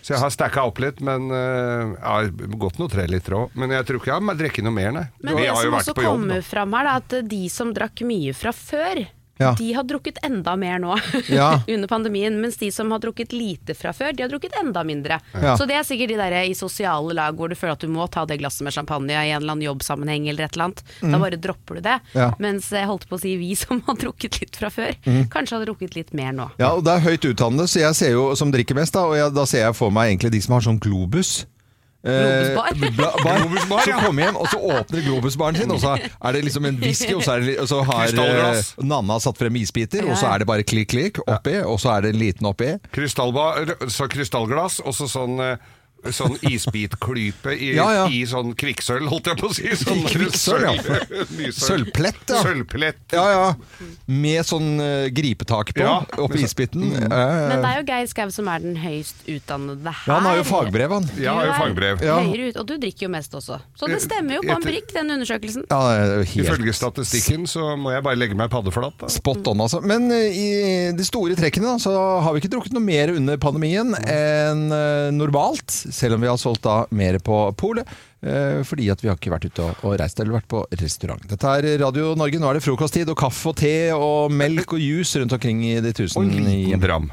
Så 0.00 0.14
jeg 0.14 0.22
har 0.22 0.32
stacka 0.32 0.62
opp 0.64 0.78
litt, 0.80 1.02
men 1.04 1.28
uh, 1.28 1.92
har 2.00 2.30
gått 2.32 2.78
noe 2.80 2.88
treliter 2.88 3.36
òg. 3.36 3.58
Men 3.58 3.74
jeg 3.76 3.84
tror 3.84 4.00
ikke 4.00 4.14
jeg 4.14 4.24
har 4.24 4.38
drukket 4.38 4.64
noe 4.64 4.72
mer, 4.72 4.90
nei. 4.96 5.04
Men 5.20 5.36
det 5.42 5.50
som 5.52 5.76
også 5.76 5.94
kommer 5.98 6.40
fram 6.46 6.76
her, 6.78 6.88
da, 6.88 6.94
at 7.02 7.28
de 7.28 7.42
som 7.52 7.74
drakk 7.76 8.00
mye 8.08 8.32
fra 8.36 8.54
før, 8.56 9.02
Ja. 9.38 9.52
de 9.58 9.72
har 9.72 9.84
drukket 9.86 10.18
enda 10.26 10.56
mer 10.58 10.78
nå 10.82 10.96
Ja. 11.28 11.60
under 11.68 11.88
pandemien. 11.88 12.40
Mens 12.42 12.56
de 12.58 12.70
som 12.74 12.90
har 12.90 12.98
drukket 13.02 13.32
lite 13.32 13.74
fra 13.78 13.92
før, 13.94 14.12
de 14.16 14.22
har 14.24 14.30
drukket 14.32 14.56
enda 14.60 14.82
mindre. 14.84 15.20
Ja. 15.34 15.56
Så 15.56 15.66
det 15.68 15.76
er 15.78 15.84
sikkert 15.86 16.08
de 16.14 16.16
der 16.18 16.36
i 16.42 16.54
sosiale 16.58 17.14
lag 17.14 17.36
hvor 17.38 17.48
du 17.48 17.54
føler 17.58 17.76
at 17.76 17.84
du 17.84 17.88
må 17.92 18.06
ta 18.10 18.24
det 18.26 18.38
glasset 18.40 18.64
med 18.66 18.74
champagne 18.74 19.14
i 19.14 19.30
en 19.30 19.42
eller 19.42 19.54
annen 19.54 19.66
jobbsammenheng 19.68 20.28
eller 20.28 20.44
et 20.48 20.56
eller 20.58 20.68
annet. 20.70 20.82
Da 21.02 21.18
bare 21.22 21.38
dropper 21.38 21.78
du 21.78 21.84
det. 21.86 21.98
Mm. 22.14 22.34
Mens 22.42 22.70
jeg 22.74 22.86
holdt 22.90 23.06
på 23.08 23.16
å 23.18 23.22
si 23.22 23.36
vi 23.40 23.52
som 23.64 23.82
har 23.86 23.94
drukket 24.00 24.40
litt 24.42 24.56
fra 24.58 24.70
før, 24.74 24.94
Mm. 25.08 25.28
kanskje 25.30 25.56
har 25.58 25.64
drukket 25.68 25.94
litt 25.96 26.10
mer 26.16 26.32
nå. 26.34 26.48
Ja, 26.58 26.72
og 26.74 26.82
det 26.84 26.92
er 26.98 27.04
høyt 27.06 27.24
utdannede, 27.30 27.68
så 27.70 27.80
jeg 27.80 27.94
ser 27.96 28.10
jo 28.16 28.24
som 28.36 28.50
drikker 28.52 28.74
mest, 28.76 28.92
da, 28.96 29.04
og 29.06 29.14
jeg, 29.16 29.30
da 29.36 29.44
ser 29.48 29.62
jeg 29.66 29.76
for 29.78 29.90
meg 29.94 30.10
egentlig 30.10 30.32
de 30.34 30.40
som 30.44 30.56
har 30.56 30.64
sånn 30.66 30.80
globus. 30.82 31.44
Globusbar. 32.02 32.68
Eh, 32.72 32.90
bla- 32.94 33.14
bar. 33.24 33.80
Så 33.84 33.92
kommer 34.04 34.22
hjem, 34.22 34.36
og 34.38 34.46
så 34.52 34.58
åpner 34.62 35.02
globusbaren 35.02 35.56
sin, 35.58 35.70
og 35.74 35.80
så 35.82 35.96
er 35.98 36.32
det 36.36 36.44
liksom 36.46 36.68
en 36.70 36.78
whisky, 36.82 37.14
og 37.18 37.24
så, 37.26 37.32
er 37.38 37.40
det, 37.46 37.56
og 37.64 37.68
så 37.68 37.80
har 37.88 38.12
eh, 38.14 38.60
Nanna 38.86 39.16
satt 39.20 39.38
frem 39.40 39.56
isbiter, 39.58 40.06
og 40.06 40.16
så 40.20 40.30
er 40.30 40.38
det 40.44 40.46
bare 40.50 40.62
klikk, 40.62 40.92
klikk 40.94 41.18
oppi, 41.26 41.56
og 41.66 41.80
så 41.82 41.96
er 41.96 42.06
det 42.06 42.14
en 42.14 42.20
liten 42.22 42.46
oppi. 42.46 42.70
Krystallba- 42.94 43.66
så 43.90 44.06
krystallglass, 44.08 44.78
og 44.86 44.94
så 44.94 45.08
sånn 45.10 45.40
eh, 45.42 45.56
sånn 46.14 46.36
isbitklype 46.46 47.52
i, 47.54 47.72
Ja, 47.76 47.86
ja. 47.94 48.04
i 48.08 48.22
sånn 48.28 48.52
kvikksølv, 48.58 49.08
holdt 49.10 49.26
jeg 49.30 49.38
på 49.40 49.48
å 49.50 49.54
si. 49.56 49.66
Sånn 49.78 50.04
Kvikksølv, 50.08 50.64
ja. 50.64 51.52
Sølvplett, 51.54 52.22
ja. 52.30 52.42
Sølvplett. 52.44 53.00
Ja, 53.14 53.24
ja. 53.32 53.86
Med 54.06 54.46
sånn 54.48 54.78
uh, 54.80 55.08
gripetak 55.14 55.72
på, 55.76 55.82
Ja. 55.84 55.96
oppi 56.22 56.42
isbiten. 56.46 56.86
Eh, 56.92 57.08
Men 57.08 57.62
det 57.62 57.68
er 57.72 57.80
jo 57.80 57.84
Geir 57.90 58.08
Skau 58.10 58.30
som 58.34 58.48
er 58.52 58.62
den 58.64 58.76
høyst 58.80 59.24
utdannede 59.28 59.84
her. 59.92 60.04
ja, 60.06 60.14
han 60.18 60.28
har 60.28 60.36
jo 60.40 60.44
fagbrev, 60.48 60.94
han. 60.96 61.08
Ja, 61.18 61.34
han 61.34 61.40
har 61.42 61.50
jo 61.50 61.58
fagbrev. 61.64 62.02
Ja. 62.06 62.18
Høyere 62.24 62.48
ut, 62.52 62.60
og 62.62 62.66
du 62.70 62.74
drikker 62.78 63.08
jo 63.08 63.12
mest 63.12 63.34
også. 63.34 63.60
Så 63.78 63.90
det 63.90 64.00
stemmer 64.04 64.38
jo 64.38 64.42
på 64.46 64.54
en 64.56 64.64
brikk, 64.64 64.92
den 64.94 65.10
undersøkelsen. 65.18 65.66
Ja, 65.70 65.82
helt 66.22 66.38
Ifølge 66.46 66.74
statistikken 66.76 67.46
så 67.50 67.74
må 67.78 67.92
jeg 67.94 68.04
bare 68.06 68.18
legge 68.20 68.38
meg 68.38 68.50
paddeflat. 68.54 68.96
Da. 69.02 69.10
Spot 69.12 69.46
on, 69.52 69.64
altså. 69.66 69.82
Men 69.84 70.08
uh, 70.10 70.16
i 70.16 70.92
de 70.96 71.04
store 71.06 71.36
trekkene 71.38 71.74
da, 71.74 71.76
så 71.82 71.92
har 72.24 72.32
vi 72.34 72.42
ikke 72.42 72.52
drukket 72.54 72.76
noe 72.76 72.84
mer 72.84 73.12
under 73.14 73.36
pandemien 73.40 73.94
enn 73.98 74.64
eh, 74.74 75.08
normalt, 75.14 75.70
selv 75.94 76.16
om 76.16 76.22
vi 76.24 76.28
har 76.30 76.36
solgt 76.40 76.62
da 76.66 76.80
mer 76.90 77.18
på 77.24 77.38
polet. 77.58 77.86
eh, 78.22 78.62
fordi 78.66 78.88
at 78.90 79.00
vi 79.02 79.08
har 79.08 79.16
ikke 79.16 79.30
vært 79.30 79.46
ute 79.50 79.62
og, 79.62 79.84
og 79.86 79.96
reist 80.00 80.18
eller 80.20 80.38
vært 80.40 80.48
på 80.50 80.64
restaurant. 80.80 81.22
Dette 81.30 81.46
er 81.58 81.68
Radio 81.84 82.14
Norge. 82.18 82.40
Nå 82.42 82.50
er 82.50 82.58
det 82.58 82.64
frokosttid 82.66 83.08
og 83.12 83.16
kaffe 83.20 83.52
og 83.52 83.56
te 83.60 83.74
og 83.94 84.32
melk 84.34 84.72
og 84.74 84.80
juice 84.82 85.20
rundt 85.22 85.32
omkring 85.38 85.62
i 85.68 85.76
de 85.80 85.92
Og 85.94 85.98
tusen 86.02 86.22
en 86.24 86.30
liten 86.34 86.72
hjem. 86.74 86.80
dram. 86.82 87.10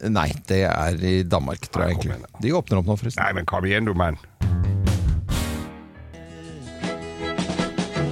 Nei, 0.00 0.30
det 0.48 0.62
er 0.64 0.96
i 1.04 1.22
Danmark, 1.28 1.66
tror 1.68 1.84
jeg 1.90 1.98
egentlig. 1.98 2.16
De 2.40 2.54
åpner 2.56 2.78
opp 2.80 2.86
nå, 2.88 2.96
forresten. 2.96 3.20
Nei, 3.20 3.32
men 3.36 3.44
kom 3.44 3.66
igjen, 3.68 3.84
du 3.84 3.92
mann. 3.92 4.16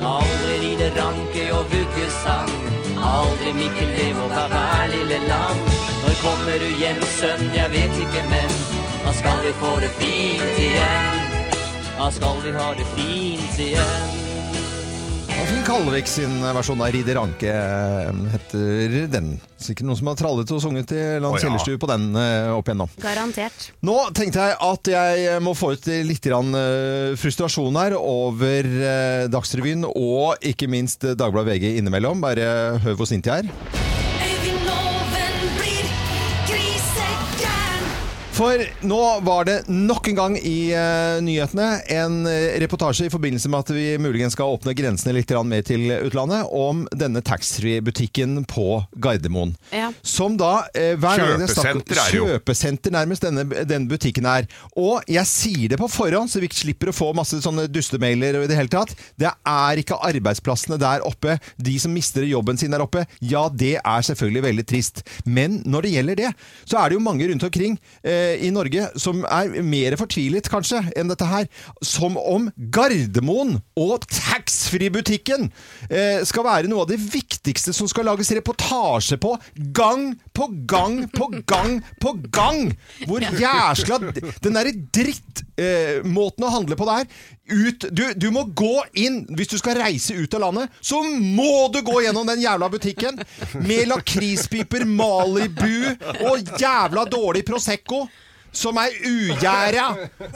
Aldri 0.05 0.55
ride 0.63 0.89
ranke 0.99 1.47
og 1.57 1.65
vuggesang. 1.73 2.53
Aldri 2.99 3.53
Mikkel 3.57 3.91
Devo 3.97 4.29
fra 4.33 4.45
hver 4.53 4.93
lille 4.93 5.19
land. 5.29 5.73
Når 6.05 6.15
kommer 6.23 6.61
du 6.63 6.69
hjem, 6.81 7.01
sønn, 7.19 7.49
jeg 7.57 7.73
vet 7.73 7.99
ikke, 8.05 8.23
men 8.31 8.53
da 9.09 9.15
skal 9.15 9.39
vi 9.41 9.53
få 9.57 9.71
det 9.81 9.89
fint 9.97 10.59
igjen. 10.61 11.21
Da 11.99 12.11
skal 12.13 12.43
vi 12.45 12.51
ha 12.53 12.73
det 12.77 12.85
fint 12.93 13.61
igjen. 13.65 14.17
Finn 15.49 15.63
Kalvik 15.65 16.11
sin 16.11 16.35
versjon 16.43 16.83
av 16.85 16.91
Ridder 16.93 17.17
Anke 17.23 17.49
eh, 17.49 18.19
heter 18.35 19.07
den. 19.09 19.31
Sikkert 19.57 19.89
noen 19.89 19.97
som 19.97 20.11
har 20.11 20.19
trallet 20.21 20.53
og 20.53 20.61
sunget 20.61 20.93
i 20.93 21.01
Land 21.23 21.31
oh, 21.31 21.39
ja. 21.39 21.47
Kjellerstue 21.47 21.81
på 21.81 21.89
den 21.89 22.11
eh, 22.21 22.51
opp 22.53 22.69
igjennom. 22.69 22.93
Garantert. 23.01 23.71
Nå 23.81 23.97
tenkte 24.19 24.45
jeg 24.45 24.61
at 24.69 24.93
jeg 24.93 25.41
må 25.47 25.57
få 25.57 25.73
ut 25.79 25.89
litt 26.05 26.29
eh, 26.29 27.17
frustrasjon 27.17 27.81
her 27.81 27.97
over 27.97 28.69
eh, 28.93 29.25
Dagsrevyen 29.33 29.89
og 29.89 30.37
ikke 30.53 30.69
minst 30.69 31.09
eh, 31.09 31.17
Dagbladet 31.17 31.55
VG 31.55 31.79
innimellom. 31.79 32.21
Bare 32.29 32.77
hør 32.85 33.01
hvor 33.01 33.09
sint 33.09 33.31
jeg 33.31 33.49
er. 33.49 33.98
For 38.39 38.61
nå 38.87 38.99
var 39.27 39.49
det 39.49 39.55
nok 39.67 40.09
en 40.13 40.15
gang 40.19 40.35
i 40.39 40.71
uh, 40.71 41.19
nyhetene 41.27 41.81
en 41.91 42.21
eh, 42.31 42.55
reportasje 42.63 43.09
i 43.09 43.11
forbindelse 43.11 43.51
med 43.51 43.65
at 43.65 43.73
vi 43.75 43.87
muligens 43.99 44.37
skal 44.37 44.53
åpne 44.55 44.77
grensene 44.79 45.17
litt 45.17 45.33
mer 45.49 45.65
til 45.67 45.91
utlandet, 45.97 46.47
om 46.55 46.85
denne 46.95 47.19
taxfree-butikken 47.25 48.45
på 48.47 48.85
Gardermoen. 49.03 49.57
Ja. 49.75 49.89
Som 50.07 50.37
da 50.39 50.53
uh, 50.69 50.79
er 50.79 51.01
Kjøpesenter 51.03 51.99
er 52.05 52.15
jo. 52.15 52.29
Kjøpesenter 52.29 52.95
nærmest 52.95 53.27
denne, 53.27 53.43
denne 53.67 53.91
butikken 53.91 54.29
er. 54.31 54.47
Og 54.79 55.03
jeg 55.11 55.27
sier 55.27 55.75
det 55.75 55.81
på 55.83 55.91
forhånd, 55.91 56.31
så 56.31 56.39
vi 56.39 56.47
ikke 56.47 56.61
slipper 56.61 56.93
å 56.93 56.95
få 56.95 57.11
masse 57.19 57.41
sånne 57.43 57.67
dustemailer 57.67 58.39
og 58.39 58.47
i 58.47 58.53
det 58.53 58.61
hele 58.61 58.71
tatt. 58.71 58.95
Det 59.19 59.33
er 59.35 59.83
ikke 59.83 59.99
arbeidsplassene 60.13 60.79
der 60.79 61.03
oppe, 61.09 61.41
de 61.59 61.75
som 61.83 61.97
mister 61.97 62.23
jobben 62.29 62.61
sin 62.61 62.71
der 62.71 62.87
oppe. 62.87 63.03
Ja, 63.19 63.49
det 63.51 63.81
er 63.83 64.09
selvfølgelig 64.13 64.47
veldig 64.47 64.69
trist. 64.77 65.03
Men 65.27 65.59
når 65.67 65.89
det 65.89 65.95
gjelder 65.97 66.23
det, 66.23 66.33
så 66.63 66.79
er 66.79 66.87
det 66.93 67.01
jo 67.01 67.05
mange 67.09 67.27
rundt 67.33 67.51
omkring 67.51 67.75
eh, 68.07 68.28
i 68.45 68.51
Norge 68.55 68.89
som 69.01 69.25
er 69.25 69.63
mer 69.65 69.97
fortvilet 70.01 70.51
kanskje 70.51 70.83
enn 70.99 71.11
dette 71.11 71.29
her. 71.29 71.49
Som 71.85 72.19
om 72.21 72.49
Gardermoen 72.75 73.57
og 73.79 74.07
taxfree-butikken 74.13 75.49
eh, 75.89 76.25
skal 76.29 76.47
være 76.47 76.71
noe 76.71 76.85
av 76.85 76.93
det 76.93 77.01
viktigste 77.01 77.75
som 77.77 77.91
skal 77.91 78.09
lages 78.11 78.33
reportasje 78.37 79.19
på 79.23 79.35
gang 79.77 80.13
på 80.37 80.51
gang 80.69 81.03
på 81.15 81.31
gang 81.49 81.81
på 82.03 82.15
gang! 82.31 82.73
Hvor 83.09 83.23
jæskla 83.23 83.99
Den 84.43 84.55
derre 84.57 84.73
drittmåten 84.75 86.45
eh, 86.45 86.49
å 86.49 86.55
handle 86.55 86.79
på 86.79 86.89
der 86.89 87.09
ut, 87.49 87.85
du, 87.91 88.05
du 88.15 88.29
må 88.35 88.45
gå 88.57 88.83
inn 89.01 89.23
Hvis 89.37 89.53
du 89.53 89.57
skal 89.61 89.79
reise 89.81 90.17
ut 90.17 90.35
av 90.37 90.43
landet, 90.49 90.75
så 90.81 91.01
må 91.03 91.69
du 91.73 91.81
gå 91.87 92.03
gjennom 92.05 92.29
den 92.29 92.43
jævla 92.43 92.69
butikken 92.73 93.21
med 93.65 93.89
lakrispiper, 93.91 94.85
Malibu 94.89 95.89
og 96.29 96.59
jævla 96.61 97.05
dårlig 97.09 97.45
Prosecco. 97.49 98.05
Som 98.53 98.79
er 98.81 98.95
ugjæra. 99.07 99.87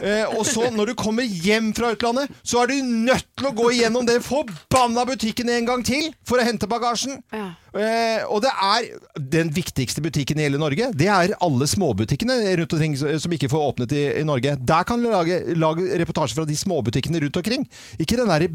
Eh, 0.02 0.36
og 0.36 0.44
så, 0.46 0.68
når 0.70 0.92
du 0.92 0.94
kommer 0.98 1.22
hjem 1.22 1.72
fra 1.74 1.92
utlandet, 1.94 2.30
så 2.44 2.62
er 2.62 2.72
du 2.72 2.74
nødt 2.82 3.26
til 3.38 3.48
å 3.48 3.54
gå 3.56 3.70
igjennom 3.72 4.06
den 4.06 4.22
forbanna 4.22 5.04
butikken 5.08 5.48
en 5.48 5.66
gang 5.66 5.84
til 5.86 6.12
for 6.28 6.38
å 6.40 6.46
hente 6.46 6.68
bagasjen. 6.70 7.22
Ja. 7.32 7.50
Eh, 7.72 8.22
og 8.28 8.42
det 8.44 8.52
er 8.52 8.88
den 9.32 9.50
viktigste 9.54 10.02
butikken 10.04 10.40
i 10.40 10.46
hele 10.46 10.60
Norge. 10.60 10.90
Det 10.96 11.08
er 11.08 11.34
alle 11.42 11.68
småbutikkene 11.68 12.36
rundt 12.60 12.74
omkring 12.76 12.96
som 12.98 13.36
ikke 13.36 13.48
får 13.52 13.66
åpnet 13.70 13.94
i, 13.96 14.02
i 14.20 14.24
Norge. 14.28 14.54
Der 14.60 14.88
kan 14.88 15.00
du 15.00 15.08
lage, 15.08 15.40
lage 15.56 15.86
reportasje 16.02 16.36
fra 16.36 16.44
de 16.48 16.56
småbutikkene 16.58 17.22
rundt 17.24 17.38
omkring. 17.40 17.64
Ikke 18.02 18.18
den 18.20 18.28
derre 18.28 18.50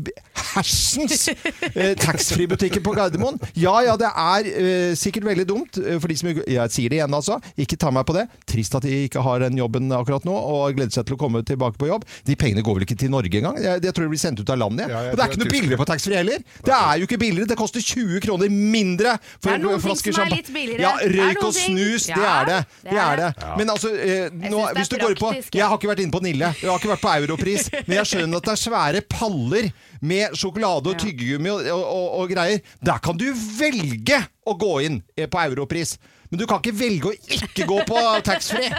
hersens 0.54 1.28
eh, 1.74 1.94
taxfree-butikken 1.98 2.86
på 2.86 2.94
Gardermoen. 2.98 3.40
Ja 3.58 3.80
ja, 3.86 3.98
det 4.00 4.12
er 4.12 4.52
eh, 4.52 4.94
sikkert 5.00 5.28
veldig 5.30 5.48
dumt 5.50 5.82
eh, 5.82 5.98
for 6.02 6.12
de 6.12 6.20
som 6.20 6.30
Jeg 6.30 6.74
sier 6.74 6.94
det 6.94 7.02
igjen, 7.02 7.18
altså. 7.18 7.40
Ikke 7.58 7.80
ta 7.80 7.92
meg 7.94 8.06
på 8.08 8.16
det. 8.18 8.28
Trist 8.50 8.78
at 8.78 8.86
de 8.86 9.04
ikke 9.08 9.24
har 9.26 9.42
den 9.46 9.58
jobben 9.58 9.90
akkurat 9.96 10.28
nå, 10.28 10.36
og 10.36 10.78
gleder 10.78 10.94
seg 10.94 11.08
til 11.10 11.18
å 11.18 11.22
komme 11.22 11.42
tilbake 11.48 11.80
på 11.82 11.90
jobb. 11.90 12.06
De 12.28 12.38
pengene 12.38 12.66
går 12.66 12.80
vel 12.80 12.88
ikke 12.88 13.00
til 13.02 13.14
Norge 13.14 13.42
engang? 13.42 13.58
Jeg, 13.64 13.82
jeg 13.86 13.96
tror 13.96 14.08
de 14.08 14.14
blir 14.14 14.22
sendt 14.22 14.44
ut 14.44 14.54
av 14.54 14.62
landet. 14.62 14.86
jeg. 14.86 14.94
Ja, 14.94 15.04
og 15.12 15.18
det 15.18 15.26
er 15.26 15.34
ikke 15.34 15.44
noe 15.44 15.56
billigere 15.56 15.82
på 15.82 15.90
taxfree 15.90 16.22
heller. 16.22 16.46
Det 16.68 16.78
er 16.78 17.02
jo 17.02 17.10
ikke 17.10 17.22
billigere. 17.22 17.50
Det 17.50 17.60
koster 17.60 17.84
20 17.84 18.24
kroner 18.28 18.54
mindre 18.54 19.07
for 19.40 19.50
Det 19.50 19.56
er 19.56 19.64
noen 19.64 19.78
en 19.78 20.02
ting 20.02 20.16
som 20.16 20.24
er 20.26 20.34
litt 20.34 20.52
billigere. 20.54 20.84
Ja, 20.84 20.94
røyk 21.14 21.44
og 21.48 21.54
snus, 21.56 22.08
det 22.10 22.28
er 22.32 22.50
det. 22.50 22.60
det 22.88 23.00
er 23.04 23.22
det. 23.22 23.30
Men 23.60 23.74
altså, 23.74 23.92
eh, 23.96 24.28
nå, 24.48 24.64
hvis 24.78 24.92
du 24.92 24.98
går 25.02 25.18
på. 25.20 25.34
Jeg 25.54 25.64
har 25.66 25.78
ikke 25.78 25.92
vært 25.92 26.04
inne 26.06 26.14
på 26.14 26.24
Nille, 26.26 26.52
jeg 26.62 26.70
har 26.70 26.82
ikke 26.82 26.94
vært 26.96 27.06
på 27.06 27.16
Europris, 27.24 27.70
men 27.88 27.98
jeg 28.00 28.12
skjønner 28.12 28.42
at 28.42 28.50
det 28.50 28.56
er 28.56 28.64
svære 28.64 29.04
paller 29.12 29.72
med 30.02 30.36
sjokolade 30.38 30.92
og 30.94 31.00
tyggegummi 31.02 31.52
og, 31.54 31.66
og, 31.74 31.86
og, 31.86 32.08
og 32.22 32.34
greier. 32.36 32.62
Der 32.86 33.02
kan 33.04 33.18
du 33.20 33.28
velge 33.32 34.22
å 34.48 34.56
gå 34.60 34.74
inn 34.88 35.02
eh, 35.18 35.28
på 35.30 35.42
Europris. 35.48 35.98
Men 36.30 36.42
du 36.42 36.46
kan 36.50 36.60
ikke 36.62 36.76
velge 36.76 37.12
å 37.12 37.14
ikke 37.38 37.68
gå 37.70 37.78
på 37.88 38.02
taxfree! 38.28 38.72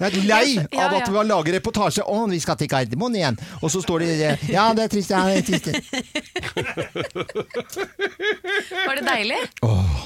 Jeg 0.00 0.06
er 0.06 0.16
lei 0.24 0.46
av 0.58 0.66
Ja, 0.72 0.86
ja. 0.86 1.00
at 1.00 1.08
vi 1.12 1.24
lager 1.28 1.56
reportasje 1.58 2.04
Å, 2.06 2.18
vi 2.30 2.40
skal 2.42 2.56
til 2.60 2.70
Gardermoen 2.72 3.16
igjen. 3.18 3.38
Og 3.60 3.72
så 3.72 3.82
står 3.84 4.04
de 4.04 4.08
Ja, 4.52 4.70
det 4.76 4.86
er 4.86 4.92
trist. 4.94 5.10
Ja, 5.12 5.24
det 5.28 5.34
er 5.40 5.44
trist. 5.46 5.66
Var 8.86 9.00
det 9.00 9.04
deilig? 9.06 9.40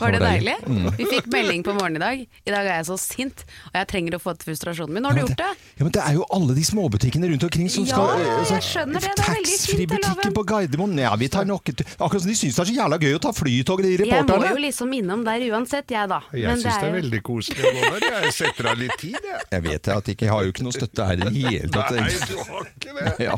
var 0.00 0.12
det 0.12 0.20
deilig? 0.22 0.56
Mm. 0.66 0.88
Vi 0.98 1.06
fikk 1.08 1.28
melding 1.32 1.62
på 1.66 1.74
morgenen 1.76 2.00
i 2.00 2.04
dag. 2.04 2.24
I 2.44 2.54
dag 2.54 2.66
er 2.66 2.78
jeg 2.80 2.88
så 2.90 2.96
sint, 3.00 3.44
og 3.70 3.78
jeg 3.78 3.88
trenger 3.90 4.16
å 4.18 4.20
få 4.22 4.34
ut 4.34 4.44
frustrasjonen 4.46 4.96
min. 4.96 5.04
Nå 5.04 5.12
har 5.12 5.18
du 5.18 5.22
gjort 5.24 5.40
det. 5.40 5.50
Ja, 5.78 5.86
men 5.86 5.92
Det 5.94 6.02
er 6.04 6.16
jo 6.18 6.26
alle 6.34 6.56
de 6.56 6.64
småbutikkene 6.66 7.30
rundt 7.32 7.46
omkring 7.48 7.70
som 7.72 7.86
Ja, 7.86 7.94
skal 7.94 8.24
ja, 8.24 8.34
eh, 8.34 8.52
jeg 8.54 8.66
skjønner 8.68 9.04
det. 9.04 9.12
Det 9.14 9.24
er 9.24 9.34
veldig 9.34 9.54
fint, 9.54 9.90
Taxfree-butikken 9.94 10.36
på 10.36 10.44
Gardermoen. 10.50 10.98
Ja, 11.04 11.14
vi 11.20 11.28
tar 11.32 11.48
nok 11.48 11.70
Akkurat 11.74 12.22
som 12.22 12.30
de 12.30 12.36
syns 12.38 12.58
det 12.58 12.62
er 12.64 12.70
så 12.70 12.76
jævla 12.76 12.98
gøy 13.00 13.16
å 13.16 13.22
ta 13.22 13.32
flytog, 13.34 13.82
de 13.84 13.94
Jeg 14.04 14.26
må 14.28 14.40
jo 14.48 14.60
liksom 14.62 14.92
innom 14.96 15.24
der 15.26 15.44
uansett, 15.52 15.83
jeg 15.90 16.08
da. 16.08 16.20
Jeg 16.32 16.56
syns 16.58 16.62
det 16.64 16.72
er 16.74 16.86
jo- 16.88 16.96
veldig 17.00 17.22
koselig 17.22 17.64
å 17.64 17.72
gå 17.74 17.90
der. 18.00 18.22
Jeg 18.24 18.32
setter 18.32 18.66
av 18.70 18.78
litt 18.78 18.96
tid, 18.98 19.18
jeg. 19.22 19.42
Jeg 19.52 19.62
vet 19.62 19.88
at 19.88 20.06
jeg 20.06 20.16
ikke 20.16 20.30
har 20.30 20.42
jo 20.44 20.52
ikke 20.54 20.62
noe 20.64 20.72
støtte 20.72 21.06
her 21.06 21.14
i 21.14 21.16
det 21.24 21.32
hele 21.34 21.68
tatt. 21.68 21.90
Nei, 21.92 22.08
du 22.28 22.36
har 22.48 22.64
ikke 22.72 22.90
det. 22.94 23.14
Ja. 23.28 23.36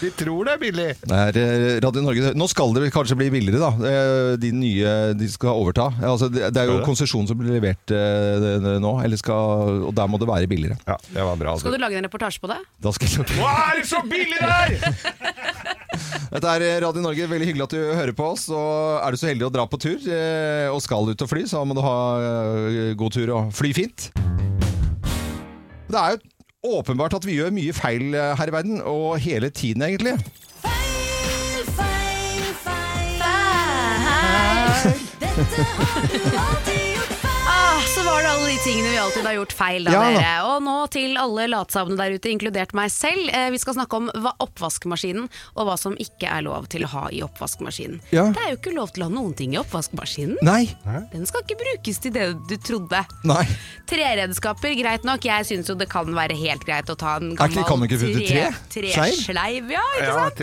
De 0.00 0.08
tror 0.16 0.46
det 0.48 0.52
er 0.54 0.60
billig. 0.62 0.86
Det 1.04 1.12
er 1.12 1.36
eh, 1.36 1.74
Radio 1.84 2.00
Norge. 2.00 2.30
Nå 2.38 2.46
skal 2.48 2.72
det 2.72 2.86
kanskje 2.94 3.18
bli 3.20 3.26
billigere, 3.34 3.60
da. 3.60 4.36
De 4.40 4.50
nye 4.56 4.92
de 5.18 5.28
skal 5.28 5.52
overta. 5.60 5.90
Altså, 6.00 6.30
det 6.32 6.48
det 6.56 6.62
er 6.62 6.70
jo 6.70 6.78
det? 6.78 6.86
konsesjon 6.88 7.28
som 7.28 7.36
blir 7.36 7.52
levert 7.58 7.92
eh, 7.92 8.64
nå, 8.80 8.94
eller 9.04 9.20
skal, 9.20 9.82
og 9.90 9.92
der 9.98 10.08
må 10.08 10.16
det 10.22 10.30
være 10.30 10.48
billigere. 10.48 10.78
Ja, 10.88 10.96
det 11.10 11.26
var 11.28 11.36
bra. 11.36 11.58
Skal 11.60 11.76
du 11.76 11.82
lage 11.84 12.00
en 12.00 12.08
reportasje 12.08 12.40
på 12.40 12.48
det? 12.48 12.56
Da 12.80 12.94
skal 12.96 13.12
jeg 13.12 13.28
Hva 13.36 13.52
er 13.66 13.82
det 13.82 13.88
så 13.92 14.00
billig 14.08 14.40
der! 14.40 15.76
Dette 16.30 16.54
er 16.56 16.80
Radio 16.84 17.02
Norge. 17.04 17.28
Veldig 17.30 17.48
hyggelig 17.48 17.66
at 17.66 17.74
du 17.76 17.80
hører 17.98 18.14
på 18.16 18.30
oss. 18.32 18.48
Og 18.54 19.00
er 19.00 19.10
du 19.10 19.20
så 19.20 19.30
heldig 19.30 19.48
å 19.48 19.54
dra 19.54 19.66
på 19.70 19.80
tur 19.82 19.98
eh, 19.98 20.68
og 20.70 20.82
skal 20.84 21.10
ut 21.10 21.24
og 21.26 21.30
fly, 21.30 21.46
så 21.50 21.64
må 21.66 21.76
du 21.76 21.82
ha 21.84 21.96
eh, 22.20 22.92
god 22.98 23.16
tur 23.16 23.34
og 23.36 23.54
fly 23.56 23.72
fint. 23.76 24.10
Det 25.90 25.98
er 25.98 26.14
jo 26.14 26.20
åpenbart 26.78 27.16
at 27.18 27.26
vi 27.26 27.38
gjør 27.38 27.54
mye 27.56 27.74
feil 27.74 28.14
eh, 28.14 28.34
her 28.38 28.52
i 28.52 28.54
verden, 28.54 28.82
og 28.86 29.18
hele 29.22 29.50
tiden 29.50 29.82
egentlig. 29.86 30.16
Feil, 30.62 31.64
feil, 31.76 32.52
feil. 32.64 33.20
Dette 35.20 35.64
har 35.72 36.06
du 36.12 36.36
alltid 36.38 36.69
de 38.50 38.56
tingene 38.64 38.88
vi 38.90 38.98
alltid 38.98 39.22
har 39.28 39.34
gjort 39.36 39.52
feil, 39.54 39.84
da, 39.86 39.92
Ja, 39.94 40.00
da. 40.02 40.10
dere. 40.18 40.30
Og 40.50 40.62
nå 40.64 40.76
til 40.90 41.12
alle 41.20 41.44
latsamene 41.52 41.96
der 42.00 42.16
ute, 42.18 42.30
inkludert 42.32 42.72
meg 42.74 42.90
selv. 42.90 43.28
Eh, 43.30 43.50
vi 43.54 43.58
skal 43.62 43.76
snakke 43.76 43.94
om 44.00 44.08
hva 44.24 44.32
oppvaskmaskinen, 44.42 45.28
og 45.54 45.68
hva 45.68 45.76
som 45.78 45.94
ikke 46.02 46.26
er 46.26 46.42
lov 46.42 46.66
til 46.72 46.82
å 46.82 46.90
ha 46.90 47.04
i 47.14 47.20
oppvaskmaskinen. 47.22 48.00
Ja. 48.10 48.24
Det 48.34 48.42
er 48.42 48.50
jo 48.54 48.58
ikke 48.58 48.74
lov 48.74 48.90
til 48.96 49.04
å 49.04 49.06
ha 49.06 49.14
noen 49.14 49.36
ting 49.38 49.54
i 49.54 49.60
oppvaskmaskinen. 49.60 50.40
Nei. 50.42 50.64
Den 51.12 51.26
skal 51.30 51.44
ikke 51.46 51.60
brukes 51.62 52.02
til 52.02 52.10
det 52.16 52.26
du 52.50 52.56
trodde. 52.58 53.04
Nei. 53.30 53.44
Treredskaper, 53.90 54.74
greit 54.82 55.06
nok. 55.06 55.22
Jeg 55.30 55.46
syns 55.46 55.70
jo 55.70 55.78
det 55.78 55.88
kan 55.92 56.10
være 56.16 56.34
helt 56.38 56.66
greit 56.66 56.90
å 56.90 56.98
ta 56.98 57.16
en 57.20 57.36
gammel 57.38 57.54
tre? 58.26 58.50
tresleiv. 58.74 59.70
Ja, 59.70 59.86
ikke 59.94 60.06
Ja, 60.10 60.14
sant? 60.24 60.34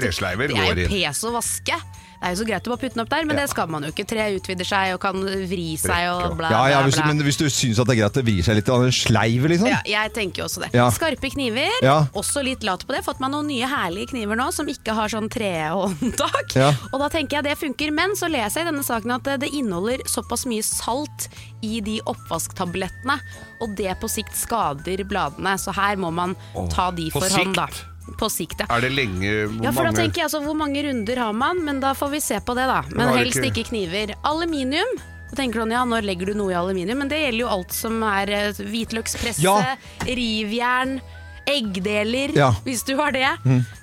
inn. 0.55 0.55
det 0.55 0.63
er 0.63 0.83
jo 0.87 0.95
pes 1.11 1.23
å 1.27 1.33
vaske. 1.35 1.81
Det 2.17 2.25
er 2.25 2.33
jo 2.33 2.39
så 2.41 2.45
greit 2.49 2.65
å 2.65 2.71
bare 2.73 2.81
putte 2.81 2.95
den 2.97 3.03
opp 3.03 3.09
der, 3.13 3.25
men 3.29 3.37
det 3.37 3.43
skal 3.51 3.67
man 3.69 3.83
jo 3.85 3.91
ikke. 3.93 4.03
Tre 4.09 4.23
utvider 4.33 4.65
seg 4.65 4.93
og 4.95 4.99
kan 5.03 5.19
vri 5.21 5.67
seg 5.77 6.07
og 6.09 6.33
bla, 6.39 6.49
Ja, 6.49 6.61
ja, 6.71 6.77
bla, 6.79 6.87
hvis, 6.87 6.95
bla. 6.97 7.05
men 7.11 7.21
hvis 7.27 7.37
du 7.37 7.45
syns 7.45 7.77
det 7.77 7.85
er 7.93 7.99
greit 7.99 8.07
at 8.09 8.17
det 8.17 8.23
vrir 8.25 8.41
seg 8.47 8.57
litt, 8.57 8.71
en 8.73 8.91
sleiv, 8.91 9.45
liksom. 9.51 9.69
Ja, 9.69 9.81
jeg 9.85 10.13
tenker 10.15 10.41
jo 10.41 10.47
også 10.47 10.63
det. 10.65 10.71
Ja. 10.73 10.87
Skarpe 10.95 11.29
kniver. 11.29 11.69
Ja. 11.85 11.99
Også 12.17 12.41
litt 12.43 12.65
lat 12.65 12.85
på 12.87 12.95
det. 12.95 13.03
Fått 13.05 13.21
meg 13.21 13.29
noen 13.35 13.47
nye 13.51 13.69
herlige 13.69 14.09
kniver 14.15 14.35
nå 14.39 14.49
som 14.55 14.67
ikke 14.71 14.95
har 14.97 15.13
sånn 15.13 15.29
trehåndtak. 15.29 16.55
Ja. 16.57 16.71
Og 16.91 16.99
da 17.03 17.09
tenker 17.13 17.37
jeg 17.37 17.47
det 17.51 17.57
funker. 17.61 17.93
Men 17.93 18.15
så 18.17 18.29
leser 18.31 18.61
jeg 18.63 18.67
i 18.67 18.71
denne 18.71 18.83
saken 18.87 19.13
at 19.19 19.23
det- 19.39 19.53
inneholder 19.53 20.01
såpass 20.09 20.45
mye 20.49 20.63
salt 20.65 21.27
i 21.65 21.79
de 21.81 21.99
oppvasktablettene, 22.09 23.19
og 23.61 23.75
det 23.77 23.93
på 24.01 24.09
sikt 24.11 24.35
skader 24.37 25.03
bladene. 25.07 25.53
Så 25.61 25.73
her 25.73 25.95
må 25.97 26.11
man 26.13 26.35
ta 26.73 26.89
de 26.91 27.09
for 27.13 27.21
hånd, 27.29 27.55
da. 27.55 27.67
På 28.17 28.29
sikt, 28.31 28.59
ja. 28.63 28.65
Er 28.69 28.81
det 28.81 28.91
lenge 28.95 29.25
Ja, 29.61 29.71
for 29.71 29.83
da 29.83 29.91
mange 29.91 29.97
tenker 29.99 30.21
jeg 30.21 30.29
altså, 30.29 30.41
Hvor 30.45 30.55
mange 30.57 30.81
runder 30.87 31.17
har 31.17 31.33
man? 31.33 31.63
Men 31.65 31.79
da 31.83 31.93
får 31.93 32.09
vi 32.11 32.19
se 32.23 32.39
på 32.39 32.55
det, 32.55 32.65
da. 32.67 32.81
Men 32.95 33.11
helst 33.17 33.37
ikke- 33.37 33.51
ikke 33.63 33.69
kniver. 33.69 34.15
Aluminium. 34.23 34.87
Da 35.29 35.35
tenker 35.43 35.65
du 35.65 35.71
ja, 35.71 35.83
Når 35.85 36.01
legger 36.07 36.25
du 36.27 36.33
noe 36.33 36.51
i 36.51 36.55
aluminium? 36.55 36.97
Men 36.99 37.09
det 37.09 37.19
gjelder 37.19 37.39
jo 37.43 37.47
alt 37.47 37.71
som 37.73 38.01
er 38.03 38.29
eh, 38.29 38.51
hvitløkspresse, 38.53 39.43
Ja. 39.43 39.75
rivjern, 40.05 41.01
eggdeler, 41.47 42.33
Ja. 42.35 42.51
hvis 42.65 42.83
du 42.85 42.95
har 42.99 43.11
det. 43.15 43.27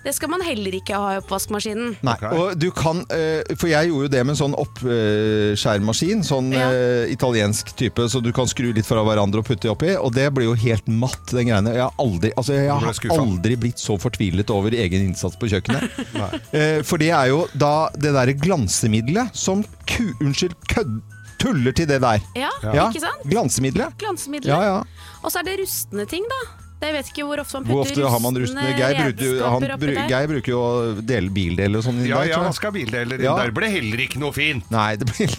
Det 0.05 0.13
skal 0.15 0.29
man 0.31 0.43
heller 0.45 0.75
ikke 0.77 0.95
ha 1.01 1.15
i 1.15 1.21
oppvaskmaskinen. 1.23 1.97
Nei, 2.05 2.15
okay. 2.19 2.37
og 2.37 2.59
du 2.61 2.71
kan, 2.71 3.01
eh, 3.11 3.41
for 3.57 3.69
jeg 3.73 3.89
gjorde 3.89 4.09
jo 4.09 4.13
det 4.13 4.25
med 4.27 4.35
en 4.35 4.41
sånn 4.43 4.57
oppskjærmaskin, 4.61 6.25
sånn 6.25 6.53
Ja. 6.53 6.69
eh, 6.71 7.13
italiensk 7.13 7.75
type, 7.77 8.09
så 8.09 8.23
du 8.23 8.33
kan 8.33 8.47
skru 8.47 8.73
litt 8.75 8.87
fra 8.87 9.03
hverandre 9.05 9.39
og 9.39 9.47
putte 9.49 9.71
oppi, 9.71 9.95
og 9.97 10.13
det 10.15 10.33
blir 10.35 10.45
jo 10.51 10.55
helt 10.55 10.87
matt, 10.89 11.25
den 11.31 11.49
greiene. 11.49 11.73
Jeg 11.75 11.83
har 11.83 11.95
aldri, 11.99 12.33
altså 12.37 12.53
jeg 12.55 12.69
har 12.71 13.19
aldri 13.19 13.57
blitt 13.57 13.79
så 13.79 13.99
fortvilet 13.99 14.51
over 14.51 14.71
egen 14.71 15.09
innsats 15.09 15.37
på 15.37 15.49
kjøkkenet. 15.49 15.91
eh, 16.53 16.83
for 16.83 16.99
det 16.99 17.11
er 17.11 17.29
jo 17.33 17.47
da 17.55 17.89
det 17.97 18.13
derre 18.15 18.35
glansemiddelet 18.35 19.35
som 19.35 19.65
ku, 19.87 20.13
unnskyld, 20.21 20.55
kødd, 20.69 21.01
tuller 21.39 21.73
til 21.73 21.87
det 21.87 22.01
der. 22.01 22.21
Ja, 22.37 22.51
Ja, 22.63 22.89
ikke 22.91 23.01
sant? 23.01 23.25
Glansemiddelet. 23.29 23.97
Glansemiddelet. 23.99 24.53
Ja, 24.53 24.63
ja. 24.63 24.85
Og 25.25 25.33
så 25.33 25.41
er 25.41 25.49
det 25.49 25.59
rustne 25.61 26.07
ting, 26.09 26.25
da. 26.29 26.64
Jeg 26.85 26.93
vet 26.99 27.07
ikke 27.13 27.25
hvor 27.27 27.41
ofte 27.41 27.57
man 27.61 27.65
Hvor 27.71 27.85
putter 27.87 28.03
ofte 28.05 28.11
har 28.15 28.21
man 28.25 28.37
rustne? 28.43 28.65
Geir, 28.77 28.99
bruker 29.01 29.45
han, 29.49 29.67
bru- 29.85 30.09
Geir 30.11 30.27
bruker 30.35 30.53
jo 30.53 30.59
å 30.61 30.73
dele 31.01 31.31
bildeler 31.33 31.81
og 31.81 31.87
sånn. 31.87 32.03
Ja, 32.05 32.19
der, 32.21 32.31
ja, 32.35 32.41
han 32.45 32.53
skal 32.57 32.71
ha 32.73 32.77
bildeler 32.77 33.17
inn 33.19 33.25
Ja. 33.25 33.37
der. 33.41 33.55
Ble 33.57 33.71
heller 33.73 34.03
ikke 34.05 34.21
noe 34.21 34.35
fint. 34.37 34.69
Nei, 34.75 34.91
det 35.01 35.09
blir 35.09 35.33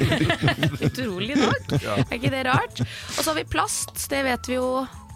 Utrolig 0.90 1.36
nok. 1.40 1.74
Er 1.80 2.14
ikke 2.18 2.30
det 2.36 2.44
rart? 2.46 2.80
Og 2.84 3.18
så 3.20 3.30
har 3.32 3.38
vi 3.40 3.44
plast. 3.50 4.06
Det 4.12 4.22
vet 4.26 4.48
vi 4.52 4.60
jo. 4.60 4.70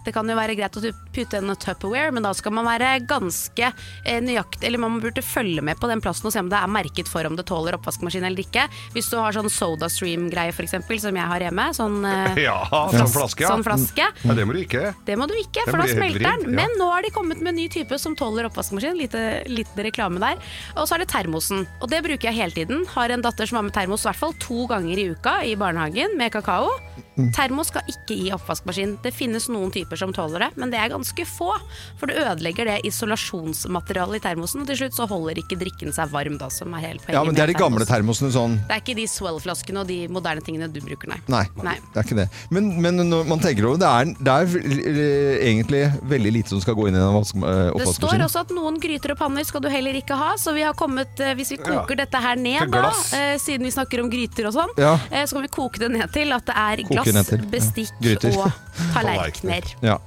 Det 0.05 0.13
kan 0.15 0.29
jo 0.29 0.35
være 0.37 0.55
greit 0.57 0.77
å 0.77 0.81
putte 1.13 1.37
en 1.39 1.51
Tupperware, 1.61 2.11
men 2.15 2.25
da 2.25 2.31
skal 2.33 2.53
man 2.55 2.65
være 2.65 2.93
ganske 3.09 3.67
eh, 4.05 4.19
nøyaktig 4.23 4.65
Eller 4.67 4.81
man 4.81 4.99
burde 5.03 5.21
følge 5.25 5.61
med 5.65 5.77
på 5.81 5.89
den 5.91 6.01
plassen 6.01 6.29
og 6.29 6.33
se 6.33 6.41
om 6.41 6.49
det 6.51 6.57
er 6.57 6.71
merket 6.71 7.09
for 7.11 7.27
om 7.27 7.35
det 7.37 7.45
tåler 7.49 7.75
oppvaskmaskin 7.77 8.25
eller 8.27 8.43
ikke. 8.43 8.65
Hvis 8.95 9.09
du 9.11 9.17
har 9.19 9.35
sånn 9.35 9.49
SodaStream-greie 9.51 10.53
f.eks., 10.55 10.77
som 11.01 11.17
jeg 11.17 11.27
har 11.33 11.45
hjemme. 11.45 11.67
Sånn, 11.77 11.99
eh, 12.07 12.41
Ja, 12.47 12.57
sånn 12.93 13.11
flaske, 13.11 13.47
sånn 13.47 13.65
flaske. 13.65 14.07
Ja, 14.23 14.35
det 14.37 14.45
må 14.47 14.55
du 14.55 14.61
ikke. 14.63 14.93
Det 15.07 15.17
må 15.19 15.27
du 15.29 15.35
ikke, 15.37 15.65
for 15.69 15.81
da 15.81 15.87
smelter 15.89 16.25
den. 16.25 16.45
ja. 16.47 16.55
Men 16.61 16.73
nå 16.79 16.89
har 16.91 17.05
de 17.05 17.13
kommet 17.13 17.41
med 17.41 17.53
en 17.53 17.59
ny 17.61 17.67
type 17.71 17.97
som 18.01 18.15
tåler 18.17 18.47
oppvaskmaskin. 18.49 18.97
Lite, 18.99 19.43
liten 19.49 19.85
reklame 19.85 20.21
der. 20.23 20.41
Og 20.77 20.87
så 20.87 20.97
er 20.97 21.03
det 21.05 21.11
termosen. 21.13 21.65
Og 21.81 21.89
det 21.91 22.01
bruker 22.05 22.29
jeg 22.31 22.39
hele 22.39 22.55
tiden. 22.55 22.85
Har 22.95 23.13
en 23.13 23.23
datter 23.25 23.49
som 23.49 23.59
har 23.61 23.67
med 23.67 23.75
termos 23.75 24.05
i 24.05 24.09
hvert 24.09 24.21
fall 24.21 24.35
to 24.41 24.65
ganger 24.71 24.97
i 25.01 25.09
uka 25.13 25.37
i 25.47 25.55
barnehagen 25.59 26.17
med 26.19 26.33
kakao. 26.33 26.69
Mm. 27.17 27.31
Termos 27.35 27.69
skal 27.71 27.87
ikke 27.91 28.15
i 28.15 28.31
oppvaskmaskin. 28.35 28.97
Det 29.03 29.11
finnes 29.15 29.49
noen 29.51 29.71
typer 29.73 29.90
som 29.99 30.13
tåler 30.13 30.45
det, 30.45 30.49
men 30.61 30.71
det 30.71 30.79
er 30.79 30.91
ganske 30.93 31.25
få. 31.27 31.51
For 31.99 32.07
det 32.07 32.19
ødelegger 32.21 32.65
det 32.65 32.79
isolasjonsmaterialet 32.89 34.19
i 34.19 34.23
termosen, 34.23 34.61
og 34.63 34.67
til 34.69 34.77
slutt 34.83 34.97
så 34.97 35.07
holder 35.09 35.39
ikke 35.41 35.57
drikken 35.61 35.93
seg 35.95 36.11
varm, 36.13 36.37
da, 36.41 36.49
som 36.53 36.73
er 36.77 36.85
hele 36.85 36.99
poenget. 37.01 37.17
Ja, 37.17 37.23
men 37.27 37.35
det 37.37 37.43
er 37.45 37.51
de 37.53 37.57
gamle 37.59 37.85
termosene 37.87 38.31
sånn 38.33 38.57
Det 38.67 38.75
er 38.77 38.83
ikke 38.83 38.97
de 38.97 39.07
swell-flaskene 39.09 39.83
og 39.83 39.89
de 39.89 39.99
moderne 40.11 40.43
tingene 40.45 40.69
du 40.71 40.79
bruker, 40.83 41.11
nei. 41.11 41.19
Nei, 41.31 41.43
Nei. 41.63 41.75
det 41.93 42.01
er 42.01 42.07
ikke 42.07 42.19
det. 42.21 42.27
Men, 42.53 42.71
men 42.83 43.01
når 43.09 43.27
man 43.29 43.41
tenker 43.43 43.67
over 43.69 43.81
det, 43.81 43.89
er, 43.89 44.13
det 44.19 44.35
er 44.35 44.71
eh, 44.91 45.49
egentlig 45.51 45.83
veldig 46.11 46.33
lite 46.37 46.53
som 46.55 46.61
skal 46.63 46.77
gå 46.77 46.87
inn 46.89 46.97
i 46.97 47.01
den 47.01 47.43
eh, 47.47 47.71
Det 47.81 47.89
står 47.95 48.25
også 48.27 48.45
at 48.45 48.53
noen 48.55 48.79
gryter 48.81 49.13
og 49.15 49.21
panner 49.21 49.47
skal 49.47 49.63
du 49.63 49.69
heller 49.71 49.95
ikke 49.97 50.17
ha, 50.17 50.33
så 50.41 50.53
vi 50.55 50.65
har 50.65 50.75
kommet, 50.77 51.19
eh, 51.23 51.33
hvis 51.37 51.53
vi 51.55 51.59
koker 51.61 51.99
dette 52.01 52.21
her 52.21 52.39
ned 52.39 52.71
da, 52.73 52.89
eh, 53.17 53.35
siden 53.41 53.67
vi 53.67 53.73
snakker 53.73 54.03
om 54.03 54.11
gryter 54.11 54.49
og 54.49 54.55
sånn, 54.57 54.73
Ja. 54.81 54.95
eh, 55.11 55.25
så 55.25 55.37
kan 55.37 55.47
vi 55.47 55.51
koke 55.53 55.81
det 55.81 55.91
ned 55.93 56.11
til 56.13 56.31
at 56.35 56.45
det 56.47 56.57
er 56.57 56.83
glass, 56.89 57.31
bestikk 57.51 57.91
ja. 58.01 58.17
og 58.31 58.51
tallerkener. 58.95 59.67
Ja, 59.81 59.97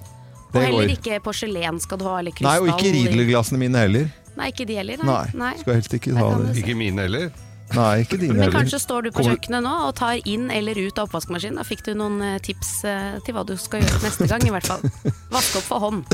Og 0.55 0.61
heller 0.63 0.87
går. 0.87 0.93
ikke 0.99 1.21
porselen 1.25 1.81
skal 1.83 1.99
du 1.99 2.05
ha, 2.09 2.19
eller 2.21 2.33
Nei, 2.47 2.59
og 2.63 2.69
ikke 2.75 2.93
Riedler-glassene 2.95 3.59
mine 3.59 3.79
heller. 3.87 4.13
Nei, 4.37 4.51
ikke 4.51 4.67
de 4.67 4.75
heller. 4.81 5.03
Nei, 5.07 5.25
Nei. 5.35 5.57
skal 5.61 5.75
helst 5.81 5.95
ikke 5.95 6.15
ha 6.19 6.31
det. 6.43 6.57
Ikke 6.63 6.75
mine 6.79 7.03
heller. 7.07 7.33
Nei, 7.75 8.03
ikke 8.05 8.19
dine 8.21 8.35
Men 8.37 8.51
kanskje 8.53 8.79
står 8.79 9.07
du 9.07 9.11
på 9.11 9.23
kjøkkenet 9.25 9.63
nå 9.65 9.71
og 9.89 9.95
tar 9.97 10.19
inn 10.29 10.51
eller 10.53 10.77
ut 10.79 10.99
av 11.01 11.09
oppvaskmaskinen. 11.09 11.57
Da 11.59 11.65
fikk 11.67 11.81
du 11.87 11.95
noen 11.97 12.21
eh, 12.23 12.35
tips 12.45 12.85
eh, 12.87 13.17
til 13.25 13.35
hva 13.35 13.43
du 13.49 13.55
skal 13.59 13.81
gjøre 13.83 14.03
neste 14.05 14.29
gang, 14.31 14.45
i 14.47 14.53
hvert 14.53 14.69
fall. 14.69 14.85
Vaske 15.33 15.59
opp 15.63 15.67
for 15.71 15.83
hånd. 15.87 16.05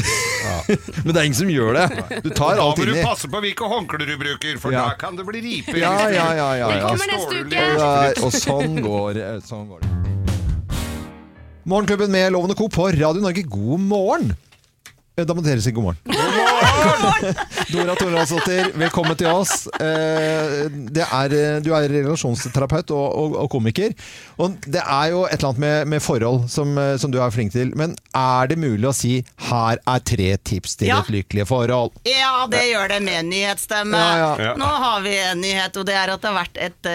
Men 1.04 1.10
det 1.10 1.16
er 1.20 1.26
ingen 1.26 1.36
som 1.42 1.50
gjør 1.52 1.74
det. 1.80 1.86
Du 2.24 2.30
tar 2.30 2.56
Da 2.56 2.64
alt 2.64 2.78
må 2.80 2.86
du 2.88 2.94
passe 3.02 3.28
på 3.28 3.42
hvilke 3.44 3.68
håndklær 3.74 4.06
du 4.06 4.16
bruker, 4.22 4.56
for 4.62 4.72
Ja. 4.72 4.86
da 4.88 4.94
kan 5.02 5.16
det 5.18 5.26
bli 5.26 5.42
riper. 5.44 5.76
Ja, 5.82 5.92
ja, 6.08 6.28
ja, 6.38 6.50
ja, 6.62 6.68
Det 6.70 6.78
ja. 6.80 6.88
kommer 6.94 7.12
neste 7.16 7.42
uke. 7.44 7.66
Ja, 7.82 8.12
og 8.24 8.32
sånn 8.32 8.80
går, 8.86 9.24
sånn 9.44 9.68
går 9.68 9.84
det. 9.84 9.99
Morgenklubben 11.70 12.10
med 12.10 12.32
Lovende 12.34 12.56
Co. 12.58 12.66
på 12.68 12.88
Radio 12.90 13.20
Norge, 13.22 13.42
god 13.46 13.78
morgen! 13.80 14.32
Eh, 15.16 15.22
Da 15.26 15.34
må 15.36 15.42
dere 15.44 15.62
si 15.62 15.70
god 15.76 15.84
morgen. 15.90 16.19
Dora 17.70 17.94
Toralsdottir, 17.98 18.70
velkommen 18.80 19.16
til 19.18 19.28
oss. 19.30 19.66
Eh, 19.80 20.68
Det 20.90 21.04
er, 21.04 21.34
eh, 21.36 21.58
du 21.64 21.70
er 21.76 21.88
relasjonsterapeut 21.92 22.90
og, 22.96 23.06
og, 23.20 23.34
og 23.44 23.48
komiker. 23.52 23.92
Og 24.40 24.56
det 24.66 24.80
er 24.82 25.10
jo 25.12 25.24
et 25.26 25.36
eller 25.38 25.50
annet 25.50 25.62
med, 25.64 25.90
med 25.94 26.02
forhold 26.04 26.46
som, 26.52 26.72
eh, 26.80 26.94
som 27.00 27.12
du 27.12 27.18
er 27.22 27.32
flink 27.34 27.52
til. 27.54 27.72
Men 27.78 27.94
er 28.16 28.50
det 28.50 28.58
mulig 28.60 28.88
å 28.88 28.94
si 28.96 29.12
'her 29.50 29.78
er 29.86 29.98
tre 30.00 30.30
tips 30.36 30.76
til 30.80 30.88
Ja. 30.88 31.00
et 31.00 31.10
lykkelig 31.12 31.46
forhold'? 31.50 31.92
Ja, 32.08 32.46
det 32.50 32.64
gjør 32.72 32.88
det 32.88 33.02
med 33.02 33.24
nyhetsstemme. 33.28 33.96
Ja, 34.00 34.36
ja. 34.38 34.54
Nå 34.56 34.64
har 34.66 35.00
vi 35.02 35.14
en 35.18 35.40
nyhet, 35.40 35.76
og 35.76 35.86
det 35.86 35.94
er 35.94 36.08
at 36.14 36.20
det 36.22 36.30
har 36.30 36.44
vært 36.44 36.56
et 36.56 36.86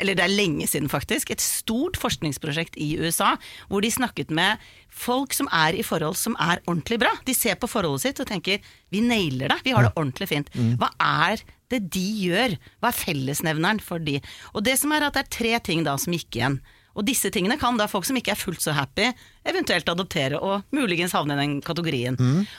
Eller 0.00 0.14
det 0.14 0.24
er 0.24 0.28
lenge 0.36 0.66
siden, 0.68 0.88
faktisk. 0.88 1.30
Et 1.30 1.40
stort 1.40 1.96
forskningsprosjekt 1.96 2.76
i 2.76 2.96
USA 2.98 3.36
hvor 3.68 3.80
de 3.82 3.90
snakket 3.90 4.30
med 4.30 4.58
folk 4.94 5.34
som 5.34 5.48
er 5.52 5.74
i 5.74 5.82
forhold 5.84 6.16
som 6.18 6.36
er 6.40 6.62
ordentlig 6.70 7.00
bra. 7.02 7.10
De 7.26 7.34
ser 7.34 7.58
på 7.60 7.68
forholdet 7.70 8.06
sitt 8.06 8.22
og 8.22 8.28
tenker 8.30 8.62
vi 8.94 9.02
nailer 9.02 9.50
det, 9.50 9.60
vi 9.66 9.74
har 9.74 9.88
det 9.88 9.92
ordentlig 9.96 10.30
fint. 10.30 10.52
Hva 10.80 10.92
er 11.02 11.42
det 11.72 11.82
de 11.94 12.04
gjør? 12.28 12.56
Hva 12.80 12.92
er 12.92 13.00
fellesnevneren 13.00 13.82
for 13.82 13.98
de? 13.98 14.20
Og 14.54 14.64
det 14.64 14.78
som 14.78 14.94
er 14.94 15.08
at 15.08 15.18
det 15.18 15.24
er 15.24 15.34
tre 15.38 15.58
ting 15.66 15.84
da 15.84 15.96
som 15.98 16.14
gikk 16.14 16.38
igjen. 16.38 16.60
Og 16.94 17.04
disse 17.04 17.30
tingene 17.34 17.58
kan 17.58 17.76
da 17.76 17.86
folk 17.90 18.04
som 18.06 18.16
ikke 18.16 18.32
er 18.32 18.38
fullt 18.38 18.62
så 18.62 18.72
happy, 18.76 19.08
eventuelt 19.44 19.88
adoptere 19.90 20.38
og 20.40 20.62
muligens 20.72 21.12
havne 21.12 21.34
i 21.34 21.40
den 21.42 21.56
kategorien. 21.60 22.16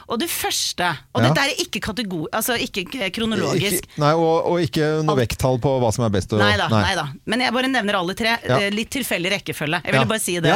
Og 0.09 0.19
det 0.19 0.27
første, 0.29 0.89
og 1.15 1.21
Ja. 1.23 1.29
dette 1.29 1.41
er 1.45 1.61
ikke, 1.63 1.79
kategor, 1.81 2.27
altså 2.31 2.57
ikke 2.61 2.83
kronologisk, 3.15 3.85
Ikke, 3.87 3.97
nei, 4.03 4.11
og, 4.13 4.45
og 4.51 4.59
ikke 4.61 4.89
noe 5.07 5.15
vekttall 5.17 5.57
på 5.63 5.71
hva 5.81 5.91
som 5.95 6.05
er 6.05 6.09
best 6.13 6.29
å 6.35 6.37
Nei 6.37 6.51
da, 6.59 6.67
nei 6.69 6.93
da. 6.95 7.07
Men 7.25 7.39
jeg 7.45 7.53
bare 7.55 7.69
nevner 7.71 7.97
alle 7.97 8.13
tre. 8.13 8.35
Ja. 8.45 8.59
eh, 8.59 8.69
Litt 8.75 8.91
tilfeldig 8.93 9.31
rekkefølge. 9.37 9.79
Jeg 9.85 9.93
ville 9.95 10.03
Ja. 10.05 10.11
bare 10.11 10.19
si 10.19 10.35
det. 10.39 10.53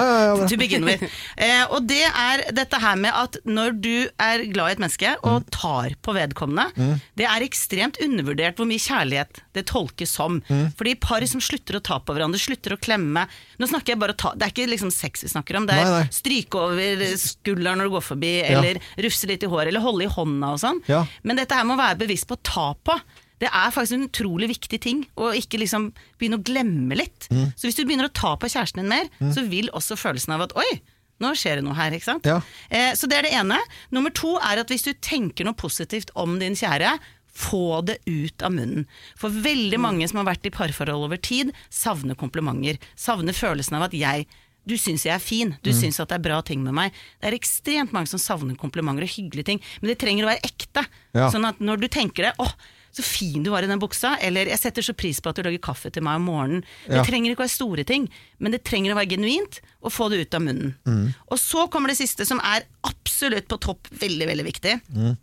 To 0.50 0.58
begin 0.58 0.86
with. 0.86 1.04
Eh, 1.38 1.64
og 1.72 1.88
det 1.88 2.04
er 2.06 2.52
dette 2.52 2.78
her 2.80 2.96
med 2.96 3.12
at 3.16 3.38
når 3.46 3.80
du 3.82 4.10
er 4.20 4.46
glad 4.52 4.70
i 4.70 4.72
et 4.74 4.80
menneske 4.84 5.16
og 5.24 5.46
Mm. 5.46 5.50
tar 5.56 5.96
på 6.04 6.14
vedkommende, 6.14 7.00
det 7.16 7.26
er 7.26 7.42
ekstremt 7.48 7.98
undervurdert 8.04 8.56
hvor 8.58 8.68
mye 8.68 8.78
kjærlighet 8.82 9.42
det 9.54 9.66
tolkes 9.66 10.10
som. 10.10 10.42
Mm. 10.50 10.74
Fordi 10.76 10.96
par 11.00 11.26
som 11.26 11.40
slutter 11.42 11.80
å 11.80 11.82
ta 11.84 11.98
på 12.00 12.14
hverandre, 12.14 12.38
slutter 12.40 12.76
å 12.76 12.80
klemme 12.80 13.28
Nå 13.60 13.68
snakker 13.72 13.94
jeg 13.94 14.00
bare 14.02 14.16
ta 14.18 14.34
Det 14.36 14.48
er 14.48 14.52
ikke 14.54 14.68
liksom 14.72 14.92
sex 14.94 15.24
vi 15.26 15.30
snakker 15.32 15.58
om, 15.60 15.66
det 15.70 15.76
er 15.78 15.86
Nei, 15.88 16.02
nei. 16.04 16.10
stryke 16.16 16.60
over 16.66 17.06
skulderen 17.22 17.80
når 17.82 17.90
du 17.90 17.96
går 17.96 18.06
forbi, 18.10 18.34
Ja. 18.44 18.60
eller 18.60 18.82
rufse 19.06 19.30
litt 19.30 19.44
i 19.44 19.50
håret, 19.52 19.72
eller 19.72 19.86
holde 19.86 20.06
i 20.06 20.12
hånda 20.14 20.52
og 20.54 20.60
sånn. 20.62 20.82
Ja. 20.90 21.06
Men 21.24 21.38
dette 21.42 21.56
her 21.56 21.64
må 21.70 21.78
være 21.80 21.98
bevisst 22.04 22.28
på 22.30 22.38
å 22.38 22.44
ta 22.44 22.68
på. 22.84 23.00
Det 23.40 23.48
er 23.48 23.72
faktisk 23.72 23.96
en 23.96 24.08
utrolig 24.10 24.50
viktig 24.52 24.82
ting, 24.84 25.06
å 25.16 25.32
ikke 25.32 25.60
liksom 25.62 25.94
begynne 26.20 26.40
å 26.42 26.44
glemme 26.44 26.98
litt. 27.00 27.30
Mm. 27.32 27.54
Så 27.56 27.70
hvis 27.70 27.78
du 27.80 27.86
begynner 27.86 28.10
å 28.10 28.14
ta 28.14 28.34
på 28.36 28.50
kjæresten 28.52 28.82
din 28.84 28.90
mer, 28.92 29.08
så 29.32 29.46
vil 29.48 29.70
også 29.72 29.96
følelsen 29.96 30.34
av 30.36 30.42
at 30.50 30.56
oi, 30.60 30.82
nå 31.24 31.32
skjer 31.36 31.56
det 31.60 31.64
noe 31.64 31.76
her, 31.76 31.92
ikke 31.96 32.04
sant. 32.10 32.28
Ja. 32.28 32.42
Eh, 32.72 32.92
så 32.96 33.08
det 33.08 33.18
er 33.18 33.22
det 33.28 33.32
ene. 33.40 33.58
Nummer 33.96 34.12
to 34.12 34.36
er 34.44 34.60
at 34.60 34.68
hvis 34.72 34.84
du 34.84 34.94
tenker 34.94 35.48
noe 35.48 35.56
positivt 35.56 36.12
om 36.20 36.38
din 36.40 36.56
kjære, 36.56 36.98
få 37.40 37.80
det 37.88 37.98
ut 38.10 38.44
av 38.44 38.52
munnen. 38.52 38.86
For 39.20 39.32
veldig 39.32 39.80
mange 39.80 40.08
som 40.12 40.20
har 40.22 40.28
vært 40.34 40.46
i 40.50 40.54
parforhold 40.54 41.08
over 41.08 41.18
tid, 41.24 41.54
savner 41.72 42.18
komplimenter. 42.20 42.78
Savner 43.00 43.34
følelsen 43.38 43.80
av 43.80 43.88
at 43.90 43.96
jeg 43.98 44.28
Du 44.70 44.76
syns 44.78 45.02
jeg 45.08 45.16
er 45.16 45.20
fin, 45.24 45.56
du 45.64 45.72
Mm. 45.72 45.78
syns 45.82 46.00
at 46.00 46.10
det 46.10 46.16
er 46.20 46.26
bra 46.30 46.42
ting 46.46 46.62
med 46.62 46.74
meg. 46.76 46.92
Det 47.22 47.32
er 47.32 47.38
ekstremt 47.40 47.92
mange 47.96 48.08
som 48.12 48.20
savner 48.20 48.56
komplimenter 48.60 49.02
og 49.02 49.10
hyggelige 49.10 49.46
ting, 49.48 49.62
men 49.82 49.88
det 49.90 49.98
trenger 49.98 50.26
å 50.28 50.30
være 50.30 50.44
ekte. 50.46 50.84
Ja. 51.16 51.30
Sånn 51.32 51.48
at 51.48 51.58
når 51.60 51.80
du 51.80 51.88
tenker 51.88 52.28
det, 52.28 52.34
åh, 52.38 52.52
så 52.94 53.02
fin 53.02 53.42
du 53.42 53.50
var 53.50 53.64
i 53.64 53.68
den 53.72 53.80
buksa, 53.80 54.18
eller 54.22 54.46
jeg 54.46 54.60
setter 54.60 54.84
så 54.84 54.94
pris 54.94 55.20
på 55.22 55.30
at 55.32 55.38
du 55.38 55.44
lager 55.44 55.58
kaffe 55.64 55.90
til 55.92 56.04
meg 56.04 56.18
om 56.18 56.26
morgenen. 56.28 56.64
Det 56.86 56.98
Ja. 56.98 57.04
trenger 57.04 57.32
ikke 57.32 57.42
å 57.42 57.48
være 57.48 57.56
store 57.58 57.84
ting, 57.86 58.10
men 58.38 58.52
det 58.52 58.64
trenger 58.64 58.94
å 58.94 59.00
være 59.00 59.10
genuint, 59.16 59.60
og 59.82 59.92
få 59.92 60.10
det 60.12 60.20
ut 60.28 60.34
av 60.36 60.42
munnen. 60.42 60.76
Mm. 60.86 61.16
Og 61.32 61.38
så 61.40 61.68
kommer 61.72 61.88
det 61.88 61.98
siste, 61.98 62.28
som 62.28 62.40
er 62.44 62.62
absolutt 62.84 63.48
på 63.48 63.60
topp, 63.60 63.88
veldig, 63.90 64.28
veldig 64.28 64.46
viktig. 64.46 64.82
Mm. 64.94 65.18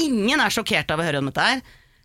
Ingen 0.00 0.40
er 0.40 0.52
sjokkert 0.52 0.92
av 0.92 1.02
å 1.02 1.06
høre 1.06 1.20
om 1.20 1.28
dette 1.28 1.46
her. 1.46 1.62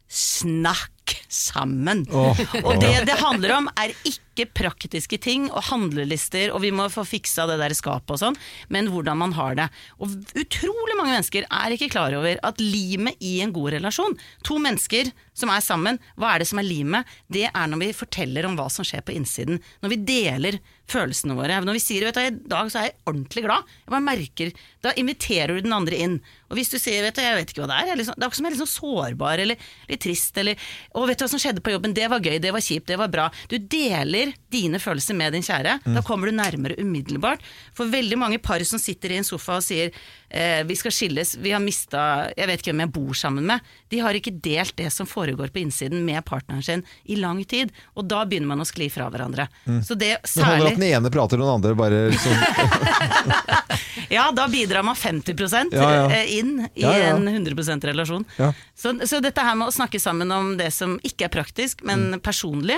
Snakk 0.08 1.14
sammen. 1.32 2.06
Oh. 2.12 2.36
Og 2.64 2.80
det 2.80 3.06
det 3.08 3.18
handler 3.20 3.54
om, 3.58 3.68
er 3.80 3.94
ikke 4.08 4.48
praktiske 4.56 5.20
ting 5.24 5.48
og 5.50 5.66
handlelister, 5.70 6.52
og 6.56 6.62
vi 6.64 6.72
må 6.76 6.88
få 6.92 7.04
fiksa 7.08 7.48
det 7.50 7.58
der 7.62 7.76
skapet 7.76 8.16
og 8.16 8.22
sånn, 8.22 8.40
men 8.74 8.92
hvordan 8.92 9.20
man 9.20 9.36
har 9.38 9.58
det. 9.60 9.68
Og 10.00 10.16
utrolig 10.40 10.98
mange 11.00 11.16
mennesker 11.16 11.48
er 11.48 11.76
ikke 11.76 11.92
klar 11.92 12.16
over 12.18 12.40
at 12.48 12.64
limet 12.64 13.20
i 13.20 13.40
en 13.44 13.56
god 13.56 13.78
relasjon 13.78 14.16
To 14.48 14.58
mennesker 14.62 15.12
som 15.38 15.52
er 15.54 15.62
sammen, 15.62 16.00
hva 16.18 16.34
er 16.34 16.42
det 16.44 16.50
som 16.50 16.62
er 16.62 16.66
limet? 16.68 17.06
Det 17.30 17.46
er 17.52 17.70
når 17.70 17.84
vi 17.84 17.92
forteller 17.96 18.48
om 18.50 18.58
hva 18.58 18.68
som 18.74 18.88
skjer 18.88 19.06
på 19.06 19.14
innsiden. 19.14 19.62
Når 19.86 19.94
vi 19.94 20.00
deler 20.08 20.58
følelsene 20.88 21.36
våre. 21.38 21.60
Når 21.64 21.76
vi 21.78 21.84
sier 21.84 22.06
vet 22.08 22.18
i 22.22 22.30
dag 22.48 22.70
så 22.72 22.80
er 22.80 22.86
jeg 22.90 22.96
ordentlig 23.12 23.44
glad, 23.44 23.68
jeg 23.84 23.92
bare 23.92 24.06
merker 24.06 24.52
Da 24.86 24.94
inviterer 24.96 25.58
du 25.58 25.66
den 25.66 25.76
andre 25.76 25.98
inn. 26.00 26.14
Og 26.48 26.56
hvis 26.56 26.72
du 26.72 26.78
sier 26.80 27.04
vet 27.04 27.20
jeg 27.20 27.36
vet 27.36 27.52
ikke 27.52 27.66
hva 27.66 27.70
det 27.74 27.80
er, 27.92 28.04
sånn- 28.08 28.16
det 28.16 28.24
er 28.24 28.30
akkurat 28.30 28.40
som 28.40 28.46
jeg 28.48 28.52
er 28.52 28.56
litt 28.56 28.64
sånn 28.64 28.76
sårbar 28.78 29.42
eller 29.44 29.66
litt 29.90 30.02
trist, 30.06 30.38
eller 30.40 30.56
å, 30.96 31.04
vet 31.10 31.20
du 31.20 31.26
hva 31.26 31.30
som 31.34 31.42
skjedde 31.44 31.64
på 31.66 31.74
jobben, 31.76 31.94
det 31.98 32.08
var 32.08 32.24
gøy, 32.24 32.38
det 32.40 32.54
var 32.56 32.64
kjipt, 32.64 32.88
det 32.88 32.98
var 33.02 33.12
bra. 33.12 33.28
Du 33.52 33.58
deler 33.60 34.32
dine 34.50 34.80
følelser 34.80 35.18
med 35.20 35.36
din 35.36 35.44
kjære. 35.44 35.82
Mm. 35.84 35.98
Da 35.98 36.06
kommer 36.08 36.32
du 36.32 36.38
nærmere 36.38 36.80
umiddelbart. 36.80 37.44
For 37.76 37.92
veldig 37.92 38.18
mange 38.18 38.40
par 38.40 38.64
som 38.64 38.80
sitter 38.80 39.12
i 39.12 39.20
en 39.20 39.28
sofa 39.28 39.60
og 39.60 39.66
sier 39.68 39.92
eh, 40.30 40.64
vi 40.68 40.76
skal 40.76 40.92
skilles, 40.92 41.36
vi 41.40 41.52
har 41.52 41.60
mista 41.64 42.30
Jeg 42.38 42.48
vet 42.48 42.60
ikke 42.62 42.72
hvem 42.74 42.84
jeg 42.86 42.92
bor 42.96 43.14
sammen 43.18 43.46
med. 43.48 43.60
De 43.90 44.00
har 44.04 44.14
ikke 44.18 44.34
delt 44.44 44.76
det 44.78 44.92
som 44.94 45.08
foregår 45.08 45.52
på 45.54 45.62
innsiden 45.64 46.04
med 46.06 46.24
partneren 46.26 46.64
sin 46.64 46.84
i 47.06 47.16
lang 47.16 47.44
tid. 47.46 47.72
Og 47.96 48.08
da 48.08 48.24
begynner 48.26 48.48
man 48.48 48.62
å 48.64 48.68
skli 48.68 48.90
fra 48.92 49.10
hverandre. 49.10 49.48
Mm. 49.66 49.82
Så 49.84 49.96
det 49.96 50.18
Det 50.24 50.44
holder 50.44 50.68
at 50.74 50.80
den 50.80 50.88
ene 50.92 51.12
prater, 51.14 51.40
og 51.40 51.48
den 51.48 51.56
andre 51.58 51.76
bare 51.76 52.12
sånn 52.18 52.38
Ja, 54.10 54.30
da 54.32 54.48
bidrar 54.48 54.84
man 54.88 54.96
50 54.96 55.36
Ja, 55.72 55.94
ja. 55.96 56.12
eh, 56.12 56.38
inn 56.40 56.68
i 56.76 56.82
Ja, 56.82 56.94
en 56.94 57.28
100 57.28 57.80
relasjon. 57.88 58.26
Ja. 58.38 58.54
Så, 58.76 58.94
så 59.08 59.20
dette 59.22 59.42
her 59.44 59.56
med 59.56 59.68
å 59.68 59.74
snakke 59.76 60.00
sammen 60.00 60.32
om 60.32 60.54
det 60.58 60.72
som 60.74 61.00
ikke 61.04 61.28
er 61.28 61.34
praktisk, 61.34 61.84
men 61.84 62.08
Mm. 62.08 62.20
personlig, 62.22 62.78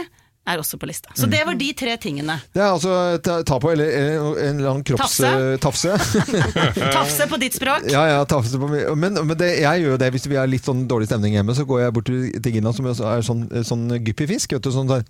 er 0.50 0.62
også 0.62 0.80
på 0.82 0.90
lista. 0.90 1.12
Så 1.16 1.30
det 1.30 1.42
var 1.48 1.58
de 1.60 1.70
tre 1.78 1.96
tingene. 2.02 2.40
Det 2.56 2.64
er 2.64 2.72
altså 2.72 2.94
ta, 3.24 3.40
ta 3.48 3.60
på, 3.62 3.72
eller 3.74 3.90
en 4.48 4.62
annen 4.64 4.84
kropps... 4.88 5.20
Tafse. 5.62 5.96
tafse. 6.98 7.30
På 7.30 7.40
ditt 7.42 7.58
språk. 7.58 7.88
Ja, 7.92 8.06
ja, 8.10 8.20
tafse 8.30 8.60
på 8.62 8.70
meg. 8.72 8.88
Men, 9.00 9.20
men 9.22 9.38
det, 9.40 9.54
jeg 9.62 9.86
gjør 9.86 9.96
jo 9.96 10.02
det 10.02 10.12
hvis 10.16 10.30
vi 10.30 10.40
har 10.40 10.50
litt 10.50 10.66
sånn 10.68 10.86
dårlig 10.90 11.10
stemning 11.12 11.38
hjemme, 11.38 11.56
så 11.58 11.68
går 11.70 11.86
jeg 11.86 11.96
bort 11.98 12.10
til, 12.10 12.30
til 12.40 12.58
Gina, 12.58 12.74
som 12.76 12.90
er 12.90 13.26
sånn, 13.26 13.48
sånn 13.68 13.88
guppyfisk, 14.06 14.58
vet 14.58 14.66
du, 14.66 14.72
sånn 14.74 14.90
der. 14.92 15.06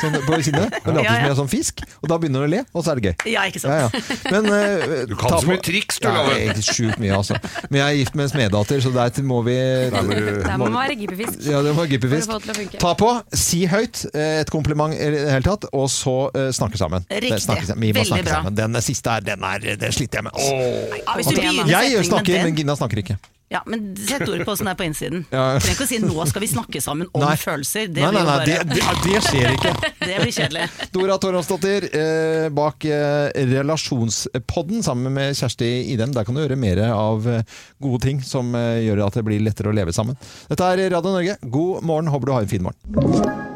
Sånn 0.00 0.16
på 0.24 0.38
kinnet. 0.40 0.76
Og 0.82 0.94
later 0.94 1.02
Ja, 1.02 1.12
som 1.12 1.16
ja. 1.16 1.16
jeg 1.26 1.32
er 1.32 1.38
sånn 1.38 1.50
fisk, 1.50 1.82
og 2.00 2.10
da 2.10 2.18
begynner 2.20 2.44
hun 2.44 2.48
å 2.48 2.52
le, 2.52 2.60
og 2.72 2.84
så 2.84 2.92
er 2.92 3.00
det 3.00 3.10
gøy. 3.10 3.14
Ja, 3.32 3.44
ikke 3.50 3.62
sant. 3.62 3.74
Ja, 3.74 3.88
ja. 3.88 4.18
Men, 4.32 4.48
uh, 4.48 4.94
Du 5.10 5.14
kan 5.18 5.34
ta 5.34 5.40
så 5.42 5.50
mye 5.50 5.62
triks, 5.64 5.98
du, 6.02 6.06
ja, 6.08 6.22
Loven. 6.22 6.62
Sjukt 6.62 7.02
mye, 7.02 7.16
altså. 7.18 7.38
Men 7.68 7.80
jeg 7.80 7.86
er 7.88 7.98
gift 8.00 8.16
med 8.18 8.26
en 8.26 8.32
smeddatter, 8.32 8.84
så 8.84 8.92
der 8.94 9.26
må 9.26 9.42
vi 9.46 9.56
Der 9.92 10.56
må 10.56 10.70
man 10.70 10.78
være 10.84 10.96
gippefisk. 11.02 11.42
Ja, 11.48 11.62
det 11.66 11.74
var 11.76 11.90
gippefisk. 11.90 12.30
For 12.30 12.38
å 12.38 12.40
få 12.40 12.46
det 12.46 12.48
til 12.48 12.54
å 12.54 12.60
funke. 12.60 12.82
Ta 12.82 12.94
på, 13.02 13.10
si 13.42 13.62
høyt 13.70 14.04
eh, 14.12 14.38
et 14.42 14.54
kompliment 14.54 14.94
i 14.96 15.10
det 15.14 15.26
hele 15.28 15.44
tatt, 15.46 15.68
og 15.72 15.90
så 15.92 16.16
uh, 16.32 16.48
snakke 16.54 16.80
sammen. 16.80 17.06
Riktig. 17.10 17.42
Snakke 17.46 17.68
sammen. 17.68 17.82
Vi 17.84 17.92
må 17.92 18.00
Veldig 18.00 18.12
snakke 18.14 18.28
bra. 18.30 18.40
sammen. 18.40 18.58
Den 18.62 18.80
siste 18.84 19.16
her, 19.18 19.26
den, 19.26 19.46
er, 19.48 19.68
den 19.82 19.94
sliter 19.94 20.22
jeg 20.22 20.28
med. 20.28 20.38
Altså. 20.38 21.02
Ja, 21.02 21.18
hvis 21.18 21.30
du 21.30 21.36
begynner 21.36 21.72
Jeg 21.76 22.08
snakker, 22.08 22.42
men 22.46 22.58
Gina 22.58 22.78
snakker 22.78 23.02
ikke. 23.04 23.20
Ja, 23.52 23.60
men 23.68 23.92
Sett 24.00 24.24
ord 24.24 24.44
på 24.46 24.54
åssen 24.54 24.68
det 24.68 24.72
er 24.74 24.78
på 24.80 24.86
innsiden. 24.88 25.24
Ja. 25.32 25.44
Du 25.56 25.64
trenger 25.64 25.76
ikke 25.76 25.86
å 25.86 25.90
si 25.90 25.98
'nå 26.02 26.26
skal 26.28 26.42
vi 26.44 26.48
snakke 26.50 26.80
sammen 26.84 27.08
om 27.12 27.22
Nei. 27.24 27.34
følelser'. 27.40 27.88
Det 27.92 28.02
Nei, 28.04 28.10
nei, 28.14 28.22
nei, 28.22 28.24
bare 28.30 28.46
det, 28.48 28.58
det, 28.72 28.96
det 29.04 29.22
skjer 29.26 29.54
ikke. 29.56 29.72
Det 30.02 30.16
blir 30.18 30.32
kjedelig. 30.34 30.64
Dora 30.92 31.16
Toronsdottir 31.22 31.86
eh, 31.94 32.48
bak 32.54 32.84
eh, 32.90 33.30
Relasjonspodden 33.52 34.82
sammen 34.82 35.14
med 35.14 35.36
Kjersti 35.38 35.70
Idem. 35.94 36.12
Der 36.16 36.26
kan 36.26 36.36
du 36.36 36.42
gjøre 36.42 36.58
mer 36.58 36.82
av 36.90 37.28
eh, 37.30 37.46
gode 37.82 38.02
ting 38.08 38.20
som 38.26 38.54
eh, 38.58 38.82
gjør 38.88 39.06
at 39.06 39.20
det 39.20 39.24
blir 39.28 39.44
lettere 39.44 39.70
å 39.70 39.76
leve 39.76 39.94
sammen. 39.94 40.18
Dette 40.50 40.74
er 40.74 40.84
Radio 40.96 41.14
Norge. 41.14 41.38
God 41.42 41.86
morgen, 41.86 42.12
håper 42.12 42.26
du 42.32 42.36
har 42.36 42.46
en 42.46 42.54
fin 42.56 42.68
morgen. 42.68 43.51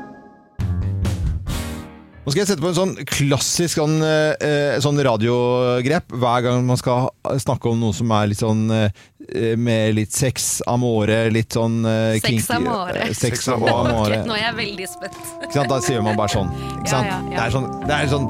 Nå 2.26 2.32
skal 2.32 2.40
jeg 2.42 2.48
sette 2.50 2.62
på 2.64 2.70
en 2.72 2.74
sånn 2.74 2.94
klassisk 3.06 3.78
sånn, 3.78 4.00
eh, 4.02 4.80
sånn 4.82 4.98
radiogrep 5.06 6.10
hver 6.10 6.40
gang 6.42 6.64
man 6.66 6.76
skal 6.80 7.06
snakke 7.38 7.70
om 7.70 7.78
noe 7.84 7.94
som 7.94 8.10
er 8.18 8.26
litt 8.32 8.40
sånn 8.42 8.64
eh, 8.74 9.54
med 9.56 9.94
litt 9.94 10.10
sex, 10.16 10.60
amore, 10.66 11.20
litt 11.30 11.54
sånn 11.54 11.78
eh, 11.86 12.18
Sex 12.18 12.26
kinky- 12.48 12.56
amore. 12.58 12.98
eh, 13.06 13.12
Sex 13.14 13.46
amore. 13.54 14.24
Nå 14.26 14.34
er 14.34 14.42
jeg 14.48 14.56
veldig 14.58 14.88
spent. 14.90 15.20
Ikke 15.44 15.52
sant? 15.60 15.70
Da 15.70 15.78
sier 15.86 16.02
man 16.02 16.18
bare 16.18 16.34
sånn. 16.34 16.50
Ikke 16.80 16.90
sant? 16.96 17.06
Ja, 17.06 17.20
ja, 17.22 17.30
ja. 17.30 17.36
Det 17.36 17.44
er 17.46 17.54
sånn, 17.54 17.68
det 17.86 17.94
er 18.00 18.10
sånn 18.16 18.28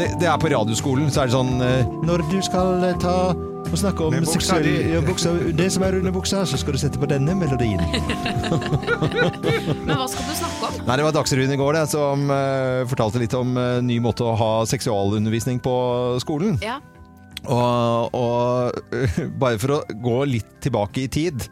det, 0.00 0.06
det 0.18 0.26
er 0.26 0.38
på 0.42 0.48
radioskolen, 0.50 1.12
så 1.12 1.22
er 1.22 1.28
det 1.28 1.36
sånn 1.36 1.52
eh, 1.62 1.92
Når 2.08 2.24
du 2.32 2.40
skal 2.42 2.88
eh, 2.88 2.96
ta 3.04 3.18
og 3.70 3.80
snakke 3.80 4.06
om 4.06 4.14
buksa 4.14 4.34
seksuell 4.34 4.68
ja, 4.92 5.00
buksa, 5.04 5.32
Det 5.56 5.66
som 5.72 5.84
er 5.86 5.96
under 5.98 6.14
buksa, 6.14 6.42
så 6.48 6.58
skal 6.60 6.76
du 6.76 6.80
sette 6.82 7.00
på 7.00 7.08
denne 7.10 7.34
melodien. 7.38 7.82
Men 9.86 9.94
hva 9.96 10.06
skal 10.10 10.28
du 10.28 10.34
snakke 10.38 10.68
om? 10.68 10.80
Nei, 10.84 10.96
Det 11.00 11.06
var 11.06 11.16
Dagsrevyen 11.16 11.54
i 11.54 11.60
går 11.60 11.78
det, 11.78 11.84
som 11.92 12.26
uh, 12.30 12.84
fortalte 12.90 13.22
litt 13.22 13.36
om 13.38 13.54
uh, 13.58 13.78
ny 13.84 14.00
måte 14.04 14.26
å 14.26 14.34
ha 14.38 14.52
seksualundervisning 14.70 15.62
på 15.64 15.74
skolen. 16.24 16.58
Ja. 16.64 16.80
Og, 17.44 18.16
og 18.16 18.96
bare 19.42 19.60
for 19.60 19.78
å 19.78 19.84
gå 19.88 20.18
litt 20.30 20.56
tilbake 20.64 21.02
i 21.02 21.10
tid 21.12 21.42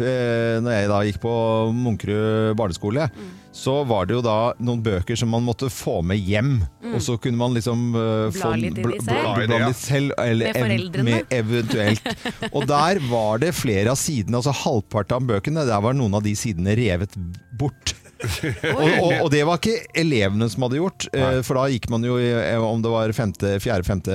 uh, 0.00 0.56
Når 0.64 0.70
jeg 0.72 0.88
da 0.88 1.00
gikk 1.04 1.18
på 1.20 1.32
Munkerud 1.76 2.56
barneskole, 2.56 3.10
så 3.52 3.74
var 3.84 4.06
det 4.08 4.14
jo 4.16 4.22
da 4.24 4.36
noen 4.64 4.80
bøker 4.84 5.18
som 5.20 5.28
man 5.28 5.44
måtte 5.44 5.68
få 5.72 5.98
med 6.08 6.16
hjem. 6.24 6.54
Mm. 6.80 6.94
Og 6.96 7.02
så 7.04 7.18
kunne 7.20 7.36
man 7.36 7.52
liksom 7.52 7.82
eh, 7.92 8.30
Bla 8.32 8.52
litt 8.56 8.78
i 8.80 8.84
de 8.86 8.98
selv. 9.04 9.08
bla- 9.26 9.46
bla 9.46 9.58
litt 9.68 9.76
selv. 9.80 10.14
Eller 10.18 10.52
Med 10.54 10.62
foreldrene. 10.64 11.04
med 11.10 11.34
eventuelt. 11.36 12.12
Og 12.56 12.64
der 12.70 13.00
var 13.10 13.42
det 13.44 13.50
flere 13.58 13.92
av 13.92 14.00
sidene, 14.00 14.40
altså 14.40 14.54
halvparten 14.62 15.18
av 15.20 15.28
bøkene, 15.34 15.66
der 15.68 15.84
var 15.84 15.92
noen 15.98 16.16
av 16.16 16.24
de 16.24 16.32
sidene 16.38 16.72
revet 16.80 17.12
bort. 17.60 17.92
og, 18.22 18.82
og, 19.02 19.12
og 19.24 19.28
det 19.34 19.40
var 19.48 19.58
ikke 19.58 19.80
elevene 19.98 20.46
som 20.48 20.62
hadde 20.62 20.78
gjort, 20.78 21.08
Nei. 21.10 21.30
for 21.42 21.58
da 21.58 21.64
gikk 21.72 21.88
man 21.90 22.04
jo 22.06 22.20
i, 22.22 22.28
eh, 22.30 22.62
om 22.62 22.78
det 22.84 22.92
var 22.92 23.10
femte, 23.16 23.56
fjerde, 23.60 23.82
femte, 23.88 24.14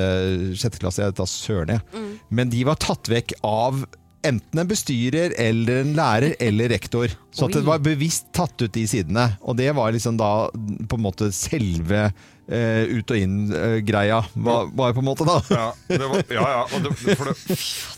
sjette 0.55 0.79
klasse, 0.79 1.03
jeg 1.03 1.15
tar 1.17 1.27
søren 1.27 1.73
jeg. 1.75 1.83
Mm. 1.91 2.13
Men 2.39 2.53
de 2.53 2.61
var 2.69 2.79
tatt 2.79 3.11
vekk 3.11 3.35
av 3.43 3.83
enten 4.25 4.61
en 4.61 4.69
bestyrer 4.69 5.35
eller 5.39 5.83
en 5.83 5.93
lærer 5.97 6.35
eller 6.47 6.71
rektor. 6.73 7.13
Så 7.31 7.47
at 7.47 7.59
det 7.59 7.67
var 7.67 7.83
bevisst 7.83 8.31
tatt 8.35 8.57
ut 8.61 8.73
de 8.73 8.87
sidene. 8.89 9.29
Og 9.41 9.57
det 9.59 9.69
var 9.77 9.93
liksom 9.93 10.17
da 10.19 10.31
på 10.53 10.99
en 10.99 11.05
måte 11.05 11.31
selve 11.35 12.07
eh, 12.47 12.83
ut 12.97 13.11
og 13.13 13.17
inn-greia. 13.19 14.21
var, 14.35 14.69
var 14.73 14.95
på 14.95 15.03
en 15.03 15.07
måte 15.09 15.27
da. 15.27 15.37
Ja, 15.51 15.67
det 15.89 16.01
var, 16.03 16.23
ja, 16.31 16.47
ja. 16.55 16.63
Og 16.77 16.85
det, 16.85 17.15
for 17.17 17.31
det, 17.31 17.57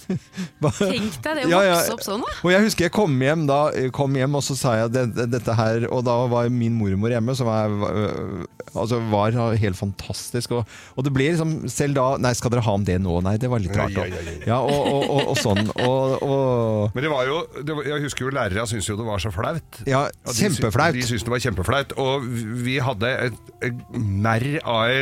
Tenk 0.79 1.19
deg 1.21 1.35
det 1.38 1.43
å 1.45 1.49
Ja, 1.51 1.59
ja. 1.67 1.75
vokse 1.77 1.93
opp 1.95 2.05
sånn, 2.05 2.23
da. 2.25 2.35
Og 2.41 2.53
jeg 2.53 2.65
husker 2.65 2.88
jeg 2.88 2.93
kom 2.95 3.13
hjem 3.21 3.45
da, 3.49 3.59
kom 3.95 4.15
hjem 4.17 4.38
og 4.39 4.45
så 4.45 4.55
sa 4.57 4.75
jeg 4.79 4.93
det, 4.95 5.03
det, 5.17 5.27
dette 5.35 5.55
her, 5.57 5.85
og 5.93 6.01
da 6.07 6.15
var 6.31 6.49
min 6.53 6.73
mormor 6.79 7.13
hjemme, 7.13 7.35
som 7.38 7.49
var, 7.49 7.69
øh, 7.69 8.47
altså 8.73 8.99
var 9.12 9.38
helt 9.59 9.77
fantastisk. 9.77 10.55
Og, 10.57 10.77
og 10.97 11.05
det 11.05 11.13
ble 11.15 11.29
liksom, 11.31 11.53
selv 11.71 11.97
da, 11.99 12.07
nei 12.21 12.33
skal 12.38 12.53
dere 12.55 12.65
ha 12.65 12.75
om 12.79 12.85
det 12.88 12.97
nå? 13.03 13.19
Nei, 13.25 13.35
det 13.41 13.51
var 13.51 13.62
litt 13.62 13.75
rart. 13.77 13.93
Ja, 13.93 14.07
ja, 14.09 14.17
ja, 14.17 14.35
ja. 14.39 14.47
Ja, 14.49 14.59
og, 14.65 14.81
og, 14.89 15.05
og, 15.13 15.21
og 15.33 15.39
sånn. 15.39 15.69
Og, 15.85 16.25
og 16.25 16.95
Men 16.97 17.05
det 17.05 17.12
var 17.13 17.27
jo 17.29 17.39
det 17.59 17.75
var, 17.75 17.85
Jeg 17.89 18.03
husker 18.07 18.25
jo 18.25 18.33
lærere 18.33 18.65
syntes 18.69 18.89
jo 18.89 18.97
det 18.99 19.05
var 19.07 19.21
så 19.21 19.31
flaut. 19.33 19.81
Ja, 19.89 20.05
kjempeflaut. 20.25 20.97
De 20.97 21.05
syntes 21.05 21.25
det 21.27 21.33
var 21.33 21.43
kjempeflaut. 21.43 21.93
Og 22.01 22.25
vi 22.65 22.79
hadde 22.83 23.12
et, 23.29 23.39
et 23.69 23.85
merr 23.99 24.38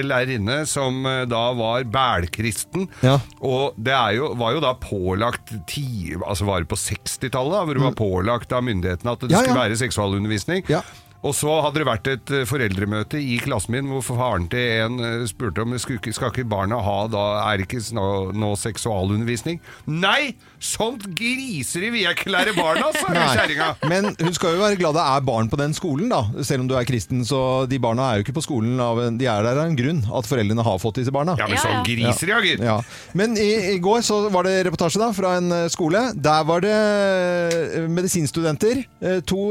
lærerinne 0.06 0.62
som 0.70 1.06
eh, 1.06 1.24
da 1.30 1.44
var 1.58 1.88
bælkristen. 1.94 2.88
Ja. 3.06 3.18
Og 3.42 3.78
det 3.78 3.96
er 3.96 4.18
jo, 4.18 4.32
var 4.40 4.56
jo 4.58 4.64
da 4.64 4.74
pålagt 4.82 5.54
ti, 5.70 6.16
altså 6.20 6.48
var 6.50 6.64
det 6.64 6.72
på 6.72 6.80
60-tallet, 6.80 7.66
hvor 7.68 7.74
det 7.78 7.84
var 7.84 7.98
pålagt 7.98 8.56
av 8.56 8.66
myndighetene 8.68 9.14
at 9.14 9.20
det 9.22 9.28
Mm. 9.28 9.34
Ja, 9.36 9.44
skulle 9.44 9.60
være 9.60 9.78
seksualundervisning. 9.78 10.64
Ja. 10.72 10.82
Og 11.26 11.34
så 11.36 11.50
hadde 11.64 11.82
det 11.82 11.88
vært 11.88 12.10
et 12.12 12.32
eh, 12.34 12.46
foreldremøte 12.48 13.20
i 13.20 13.40
klassen 13.42 13.74
min 13.74 13.90
hvor 13.90 14.04
faren 14.06 14.48
til 14.52 14.84
en 14.86 15.00
eh, 15.04 15.26
spurte 15.30 15.64
om 15.64 15.74
skal 15.82 15.98
ikke 16.30 16.46
barna 16.48 16.80
ha 16.84 16.98
da 17.12 17.24
er 17.48 17.58
det 17.58 17.68
ikke 17.68 17.82
nå, 17.98 18.08
nå 18.38 18.54
seksualundervisning. 18.62 19.60
Nei! 19.90 20.36
Sånt 20.60 21.04
griseri 21.18 21.92
vil 21.94 22.02
jeg 22.02 22.16
ikke 22.18 22.32
lære 22.34 22.54
barna, 22.58 22.88
sa 22.96 23.12
kjerringa. 23.14 23.68
Men 23.92 24.08
hun 24.18 24.34
skal 24.34 24.56
jo 24.56 24.62
være 24.64 24.80
glad 24.80 24.96
det 24.98 25.04
er 25.06 25.26
barn 25.28 25.50
på 25.52 25.60
den 25.60 25.76
skolen, 25.78 26.10
da. 26.10 26.24
Selv 26.48 26.64
om 26.64 26.70
du 26.72 26.74
er 26.80 26.88
kristen. 26.90 27.22
Så 27.28 27.40
de 27.70 27.78
barna 27.84 28.08
er 28.12 28.20
jo 28.20 28.26
ikke 28.26 28.36
på 28.40 28.44
skolen 28.48 28.80
av 28.82 29.00
en, 29.04 29.18
De 29.22 29.28
er 29.30 29.46
der 29.46 29.60
av 29.62 29.68
en 29.70 29.78
grunn. 29.78 30.02
At 30.18 30.26
foreldrene 30.30 30.66
har 30.66 30.80
fått 30.82 30.98
disse 31.02 31.14
barna. 31.14 31.36
Ja, 31.38 31.46
men 31.52 31.62
sånn 31.62 31.84
griser, 31.86 32.10
griseri, 32.10 32.32
ja, 32.34 32.40
gitt. 32.48 32.66
Ja. 32.66 32.78
Men 33.18 33.38
i, 33.38 33.50
i 33.76 33.78
går 33.84 34.02
så 34.08 34.18
var 34.34 34.48
det 34.50 34.56
reportasje 34.68 35.02
da 35.02 35.12
fra 35.14 35.36
en 35.38 35.52
eh, 35.54 35.68
skole. 35.74 36.02
Der 36.18 36.44
var 36.50 36.66
det 36.66 36.74
eh, 36.74 37.88
medisinstudenter. 37.92 38.84
eh, 39.02 39.20
To 39.30 39.44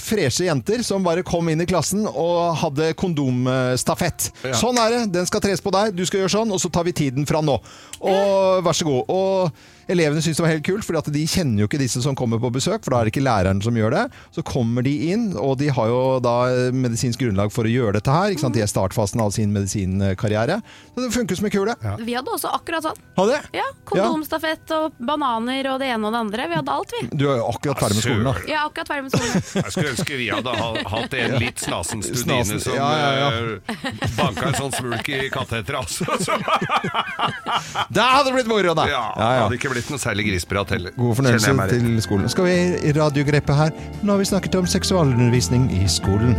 freshe 0.00 0.46
jenter 0.48 0.82
som 0.86 1.04
bare 1.04 1.22
kom 1.26 1.48
inn 1.52 1.60
i 1.60 1.68
klassen 1.68 2.06
og 2.08 2.56
hadde 2.62 2.92
kondomstafett. 2.98 4.30
Ja. 4.46 4.54
Sånn 4.56 4.78
er 4.80 4.92
det. 4.94 5.02
Den 5.20 5.28
skal 5.28 5.42
tres 5.44 5.60
på 5.64 5.72
deg, 5.74 5.94
du 5.96 6.04
skal 6.08 6.22
gjøre 6.24 6.34
sånn, 6.38 6.52
og 6.54 6.60
så 6.62 6.70
tar 6.72 6.86
vi 6.88 6.94
tiden 6.96 7.26
fra 7.28 7.42
nå. 7.44 7.58
Og 8.00 8.62
vær 8.66 8.76
så 8.76 8.86
god. 8.88 9.10
Og 9.12 9.64
elevene 9.92 10.22
syns 10.24 10.38
det 10.38 10.44
var 10.44 10.52
helt 10.54 10.66
kult, 10.66 10.86
for 10.86 11.12
de 11.12 11.24
kjenner 11.28 11.62
jo 11.62 11.68
ikke 11.70 11.80
disse 11.80 12.02
som 12.04 12.16
kommer 12.18 12.40
på 12.42 12.50
besøk, 12.54 12.82
for 12.84 12.94
da 12.94 13.00
er 13.00 13.08
det 13.08 13.14
ikke 13.14 13.24
læreren 13.26 13.62
som 13.64 13.76
gjør 13.76 13.94
det. 13.94 14.04
Så 14.34 14.44
kommer 14.46 14.86
de 14.86 14.94
inn, 15.12 15.28
og 15.38 15.56
de 15.60 15.70
har 15.72 15.90
jo 15.90 16.00
da 16.24 16.36
medisinsk 16.74 17.22
grunnlag 17.22 17.52
for 17.54 17.68
å 17.68 17.72
gjøre 17.72 17.98
dette 17.98 18.12
her. 18.12 18.34
Ikke 18.34 18.44
sant? 18.46 18.56
De 18.56 18.64
er 18.64 18.70
startfasen 18.70 19.22
av 19.22 19.32
sin 19.36 19.52
medisinkarriere. 19.54 20.60
Så 20.94 21.04
det 21.04 21.12
funker 21.14 21.38
som 21.38 21.48
en 21.48 21.54
kule. 21.54 21.76
Vi 22.02 22.16
hadde 22.16 22.32
også 22.32 22.50
akkurat 22.56 22.86
sånn. 22.86 23.02
Hadde 23.18 23.36
jeg? 23.36 23.50
Ja, 23.60 23.66
Kondomstafett 23.86 24.72
og 24.76 24.96
bananer 24.98 25.70
og 25.72 25.80
det 25.82 25.90
ene 25.94 26.08
og 26.08 26.14
det 26.16 26.22
andre. 26.26 26.48
Vi 26.50 26.58
hadde 26.60 26.76
alt, 26.76 26.94
vi. 26.96 27.02
Du 27.12 27.26
er 27.28 27.40
jo 27.42 27.50
akkurat 27.52 27.82
ferdig 27.84 27.98
med 28.00 28.06
skolen, 28.06 28.26
da. 28.30 28.34
Er 28.46 28.62
akkurat 28.64 28.92
ferdig 28.92 29.06
med 29.06 29.16
skolen. 29.16 29.46
Jeg 29.66 29.74
skulle 29.74 29.92
ønske 29.94 30.16
vi 30.16 30.28
hadde 30.32 30.54
hatt 30.96 31.16
en 31.20 31.36
litt 31.42 31.60
snasen 31.60 32.02
studine 32.04 32.24
Snasen, 32.46 32.60
som 32.62 32.74
ja, 32.76 32.86
ja, 32.96 33.10
ja. 33.20 33.28
eh, 33.74 34.14
banka 34.16 34.48
en 34.48 34.56
sånn 34.56 34.72
smulk 34.74 35.08
i 35.12 35.20
katteteret, 35.32 35.82
altså. 35.82 36.06
Så, 36.22 36.36
Der 37.96 38.08
hadde 38.14 38.30
det 38.30 38.34
blitt 38.38 38.48
moro, 38.50 38.74
da! 38.76 38.86
ja, 38.88 39.04
det 39.16 39.28
hadde 39.42 39.58
ikke 39.58 39.72
blitt 39.74 39.75
noe 39.92 40.00
særlig 40.00 40.28
grisprat 40.30 40.72
heller. 40.72 40.94
God 40.96 41.18
fornøyelse 41.20 41.52
til 41.72 42.02
skolen. 42.04 42.28
Skal 42.32 42.48
vi 42.48 42.56
i 42.88 42.92
radiogrepet 42.96 43.56
her? 43.56 43.74
Nå 44.02 44.16
har 44.16 44.22
vi 44.22 44.28
snakket 44.32 44.56
om 44.60 44.68
seksualundervisning 44.70 45.68
i 45.76 45.84
skolen. 45.90 46.36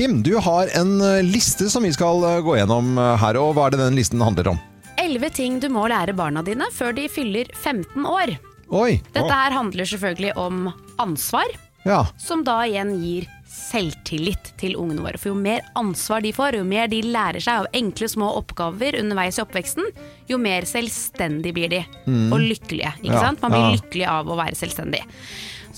Kim, 0.00 0.22
du 0.24 0.36
har 0.40 0.70
en 0.80 0.94
eh, 1.04 1.22
liste 1.22 1.66
som 1.68 1.84
vi 1.84 1.90
skal 1.92 2.22
eh, 2.24 2.38
gå 2.40 2.54
gjennom 2.56 2.94
eh, 2.96 3.16
her, 3.20 3.36
og 3.36 3.50
hva 3.52 3.66
er 3.68 3.74
det 3.74 3.82
den 3.82 3.98
listen 3.98 4.22
handler 4.24 4.54
om? 4.54 4.60
Elleve 4.96 5.28
ting 5.28 5.58
du 5.60 5.66
må 5.72 5.82
lære 5.92 6.14
barna 6.16 6.40
dine 6.46 6.70
før 6.72 6.94
de 6.96 7.04
fyller 7.12 7.50
15 7.52 8.06
år. 8.08 8.32
Oi! 8.72 9.00
Dette 9.12 9.28
her 9.28 9.52
handler 9.52 9.88
selvfølgelig 9.90 10.32
om 10.40 10.70
ansvar, 11.04 11.52
Ja. 11.84 12.06
som 12.20 12.42
da 12.44 12.60
igjen 12.68 12.92
gir 13.00 13.28
selvtillit 13.50 14.52
til 14.60 14.76
ungene 14.78 15.02
våre. 15.04 15.18
For 15.18 15.32
jo 15.32 15.38
mer 15.38 15.64
ansvar 15.78 16.22
de 16.22 16.32
får, 16.34 16.58
jo 16.60 16.66
mer 16.66 16.90
de 16.92 17.00
lærer 17.02 17.42
seg 17.42 17.64
av 17.64 17.70
enkle, 17.76 18.08
små 18.10 18.28
oppgaver 18.38 18.98
underveis 19.00 19.40
i 19.40 19.44
oppveksten, 19.44 19.88
jo 20.30 20.38
mer 20.38 20.68
selvstendig 20.68 21.54
blir 21.56 21.72
de. 21.72 21.80
Mm. 22.06 22.28
Og 22.30 22.38
lykkelige. 22.44 22.92
ikke 23.02 23.16
Ja, 23.16 23.24
sant? 23.24 23.42
Man 23.42 23.56
blir 23.56 23.66
ja. 23.66 23.72
lykkelig 23.78 24.06
av 24.12 24.30
å 24.30 24.38
være 24.38 24.58
selvstendig. 24.58 25.02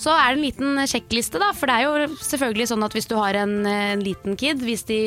Så 0.03 0.11
er 0.11 0.33
det 0.33 0.39
en 0.41 0.43
liten 0.43 0.81
sjekkliste, 0.91 1.39
da. 1.39 1.53
For 1.55 1.71
det 1.71 1.77
er 1.79 1.87
jo 1.87 2.17
selvfølgelig 2.27 2.67
sånn 2.73 2.83
at 2.83 2.97
hvis 2.97 3.07
du 3.11 3.15
har 3.21 3.37
en, 3.39 3.53
en 3.71 4.03
liten 4.03 4.35
kid, 4.41 4.63
hvis 4.67 4.83
de 4.89 4.99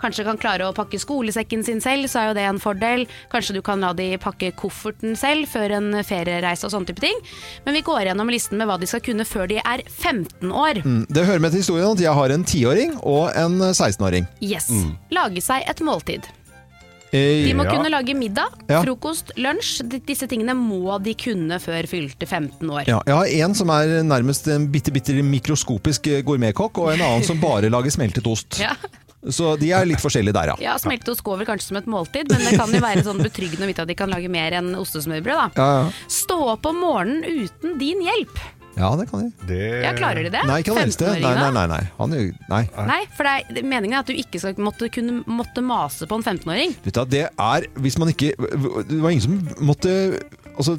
kanskje 0.00 0.24
kan 0.24 0.38
klare 0.40 0.64
å 0.68 0.74
pakke 0.76 0.96
skolesekken 1.02 1.64
sin 1.66 1.82
selv, 1.84 2.06
så 2.08 2.22
er 2.22 2.30
jo 2.30 2.36
det 2.38 2.46
en 2.48 2.60
fordel. 2.62 3.04
Kanskje 3.32 3.58
du 3.58 3.60
kan 3.66 3.82
la 3.84 3.90
de 3.98 4.12
pakke 4.22 4.52
kofferten 4.56 5.18
selv 5.18 5.50
før 5.52 5.74
en 5.76 5.90
feriereise 6.06 6.64
og 6.68 6.72
sånne 6.72 6.88
type 6.92 7.02
ting. 7.04 7.20
Men 7.66 7.76
vi 7.76 7.84
går 7.84 8.08
gjennom 8.08 8.32
listen 8.32 8.60
med 8.62 8.70
hva 8.70 8.78
de 8.80 8.88
skal 8.88 9.04
kunne 9.04 9.26
før 9.28 9.50
de 9.52 9.60
er 9.60 9.84
15 9.90 10.48
år. 10.48 10.80
Mm, 10.86 11.04
Det 11.12 11.26
hører 11.28 11.44
med 11.44 11.52
til 11.52 11.64
historien 11.66 11.92
at 11.92 12.04
jeg 12.06 12.16
har 12.22 12.36
en 12.38 12.48
tiåring 12.48 12.96
og 13.02 13.28
en 13.36 13.60
16-åring. 13.74 14.30
Yes. 14.40 14.70
Mm. 14.72 14.94
Lage 15.18 15.44
seg 15.44 15.68
et 15.68 15.84
måltid. 15.84 16.30
De 17.12 17.54
må 17.56 17.64
ja. 17.64 17.72
kunne 17.72 17.90
lage 17.92 18.14
middag, 18.14 18.52
Ja. 18.68 18.82
frokost, 18.84 19.32
lunsj. 19.40 19.82
Disse 20.04 20.28
tingene 20.28 20.54
må 20.58 20.98
de 21.02 21.14
kunne 21.14 21.58
før 21.62 21.88
fylte 21.88 22.26
15 22.28 22.68
år. 22.68 22.84
Ja, 22.90 23.00
jeg 23.06 23.14
har 23.16 23.26
en 23.48 23.54
som 23.54 23.70
er 23.72 24.02
nærmest 24.04 24.48
en 24.52 24.68
bitte, 24.72 24.92
bitte 24.92 25.16
mikroskopisk 25.24 26.06
eh, 26.12 26.22
gourmetkokk, 26.22 26.78
og 26.84 26.92
en 26.92 27.00
annen 27.00 27.24
som 27.24 27.40
bare 27.40 27.70
lager 27.72 27.90
smeltet 27.94 28.26
ost. 28.28 28.60
Ja. 28.60 28.74
Så 29.28 29.56
de 29.58 29.72
er 29.74 29.84
litt 29.88 29.98
forskjellige 29.98 30.32
der, 30.36 30.52
ja. 30.52 30.56
Ja, 30.62 30.76
Smelteost 30.78 31.24
går 31.26 31.40
vel 31.40 31.48
kanskje 31.48 31.72
som 31.72 31.76
et 31.80 31.88
måltid, 31.90 32.28
men 32.30 32.44
det 32.46 32.52
kan 32.54 32.70
jo 32.70 32.78
være 32.84 33.02
sånn 33.02 33.18
betryggende 33.18 33.66
å 33.66 33.70
vite 33.72 33.82
at 33.82 33.90
de 33.90 33.96
kan 33.98 34.12
lage 34.12 34.30
mer 34.30 34.54
enn 34.60 34.70
ostesmørbrød. 34.78 35.40
da. 35.40 35.48
Ja, 35.58 35.82
ja. 35.88 36.06
Stå 36.06 36.36
opp 36.54 36.68
om 36.70 36.78
morgenen 36.84 37.24
uten 37.26 37.78
din 37.80 38.04
hjelp. 38.06 38.38
Ja, 38.78 38.92
det 38.96 39.08
kan 39.10 39.24
de. 39.26 39.58
Ja, 39.82 39.90
klarer 39.98 40.22
de 40.22 40.30
det? 40.30 40.42
Nei, 40.46 40.60
ikke 40.62 40.74
han 40.76 40.84
eldste. 40.86 41.08
Nei, 41.18 41.34
nei, 41.34 41.50
nei. 41.56 41.66
nei. 41.66 41.80
Han, 41.98 42.12
er 42.14 42.20
jo- 42.28 42.34
nei. 42.48 42.62
Nei, 42.86 43.00
for 43.16 43.26
det 43.26 43.32
er, 43.58 43.62
meningen 43.66 43.96
er 43.98 44.04
at 44.04 44.06
du 44.06 44.14
ikke 44.14 44.38
skal 44.38 44.54
måtte, 44.62 44.86
kunne 44.94 45.20
måtte 45.26 45.64
mase 45.66 46.06
på 46.06 46.14
en 46.20 46.22
15-åring. 46.22 46.76
Vet 46.84 46.94
du, 46.94 47.00
hva, 47.00 47.06
det 47.10 47.24
er 47.28 47.66
Hvis 47.82 47.98
man 47.98 48.08
ikke 48.12 48.30
Det 48.38 49.00
var 49.02 49.10
ingen 49.10 49.24
som 49.26 49.66
måtte 49.66 49.92
altså, 50.58 50.76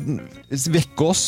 vekke 0.72 1.06
oss 1.06 1.26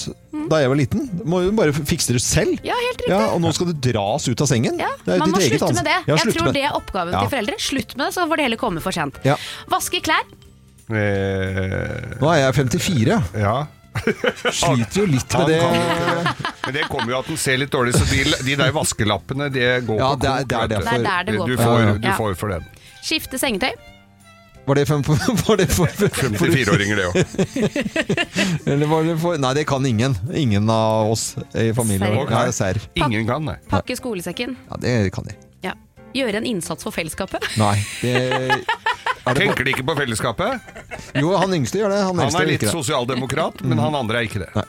da 0.51 0.57
jeg 0.63 0.71
var 0.71 0.79
liten. 0.79 1.03
Må 1.27 1.43
jo 1.45 1.51
bare 1.55 1.71
fikse 1.75 2.15
det 2.15 2.21
selv. 2.23 2.55
Ja, 2.65 2.73
helt 2.75 3.03
riktig. 3.03 3.11
Ja, 3.13 3.27
og 3.35 3.41
nå 3.43 3.51
skal 3.55 3.69
du 3.69 3.75
dras 3.91 4.25
ut 4.27 4.41
av 4.41 4.47
sengen. 4.49 4.79
Ja, 4.81 4.89
Det 5.05 5.13
er 5.13 5.19
jo 5.19 5.19
Man 5.25 5.29
ditt 5.29 5.35
må 5.35 5.41
eget 5.43 5.59
slutte 5.59 5.73
med 5.73 5.77
ansvar. 5.77 5.85
det. 5.91 6.07
Ja, 6.07 6.15
Jeg 6.15 6.33
tror 6.35 6.45
med 6.47 6.53
det 6.57 6.63
er 6.63 6.77
oppgaven 6.79 7.13
Ja. 7.13 7.19
til 7.21 7.29
foreldre. 7.35 7.59
Slutt 7.59 7.95
med 7.97 8.05
det, 8.07 8.13
så 8.15 8.25
får 8.27 8.35
det 8.41 8.43
heller 8.47 8.57
komme 8.63 8.81
for 8.81 8.91
sent. 8.91 9.19
Ja. 9.27 9.35
Vaske 9.69 10.01
klær. 10.01 10.23
Eh, 10.91 12.17
Nå 12.19 12.27
er 12.33 12.39
jeg 12.41 12.55
54. 12.57 13.19
Ja. 13.39 13.55
Sliter 14.51 15.01
jo 15.01 15.05
litt 15.11 15.33
med 15.37 15.47
det. 15.51 15.61
Men 16.65 16.73
det 16.77 16.83
kommer 16.89 17.11
jo 17.13 17.19
at 17.19 17.27
den 17.27 17.37
ser 17.37 17.57
litt 17.61 17.71
dårlig 17.73 17.93
så 17.97 18.05
de, 18.09 18.23
de 18.45 18.55
der 18.61 18.71
vaskelappene, 18.75 19.49
det 19.53 19.69
går 19.87 19.99
Ja, 19.99 20.11
på 20.15 20.21
det 20.23 20.29
er- 20.31 20.45
det 20.45 20.57
er 20.57 20.67
det 20.67 20.77
er 20.77 21.03
der 21.03 21.23
det 21.31 21.37
går 21.37 21.47
du 21.47 21.57
på. 21.57 21.63
får, 21.63 21.99
du 21.99 22.07
Ja. 22.07 22.15
får 22.17 22.35
for 22.39 22.47
den. 22.55 22.65
Skifte 23.03 23.37
sengetøy. 23.41 23.71
Var 24.67 24.75
det, 24.77 24.85
fem, 24.87 25.01
var 25.01 25.57
det 25.57 25.69
for 25.73 25.87
54-åringer, 25.89 26.95
det 26.95 27.05
òg. 27.09 27.15
Eller 28.71 28.85
var 28.87 29.03
det 29.03 29.15
for 29.19 29.37
Nei, 29.41 29.53
det 29.57 29.65
kan 29.67 29.85
ingen. 29.85 30.15
Ingen 30.33 30.69
av 30.69 31.09
oss 31.11 31.35
i 31.57 31.71
familien. 31.73 32.13
Serr. 32.13 32.29
Ja, 32.31 32.51
serr. 32.51 32.79
Ingen 32.95 33.25
kan, 33.27 33.43
nei. 33.49 33.55
Pakke 33.71 33.95
skolesekken. 33.97 34.55
Ja, 34.69 34.77
det 34.77 35.11
kan 35.15 35.25
de. 35.25 35.33
Ja. 35.65 35.73
Gjøre 36.13 36.41
en 36.41 36.45
innsats 36.45 36.83
for 36.83 36.91
fellesskapet. 36.93 37.41
Nei, 37.57 37.73
det 38.01 38.61
Tenker 39.25 39.63
de 39.63 39.73
ikke 39.75 39.85
på 39.85 39.95
fellesskapet? 39.97 40.69
Jo, 41.17 41.33
han 41.37 41.53
yngste 41.53 41.81
gjør 41.81 41.93
det. 41.93 42.03
Han, 42.03 42.15
Han 42.17 42.25
eldste 42.27 42.43
er 42.43 42.49
litt 42.49 42.63
det. 42.65 42.71
sosialdemokrat, 42.73 43.61
men 43.67 43.81
han 43.81 43.95
andre 43.97 44.21
er 44.23 44.29
ikke 44.29 44.45
det. 44.45 44.63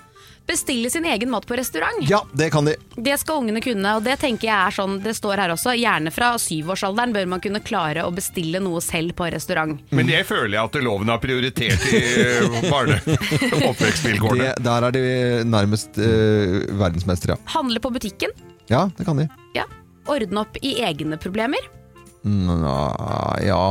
Bestille 0.46 0.90
sin 0.90 1.04
egen 1.06 1.30
mat 1.30 1.44
på 1.46 1.54
restaurant. 1.56 2.02
Ja, 2.10 2.18
det 2.34 2.48
kan 2.50 2.66
de. 2.66 2.74
Det 2.96 3.14
skal 3.20 3.38
ungene 3.44 3.60
kunne, 3.62 3.92
og 3.96 4.02
det 4.02 4.16
tenker 4.20 4.48
jeg 4.48 4.56
er 4.56 4.74
sånn, 4.74 4.96
det 5.04 5.14
står 5.14 5.38
her 5.38 5.52
også. 5.54 5.72
Gjerne 5.78 6.10
fra 6.12 6.32
syvårsalderen 6.42 7.14
bør 7.14 7.28
man 7.30 7.40
kunne 7.44 7.60
klare 7.62 8.02
å 8.04 8.10
bestille 8.12 8.58
noe 8.60 8.80
selv 8.82 9.14
på 9.16 9.28
restaurant. 9.32 9.78
Men 9.94 10.10
det 10.10 10.24
føler 10.26 10.56
jeg 10.58 10.64
at 10.66 10.78
loven 10.82 11.12
har 11.14 11.22
prioritert 11.22 11.86
i 11.94 12.00
eh, 12.24 12.58
barne- 12.66 12.98
oppvekstvilkårene. 13.70 14.50
Det, 14.50 14.66
der 14.66 14.88
er 14.88 14.96
de 14.98 15.04
nærmest 15.46 15.94
uh, 16.02 16.58
verdensmestere, 16.82 17.38
ja. 17.38 17.52
Handle 17.54 17.80
på 17.80 17.94
butikken. 17.94 18.34
Ja, 18.68 18.88
det 18.98 19.06
kan 19.06 19.22
de. 19.22 19.28
Ja. 19.54 19.68
Ordne 20.10 20.42
opp 20.42 20.58
i 20.60 20.74
egne 20.82 21.16
problemer. 21.22 21.70
Nå, 22.26 22.74
ja 23.46 23.62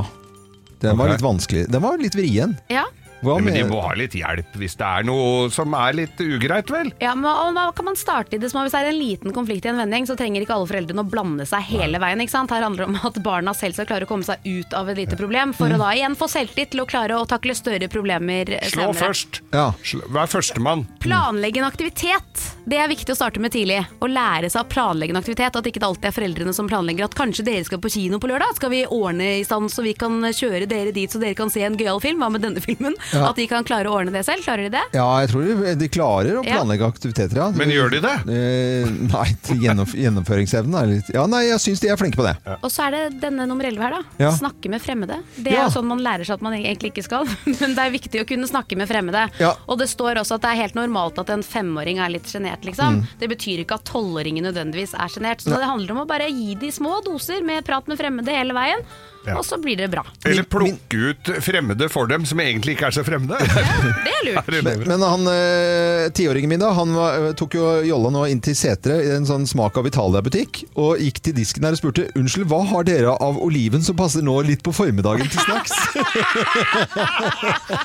Den 0.81 0.97
var 0.97 1.11
litt 1.13 1.21
vanskelig. 1.21 1.67
Den 1.71 1.81
var 1.81 1.97
litt 2.01 2.15
vrien. 2.17 2.57
Ja. 2.67 2.85
Hva 3.21 3.35
men 3.41 3.53
de 3.53 3.63
må 3.69 3.81
ha 3.83 3.93
litt 3.97 4.15
hjelp 4.17 4.55
hvis 4.57 4.75
det 4.79 4.87
er 4.87 5.03
noe 5.05 5.49
som 5.53 5.73
er 5.77 5.93
litt 5.93 6.19
ugreit, 6.21 6.69
vel? 6.73 6.91
Ja, 7.01 7.13
men 7.15 7.25
og 7.31 7.53
Da 7.55 7.67
kan 7.75 7.85
man 7.85 7.95
starte 7.99 8.35
i 8.35 8.39
det 8.41 8.49
små. 8.51 8.63
Hvis 8.65 8.71
det 8.73 8.81
er 8.81 8.89
en 8.91 8.97
liten 8.99 9.33
konflikt 9.35 9.65
i 9.65 9.69
en 9.69 9.77
vending, 9.77 10.05
så 10.09 10.15
trenger 10.17 10.41
ikke 10.41 10.55
alle 10.55 10.67
foreldrene 10.69 11.03
å 11.05 11.09
blande 11.09 11.45
seg 11.45 11.61
hele 11.69 11.99
veien. 12.01 12.21
ikke 12.23 12.31
sant? 12.33 12.49
Her 12.51 12.63
handler 12.65 12.85
det 12.85 12.89
om 12.89 12.99
at 13.11 13.19
barna 13.23 13.53
selv 13.57 13.73
skal 13.77 13.85
klare 13.85 14.07
å 14.07 14.09
komme 14.09 14.25
seg 14.25 14.39
ut 14.45 14.73
av 14.73 14.89
et 14.89 14.97
lite 14.97 15.17
problem, 15.19 15.53
for 15.53 15.67
Mm. 15.69 15.75
å 15.75 15.77
da 15.83 15.89
igjen 15.93 16.15
få 16.17 16.27
selvtillit 16.29 16.71
til 16.71 16.81
å 16.81 16.87
klare 16.87 17.15
å 17.19 17.27
takle 17.27 17.53
større 17.55 17.87
problemer 17.87 18.45
Slå 18.71 18.89
senere. 18.91 18.95
først. 18.97 19.41
Ja. 19.53 19.71
Vær 20.09 20.27
førstemann. 20.27 20.87
Planlegge 20.99 21.57
en 21.61 21.69
aktivitet. 21.69 22.47
Det 22.67 22.77
er 22.77 22.87
viktig 22.87 23.09
å 23.13 23.15
starte 23.17 23.39
med 23.39 23.51
tidlig. 23.51 23.85
Å 24.01 24.07
lære 24.09 24.49
seg 24.49 24.65
å 24.65 24.69
planlegge 24.69 25.11
en 25.15 25.21
aktivitet. 25.21 25.55
At 25.55 25.65
ikke 25.65 25.79
det 25.81 25.87
alltid 25.89 26.05
er 26.05 26.15
foreldrene 26.17 26.53
som 26.53 26.67
planlegger 26.69 27.03
at 27.05 27.15
kanskje 27.15 27.43
dere 27.45 27.63
skal 27.65 27.79
på 27.79 27.89
kino 27.91 28.19
på 28.19 28.29
lørdag. 28.29 28.55
Skal 28.55 28.69
vi 28.69 28.85
ordne 28.85 29.39
i 29.39 29.43
stand 29.43 29.69
så 29.69 29.83
vi 29.83 29.93
kan 29.93 30.21
kjøre 30.21 30.67
dere 30.67 30.91
dit 30.93 31.09
så 31.11 31.19
dere 31.19 31.35
kan 31.35 31.49
se 31.49 31.61
en 31.63 31.77
gøyal 31.77 31.99
film? 32.01 32.19
Hva 32.21 32.31
med 32.31 32.41
denne 32.41 32.61
filmen? 32.61 32.95
Ja. 33.11 33.29
At 33.29 33.35
de 33.39 33.45
kan 33.51 33.63
klare 33.67 33.89
å 33.91 33.95
ordne 33.99 34.13
det 34.15 34.23
selv. 34.27 34.43
Klarer 34.45 34.67
de 34.67 34.73
det? 34.75 34.83
Ja, 34.95 35.05
jeg 35.21 35.29
tror 35.33 35.45
de, 35.47 35.75
de 35.79 35.87
klarer 35.91 36.39
å 36.39 36.43
Ja. 36.45 36.57
planlegge 36.57 36.87
aktiviteter, 36.87 37.35
ja. 37.37 37.49
Men 37.55 37.69
gjør 37.73 37.91
de 37.91 37.99
det? 38.05 38.13
Eh, 38.31 38.89
nei, 39.11 39.25
gjennomf 39.61 39.93
gjennomføringsevnen 39.97 40.77
er 40.81 40.89
litt 40.93 41.09
Ja, 41.13 41.25
nei, 41.29 41.43
jeg 41.49 41.59
syns 41.63 41.81
de 41.83 41.89
er 41.91 41.99
flinke 41.99 42.19
på 42.19 42.25
det. 42.27 42.35
Og 42.61 42.69
så 42.71 42.87
er 42.87 42.91
det 42.95 43.21
denne 43.21 43.45
nummer 43.49 43.65
11 43.67 43.81
her, 43.83 43.97
da. 43.97 44.01
Ja. 44.25 44.31
Snakke 44.37 44.69
med 44.71 44.81
fremmede. 44.83 45.19
Det 45.37 45.53
er 45.57 45.69
sånn 45.73 45.87
man 45.89 46.01
lærer 46.03 46.25
seg 46.27 46.39
at 46.39 46.45
man 46.45 46.55
egentlig 46.57 46.93
ikke 46.93 47.03
skal, 47.07 47.27
men 47.61 47.75
det 47.77 47.85
er 47.85 47.93
viktig 47.93 48.23
å 48.23 48.27
kunne 48.29 48.47
snakke 48.49 48.77
med 48.79 48.89
fremmede. 48.91 49.27
Ja. 49.41 49.53
Og 49.67 49.79
det 49.81 49.89
står 49.91 50.21
også 50.23 50.37
at 50.39 50.45
det 50.45 50.53
er 50.55 50.61
helt 50.63 50.77
normalt 50.79 51.19
at 51.21 51.29
en 51.33 51.43
femåring 51.45 51.99
er 52.03 52.13
litt 52.13 52.29
sjenert, 52.31 52.63
liksom. 52.67 53.01
Mm. 53.01 53.07
Det 53.21 53.29
betyr 53.35 53.63
ikke 53.65 53.79
at 53.81 53.87
tolvåringen 53.91 54.45
nødvendigvis 54.47 54.95
er 54.97 55.11
sjenert. 55.11 55.41
Så 55.43 55.53
det 55.55 55.67
handler 55.67 55.91
om 55.95 56.03
å 56.05 56.07
bare 56.09 56.29
gi 56.31 56.55
de 56.55 56.71
små 56.73 56.99
doser 57.05 57.43
med 57.45 57.65
prat 57.67 57.87
med 57.91 57.99
fremmede 57.99 58.31
hele 58.33 58.55
veien, 58.57 58.83
Ja. 59.25 59.35
og 59.37 59.45
så 59.45 59.57
blir 59.61 59.77
det 59.77 59.87
bra. 59.93 60.01
Eller 60.25 60.43
plukke 60.49 60.97
ut 61.11 61.29
fremmede 61.45 61.85
for 61.93 62.07
dem 62.09 62.23
som 62.25 62.39
egentlig 62.41 62.73
ikke 62.77 62.87
er 62.89 62.95
så 62.95 63.03
fremmede. 63.05 63.37
Ja, 63.37 63.61
Det 64.01 64.13
er 64.15 64.23
lurt. 64.31 64.47
Men, 64.65 64.81
men 64.89 65.03
han 65.05 65.27
eh, 65.29 66.07
tiåringen 66.17 66.49
min, 66.49 66.61
da, 66.63 66.71
han 66.73 66.93
var, 66.97 67.17
eh, 67.29 67.35
tok 67.37 67.53
jo 67.59 67.67
jolla 67.85 68.09
nå 68.15 68.23
inn 68.33 68.41
til 68.41 68.55
Setre 68.57 68.97
i 69.05 69.11
en 69.15 69.27
sånn 69.29 69.45
Smak 69.49 69.77
av 69.77 69.85
Italia-butikk, 69.89 70.63
og 70.81 70.97
gikk 71.01 71.21
til 71.27 71.35
disken 71.37 71.67
der 71.67 71.77
og 71.77 71.81
spurte 71.81 72.07
Unnskyld, 72.17 72.47
hva 72.49 72.63
har 72.71 72.87
dere 72.87 73.13
av 73.21 73.37
oliven 73.41 73.83
som 73.85 73.97
passer 73.99 74.25
nå 74.25 74.39
litt 74.47 74.63
på 74.65 74.73
formiddagen 74.75 75.29
til 75.29 75.45
snacks? 75.45 75.75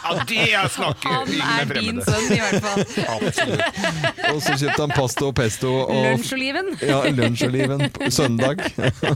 Ja, 0.07 0.12
det 0.28 0.43
er 0.55 0.68
snakke 0.70 1.11
Han 1.11 1.30
er 1.34 1.68
din 1.76 1.99
sønn, 2.05 2.26
i 2.32 2.39
hvert 2.41 2.64
fall. 2.64 2.82
Absolutt. 3.16 3.80
og 4.32 4.41
så 4.45 4.57
kjøpte 4.59 4.80
han 4.82 4.93
pasta 4.95 5.26
og 5.28 5.34
pesto 5.39 5.72
og 5.84 5.93
Lunsjoliven. 6.07 6.70
Ja, 6.84 6.99
lunsjoliven 7.12 7.87
på 7.95 8.11
søndag. 8.14 8.62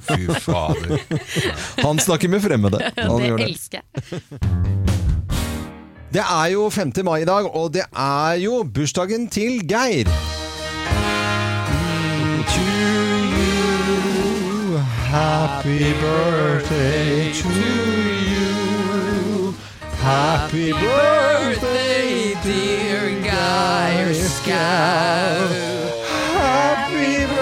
Fy 0.09 0.27
fader. 0.45 0.97
Han 1.85 2.01
snakker 2.11 2.29
med 2.29 2.41
fremmede. 2.43 2.79
Det 2.97 3.39
det. 3.39 3.49
elsker 3.49 3.79
jeg. 3.79 4.21
Det 6.13 6.23
er 6.27 6.47
jo 6.53 6.69
5. 6.71 6.93
mai 7.05 7.23
i 7.23 7.25
dag, 7.25 7.55
og 7.55 7.75
det 7.75 7.85
er 7.97 8.33
jo 8.43 8.63
bursdagen 8.75 9.29
til 9.31 9.61
Geir. 9.69 10.11
To 12.51 12.67
you, 13.39 14.79
happy 15.15 15.95
birthday 16.03 17.33
to 17.33 17.49
you. 18.33 19.55
Happy 20.03 20.73
birthday, 20.73 22.35
dear 22.43 23.07
Geir 23.29 24.15
Skau. 24.15 25.47
Happy 26.35 27.27
birthday 27.27 27.40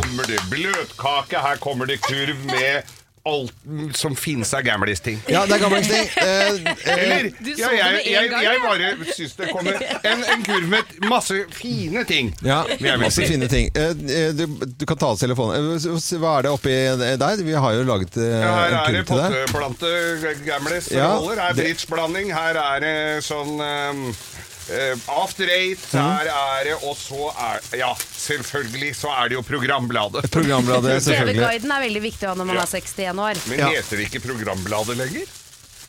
kommer 0.00 0.26
det 0.26 0.40
bløtkake, 0.50 1.38
her 1.44 1.56
kommer 1.60 1.86
det 1.90 2.00
kurv 2.06 2.36
med 2.50 2.82
alt 3.28 3.52
som 4.00 4.14
finnes 4.16 4.48
av 4.56 4.62
gamlis-ting. 4.64 5.18
Ja, 5.28 5.42
det 5.46 5.58
er 5.58 5.60
gamlingsting. 5.60 6.06
Eh, 6.20 6.54
eh, 6.56 6.92
Eller 6.94 7.26
ja, 7.28 7.68
det 7.68 7.74
jeg, 7.76 7.98
jeg, 8.08 8.30
jeg 8.46 8.62
bare 8.64 8.88
syns 9.12 9.34
det 9.36 9.50
kommer 9.52 9.76
en, 10.08 10.22
en 10.24 10.44
kurv 10.46 10.64
med 10.72 10.94
masse 11.10 11.36
fine 11.52 12.04
ting. 12.08 12.30
Ja, 12.40 12.62
masse 12.80 13.20
si. 13.20 13.28
fine 13.28 13.48
ting. 13.52 13.68
Eh, 13.76 13.92
eh, 13.92 14.30
Du, 14.38 14.46
du 14.64 14.86
kan 14.88 14.96
ta 15.02 15.10
av 15.12 15.20
telefonen. 15.20 15.76
Hva 16.16 16.32
er 16.38 16.48
det 16.48 16.54
oppi 16.56 16.74
der? 17.20 17.44
Vi 17.44 17.58
har 17.60 17.76
jo 17.76 17.84
laget 17.92 18.16
eh, 18.16 18.38
Ja, 18.40 18.54
her 18.56 18.72
en 18.72 18.78
er 18.80 18.96
det 18.96 19.04
kurv 19.04 19.10
til 19.12 19.20
deg. 19.20 19.38
potteplante 19.52 20.44
gamlis 20.48 20.90
Ja, 20.96 21.10
roller. 21.18 21.36
Her 21.44 21.50
er 21.52 21.60
det- 21.60 21.66
bridgeblanding. 21.68 22.32
Her 22.40 22.62
er 22.64 22.86
det 22.86 22.96
sånn 23.28 23.52
um, 23.60 24.06
After 25.08 25.48
Eight. 25.50 25.82
der 25.92 26.30
er 26.30 26.64
det 26.64 26.74
Og 26.86 26.96
så 26.96 27.30
er 27.34 27.60
Ja, 27.78 27.92
selvfølgelig 28.14 28.94
så 28.96 29.08
er 29.10 29.28
det 29.28 29.34
jo 29.38 29.42
programbladet. 29.42 30.30
Programbladet, 30.30 31.02
selvfølgelig. 31.06 31.40
TV-guiden 31.42 31.70
er 31.76 31.80
veldig 31.88 32.02
viktig 32.02 32.26
å 32.28 32.32
ha 32.34 32.38
når 32.40 32.50
man 32.52 32.56
Ja. 32.56 32.62
er 32.62 32.66
61 32.78 33.18
år. 33.18 33.42
Men 33.50 33.58
Ja. 33.58 33.68
heter 33.76 33.96
det 33.96 34.06
ikke 34.10 34.22
Programbladet 34.28 34.96
lenger? 34.96 35.26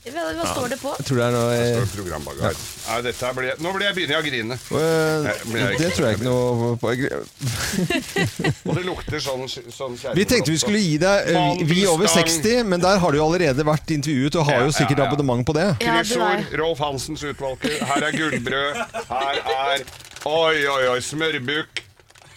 Hva, 0.02 0.22
hva 0.34 0.46
står 0.50 0.72
det 0.72 0.78
på? 0.82 0.92
Jeg 0.98 1.06
tror 1.06 1.20
det 1.20 1.26
er 1.28 1.34
noe 1.36 1.50
Det 1.54 1.66
står 1.76 1.84
står 1.86 1.98
Programbladet. 2.00 2.62
Nei, 2.88 2.96
dette 3.06 3.28
her 3.28 3.36
blir, 3.38 3.60
nå 3.62 3.74
blir 3.76 3.86
jeg 3.86 3.98
begynner 4.00 4.16
jeg 4.16 4.24
å 4.24 4.26
grine. 4.32 4.56
eh, 4.58 5.28
Nei, 5.28 5.36
men 5.46 5.62
jeg- 5.62 5.78
Det 5.78 5.90
tror 5.94 6.08
jeg 6.08 6.18
ikke 6.18 6.26
noe 6.26 6.72
på. 6.82 6.88
Og 8.72 8.76
det 8.80 8.86
lukter 8.88 9.22
sånn, 9.22 9.46
sånn 9.70 10.00
Vi 10.18 10.26
tenkte 10.26 10.50
vi 10.50 10.58
skulle 10.58 10.82
gi 10.82 10.98
deg 10.98 11.30
eh, 11.30 11.62
Vi 11.70 11.86
over 11.86 12.10
60, 12.10 12.64
men 12.66 12.82
der 12.82 12.98
har 12.98 13.12
du 13.12 13.20
jo 13.20 13.26
allerede 13.28 13.62
vært 13.68 13.94
intervjuet 13.94 14.40
og 14.42 14.50
har 14.50 14.66
jo 14.66 14.74
sikkert 14.74 14.98
ja, 14.98 15.06
ja. 15.06 15.12
abonnement 15.12 15.46
på 15.46 15.54
det. 15.54 15.68
Ja, 15.86 16.02
Kryssord. 16.02 16.50
Rolf 16.58 16.82
Hansens 16.82 17.22
utvalgte. 17.22 17.70
Her 17.86 18.10
er 18.10 18.18
gullbrød. 18.18 18.82
Her 19.06 19.36
er 19.46 19.86
Oi, 20.22 20.68
oi, 20.70 20.84
oi, 20.96 21.00
smørbukk. 21.02 21.82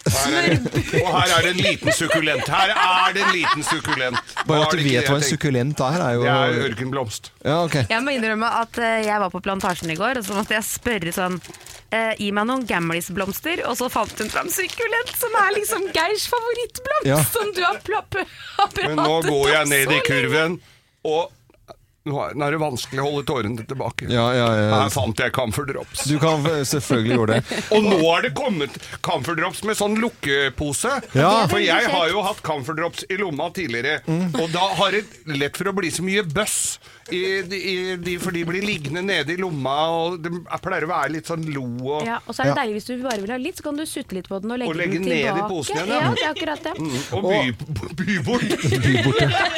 Her 0.05 0.35
er, 0.37 0.57
og 1.01 1.07
her 1.15 1.31
er 1.33 1.45
det 1.47 1.51
en 1.55 1.61
liten 1.65 1.91
sukkulent. 1.97 2.49
Her 2.51 2.71
er 2.75 3.13
det 3.15 3.21
en 3.25 3.31
liten 3.33 3.63
sukkulent. 3.65 4.19
Bare 4.45 4.65
at 4.67 4.75
du 4.77 4.83
vet 4.85 5.07
hva 5.09 5.15
en 5.17 5.25
sukkulent 5.25 5.79
er, 5.81 5.97
er 6.05 6.17
jo 6.19 6.25
Det 6.25 6.33
er 6.35 6.59
ørkenblomst. 6.69 7.31
Ja, 7.45 7.55
okay. 7.65 7.85
Jeg 7.89 8.03
må 8.05 8.13
innrømme 8.13 8.49
at 8.61 8.77
eh, 8.77 8.99
jeg 9.07 9.19
var 9.23 9.33
på 9.33 9.41
plantasjen 9.45 9.89
i 9.89 9.97
går, 9.97 10.19
og 10.21 10.27
så 10.27 10.37
måtte 10.37 10.53
jeg 10.57 10.67
spørre 10.67 11.13
sånn 11.15 11.39
eh, 11.89 12.13
Gi 12.21 12.29
meg 12.37 12.45
noen 12.51 12.65
gamlisblomster, 12.69 13.63
og 13.69 13.73
så 13.79 13.89
fant 13.93 14.13
hun 14.21 14.29
fram 14.33 14.51
sukkulent, 14.53 15.15
som 15.17 15.33
er 15.41 15.55
liksom 15.57 15.87
Geirs 15.95 16.27
favorittblomst, 16.31 17.09
Ja. 17.09 17.19
som 17.33 17.49
du 17.57 17.63
har, 17.65 17.81
plapp, 17.85 18.13
har 18.59 18.69
pratet 18.77 18.93
Men 18.93 19.01
nå 19.01 19.17
går 19.25 19.49
jeg 19.55 19.63
om 19.65 19.73
ned 19.73 19.83
så 19.83 19.89
i 19.89 19.95
lenge. 19.95 20.05
kurven, 20.11 20.59
og 21.05 21.31
nå 22.05 22.19
er 22.21 22.35
er 22.45 22.53
det 22.53 22.59
vanskelig 22.61 23.01
å 23.01 23.05
holde 23.07 23.25
tårene 23.25 23.65
tilbake. 23.65 24.07
Ja, 24.11 24.25
ja, 24.35 24.49
ja. 24.53 24.65
Her 24.75 24.91
fant 24.93 25.19
jeg 25.21 25.33
Camphor 25.33 25.65
Drops. 25.69 26.03
Du 26.05 26.19
kan 26.21 26.43
selvfølgelig 26.45 27.15
gjøre 27.15 27.37
det. 27.39 27.59
Og 27.75 27.87
nå 27.87 27.97
har 28.03 28.25
det 28.25 28.33
kommet 28.37 28.77
Camphor 29.05 29.39
Drops 29.39 29.63
med 29.65 29.79
sånn 29.79 29.97
lukkepose. 30.01 30.99
Ja. 31.17 31.31
For 31.49 31.63
jeg 31.63 31.89
har 31.89 32.11
jo 32.13 32.21
hatt 32.25 32.43
Camphor 32.45 32.77
Drops 32.77 33.07
i 33.09 33.17
lomma 33.21 33.49
tidligere, 33.55 34.01
og 34.05 34.51
da 34.53 34.67
har 34.79 34.93
det 34.93 35.05
lett 35.37 35.57
for 35.57 35.71
å 35.71 35.73
bli 35.75 35.89
så 35.93 36.05
mye 36.05 36.23
bøss. 36.29 36.77
I, 37.13 37.19
i, 37.53 37.95
de, 38.01 38.15
for 38.17 38.33
de 38.33 38.41
blir 38.47 38.63
liggende 38.65 39.03
nede 39.05 39.35
i 39.35 39.37
lomma, 39.37 39.75
og 39.93 40.15
det 40.23 40.31
pleier 40.63 40.87
å 40.87 40.89
være 40.89 41.11
litt 41.13 41.29
sånn 41.29 41.43
lo 41.53 41.65
og 41.85 42.07
Ja, 42.07 42.17
og 42.25 42.33
så 42.33 42.41
er 42.41 42.49
det 42.49 42.53
Ja. 42.55 42.57
deilig 42.63 42.79
hvis 42.79 42.87
du 42.89 43.03
bare 43.03 43.21
vil 43.21 43.33
ha 43.35 43.37
litt, 43.37 43.59
så 43.59 43.67
kan 43.67 43.77
du 43.77 43.85
sutte 43.85 44.17
litt 44.17 44.29
på 44.31 44.39
den 44.41 44.55
og 44.55 44.57
legge, 44.57 44.71
Og 44.73 44.79
legge 44.79 44.97
den 44.97 45.05
ned 45.09 45.21
i 45.21 45.29
tilbake. 45.29 45.49
posen 45.51 45.77
igjen, 45.77 45.89
ja. 45.93 46.01
ja. 46.01 46.13
det 46.17 46.23
er 46.25 46.31
akkurat 46.33 46.61
det. 46.65 46.73
Og 47.13 47.21
by, 47.29 47.53
by 48.01 48.17
bort. 48.25 48.49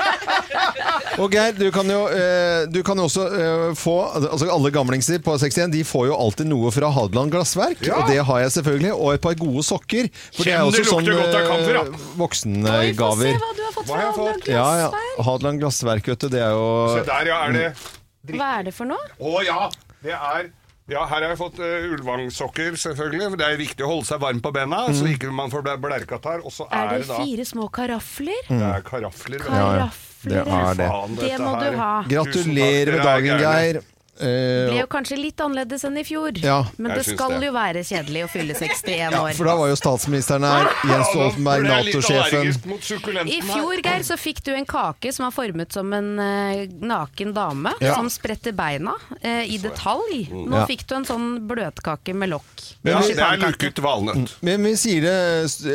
Og 1.17 1.33
Geir, 1.33 1.53
du 1.57 1.65
kan 1.73 1.87
jo, 1.89 2.01
eh, 2.13 2.67
du 2.69 2.81
kan 2.85 2.99
jo 2.99 3.07
også 3.07 3.23
eh, 3.33 3.63
få 3.77 3.95
altså 4.19 4.49
Alle 4.53 4.69
gamlingser 4.73 5.21
på 5.25 5.33
61 5.39 5.71
De 5.73 5.81
får 5.87 6.07
jo 6.11 6.17
alltid 6.17 6.49
noe 6.49 6.69
fra 6.73 6.91
Hadeland 6.93 7.33
Glassverk. 7.33 7.81
Ja. 7.87 8.01
Og 8.01 8.11
det 8.11 8.19
har 8.27 8.43
jeg 8.43 8.53
selvfølgelig. 8.57 8.93
Og 8.93 9.15
et 9.15 9.23
par 9.23 9.37
gode 9.39 9.63
sokker. 9.65 10.11
For 10.35 10.45
det 10.45 10.53
er 10.53 10.65
også 10.67 10.85
sånn 10.85 11.07
eh, 11.07 11.15
ja. 11.17 11.17
Oi, 11.17 12.91
få 12.93 13.09
se 13.17 13.33
hva 13.33 13.51
du 13.57 13.63
har 13.65 13.73
fått 13.73 13.89
fra 13.89 14.03
jeg 14.03 14.13
Glassverk. 14.13 14.17
Hadeland 14.17 14.51
Ja, 14.51 14.67
ja. 14.83 15.23
Hadeland 15.25 15.63
Glassverk, 15.63 16.11
vet 16.13 16.25
du. 16.25 16.29
Det 16.37 16.43
er 16.43 16.53
jo 16.53 16.67
Se 16.93 17.03
der, 17.07 17.31
ja, 17.31 17.36
er 17.45 17.51
det 17.57 18.37
Hva 18.37 18.47
er 18.59 18.63
det 18.67 18.73
for 18.75 18.85
noe? 18.89 19.11
Å 19.19 19.43
ja, 19.45 19.69
det 20.03 20.15
er 20.15 20.49
ja, 20.87 21.01
Her 21.03 21.19
har 21.19 21.29
jeg 21.33 21.37
fått 21.41 21.57
uh, 21.59 21.87
Ulvang-sokker, 21.97 22.75
selvfølgelig. 22.79 23.35
Det 23.39 23.43
er 23.45 23.57
viktig 23.59 23.83
å 23.83 23.89
holde 23.91 24.07
seg 24.07 24.21
varm 24.23 24.37
på 24.39 24.53
bena, 24.55 24.85
så 24.95 25.03
ikke 25.11 25.27
man 25.35 25.51
får 25.51 25.65
blæ- 25.65 25.75
blærekatarr. 25.83 26.45
Og 26.47 26.53
så 26.55 26.63
Er 26.71 26.85
er 26.85 26.93
det 26.93 27.01
det 27.01 27.07
da 27.09 27.17
fire 27.25 27.45
små 27.49 27.65
karafler? 27.75 28.47
Det 28.47 28.61
er 28.69 28.85
karafler. 28.87 29.43
karafler. 29.43 29.57
Ja, 29.59 29.83
ja. 29.83 29.89
Det 30.23 30.37
er 30.47 30.79
det. 30.79 30.87
Faen, 30.87 31.15
Det 31.19 31.33
må 31.43 31.51
her. 31.57 31.71
du 31.71 31.77
ha. 31.77 31.91
Gratulerer 32.07 32.91
med 32.95 33.03
dagen. 33.03 33.43
Geir. 33.43 33.81
Eh, 34.19 34.67
Ble 34.71 34.79
jo 34.81 34.87
kanskje 34.89 35.17
litt 35.19 35.37
annerledes 35.43 35.83
enn 35.87 35.97
i 35.99 36.03
fjor, 36.07 36.37
Ja. 36.41 36.65
men 36.77 36.93
det 36.97 37.03
skal 37.05 37.35
det. 37.39 37.45
jo 37.47 37.53
være 37.53 37.83
kjedelig 37.85 38.23
å 38.25 38.29
fylle 38.31 38.53
61 38.57 38.97
ja, 39.13 39.21
år. 39.21 39.33
for 39.37 39.45
da 39.45 39.55
var 39.59 39.67
jo 39.69 39.75
statsministeren 39.77 40.43
her. 40.47 40.69
Jens 40.89 41.11
Stoltenberg, 41.11 41.63
Nå 41.63 41.69
Nato-sjefen. 41.69 43.27
I 43.27 43.41
fjor 43.45 43.81
Geir, 43.83 44.03
så 44.07 44.17
fikk 44.17 44.41
du 44.47 44.53
en 44.55 44.65
kake 44.65 45.11
som 45.13 45.27
var 45.27 45.35
formet 45.35 45.71
som 45.73 45.93
en 45.93 46.09
uh, 46.19 46.63
naken 46.81 47.33
dame, 47.35 47.73
Ja. 47.83 47.95
som 47.95 48.09
spretter 48.09 48.55
beina 48.57 48.95
uh, 49.23 49.43
i 49.45 49.57
detalj. 49.61 50.27
Nå 50.31 50.55
Ja. 50.57 50.65
fikk 50.65 50.87
du 50.89 50.95
en 50.97 51.05
sånn 51.05 51.27
bløtkake 51.47 52.15
med 52.17 52.29
lokk. 52.33 52.63
Ja, 52.83 52.99
det 53.01 53.19
er 53.19 53.37
luket 53.37 53.77
valnøtt. 53.83 54.33
Men 54.41 54.63
vi 54.63 54.73
sier 54.79 55.01
det 55.05 55.15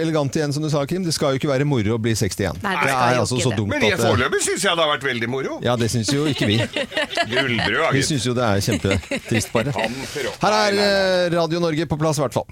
elegant 0.02 0.34
igjen, 0.34 0.52
som 0.52 0.62
du 0.62 0.70
sa, 0.72 0.84
Kim. 0.86 1.04
Det 1.06 1.14
skal 1.14 1.34
jo 1.36 1.38
ikke 1.42 1.50
være 1.52 1.64
moro 1.68 1.96
å 1.96 2.00
bli 2.02 2.12
61. 2.18 2.58
Nei, 2.62 2.74
det 2.76 2.88
det 2.88 2.96
er 2.96 3.20
altså 3.20 3.38
så 3.40 3.50
det. 3.52 3.58
dumt 3.58 3.74
at 3.76 3.80
Men 3.86 3.98
foreløpig 3.98 4.42
syns 4.42 4.64
jeg 4.66 4.76
det 4.76 4.82
har 4.84 4.90
vært 4.96 5.06
veldig 5.06 5.28
moro. 5.30 5.60
Ja, 5.62 5.76
det 5.76 5.90
syns 5.92 6.10
jo 6.12 6.26
ikke 6.30 6.46
vi. 6.50 6.58
Gullbrød, 7.32 7.92
Vi 7.92 8.02
syns 8.02 8.26
jo 8.26 8.31
det 8.36 8.44
er 8.48 8.62
kjempetrist, 8.68 9.52
bare. 9.54 9.72
Her 10.44 10.56
er 10.58 10.78
eh, 10.86 11.26
Radio 11.36 11.60
Norge 11.62 11.86
på 11.90 11.98
plass, 12.00 12.18
i 12.20 12.24
hvert 12.26 12.36
fall. 12.36 12.48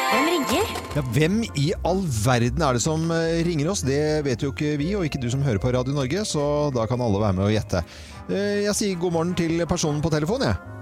Hvem 0.10 0.30
ringer? 0.30 0.70
Ja, 0.96 1.04
hvem 1.14 1.36
i 1.60 1.68
all 1.86 2.00
verden 2.24 2.64
er 2.66 2.78
det 2.78 2.82
som 2.84 3.04
eh, 3.14 3.42
ringer 3.46 3.70
oss? 3.74 3.84
Det 3.86 4.00
vet 4.26 4.42
jo 4.46 4.50
ikke 4.54 4.74
vi, 4.82 4.94
og 4.98 5.06
ikke 5.06 5.22
du 5.22 5.28
som 5.32 5.44
hører 5.46 5.62
på 5.62 5.72
Radio 5.76 5.94
Norge, 5.96 6.24
så 6.26 6.44
da 6.76 6.88
kan 6.90 7.02
alle 7.06 7.22
være 7.22 7.38
med 7.38 7.46
og 7.50 7.54
gjette. 7.54 7.84
Eh, 8.30 8.64
Jeg 8.66 8.76
sier 8.80 9.00
god 9.02 9.14
morgen 9.18 9.36
til 9.38 9.62
personen 9.70 10.02
på 10.06 10.12
telefonen, 10.14 10.50
jeg. 10.50 10.76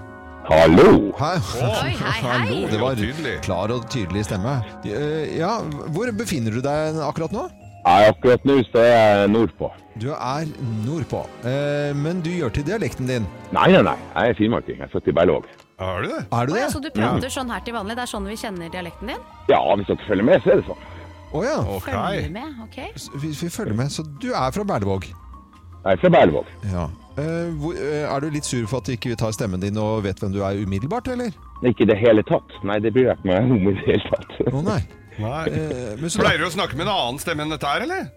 Hallo! 0.48 1.12
Hei. 1.20 1.34
Oi, 1.60 1.90
hei, 2.00 2.18
Hallo, 2.24 2.60
hei. 2.62 2.68
det 2.72 2.80
var 2.80 3.02
klar 3.44 3.74
og 3.76 3.90
tydelig 3.92 4.24
stemme. 4.30 4.54
Eh, 4.88 5.34
Ja, 5.42 5.58
hvor 5.92 6.08
befinner 6.16 6.56
du 6.56 6.62
deg 6.64 7.02
akkurat 7.04 7.34
nå? 7.36 7.50
Ja, 7.88 8.10
akkurat 8.12 8.44
nå 8.44 8.58
så 8.68 8.82
er 8.84 8.90
jeg 8.92 9.30
nordpå. 9.32 9.70
Du 10.02 10.10
er 10.12 10.50
nordpå, 10.84 11.22
Eh, 11.48 11.94
men 11.96 12.20
du 12.22 12.30
gjør 12.30 12.52
til 12.54 12.66
dialekten 12.68 13.08
din. 13.08 13.24
Nei, 13.56 13.70
nei, 13.72 13.82
nei. 13.82 13.96
Jeg 14.16 14.34
er 14.34 14.38
finnmarking. 14.38 14.82
Jeg 14.82 14.90
er 14.90 14.92
født 14.92 15.08
i 15.08 15.14
Berlevåg. 15.16 15.48
Er 15.80 16.02
du 16.04 16.10
det? 16.10 16.20
Er 16.34 16.46
du 16.46 16.52
det? 16.52 16.58
det? 16.58 16.62
ja, 16.66 16.70
så 16.74 16.82
du 16.84 16.90
prater 16.92 17.32
sånn 17.32 17.54
her 17.54 17.64
til 17.64 17.78
vanlig? 17.78 17.96
Det 17.96 18.04
er 18.04 18.12
sånn 18.12 18.28
vi 18.28 18.36
kjenner 18.36 18.74
dialekten 18.74 19.14
din? 19.14 19.24
Ja, 19.48 19.62
hvis 19.80 19.88
dere 19.88 20.08
følger 20.10 20.28
med, 20.28 20.44
så 20.44 20.52
er 20.52 20.60
det 20.60 20.68
sånn. 20.68 20.84
Å 21.32 21.46
ja. 21.46 21.56
Ok. 21.78 21.88
Følger 21.88 22.30
med, 22.36 22.60
ok? 22.68 22.78
Vi, 23.24 23.32
vi 23.40 23.50
følger 23.56 23.80
med. 23.80 23.96
Så 23.96 24.04
du 24.20 24.30
er 24.34 24.52
fra 24.52 24.68
Berlevåg? 24.68 25.08
Jeg 25.08 25.96
er 25.96 26.04
fra 26.04 26.14
Berlevåg. 26.18 26.52
Ja. 26.68 26.86
Eh, 27.18 27.50
hvor, 27.64 27.74
eh, 27.80 28.04
er 28.04 28.20
du 28.22 28.30
litt 28.36 28.46
sur 28.46 28.68
for 28.68 28.84
at 28.84 28.92
vi 28.92 29.00
ikke 29.00 29.16
tar 29.18 29.32
stemmen 29.32 29.64
din 29.64 29.80
og 29.80 30.04
vet 30.04 30.20
hvem 30.20 30.36
du 30.36 30.44
er 30.44 30.60
umiddelbart, 30.60 31.08
eller? 31.16 31.32
Ikke 31.64 31.88
i 31.88 31.90
det 31.90 31.98
hele 32.04 32.22
tatt. 32.28 32.52
Nei, 32.68 32.82
det 32.84 32.92
bryr 32.94 33.14
jeg 33.14 33.22
ikke 33.22 33.32
meg 33.32 33.52
om 33.56 33.72
i 33.72 33.78
det 33.80 33.86
hele 33.88 34.12
tatt. 34.12 34.42
Å 34.52 34.66
nei. 34.68 34.82
Nei. 35.20 35.44
Eh, 35.50 35.96
men 36.00 36.10
så 36.14 36.22
Pleier 36.22 36.38
du 36.44 36.46
å 36.46 36.54
snakke 36.54 36.78
med 36.78 36.88
en 36.88 36.94
annen 36.94 37.20
stemme 37.20 37.44
enn 37.46 37.54
dette 37.56 37.66
her, 37.68 37.82
eller? 37.88 38.08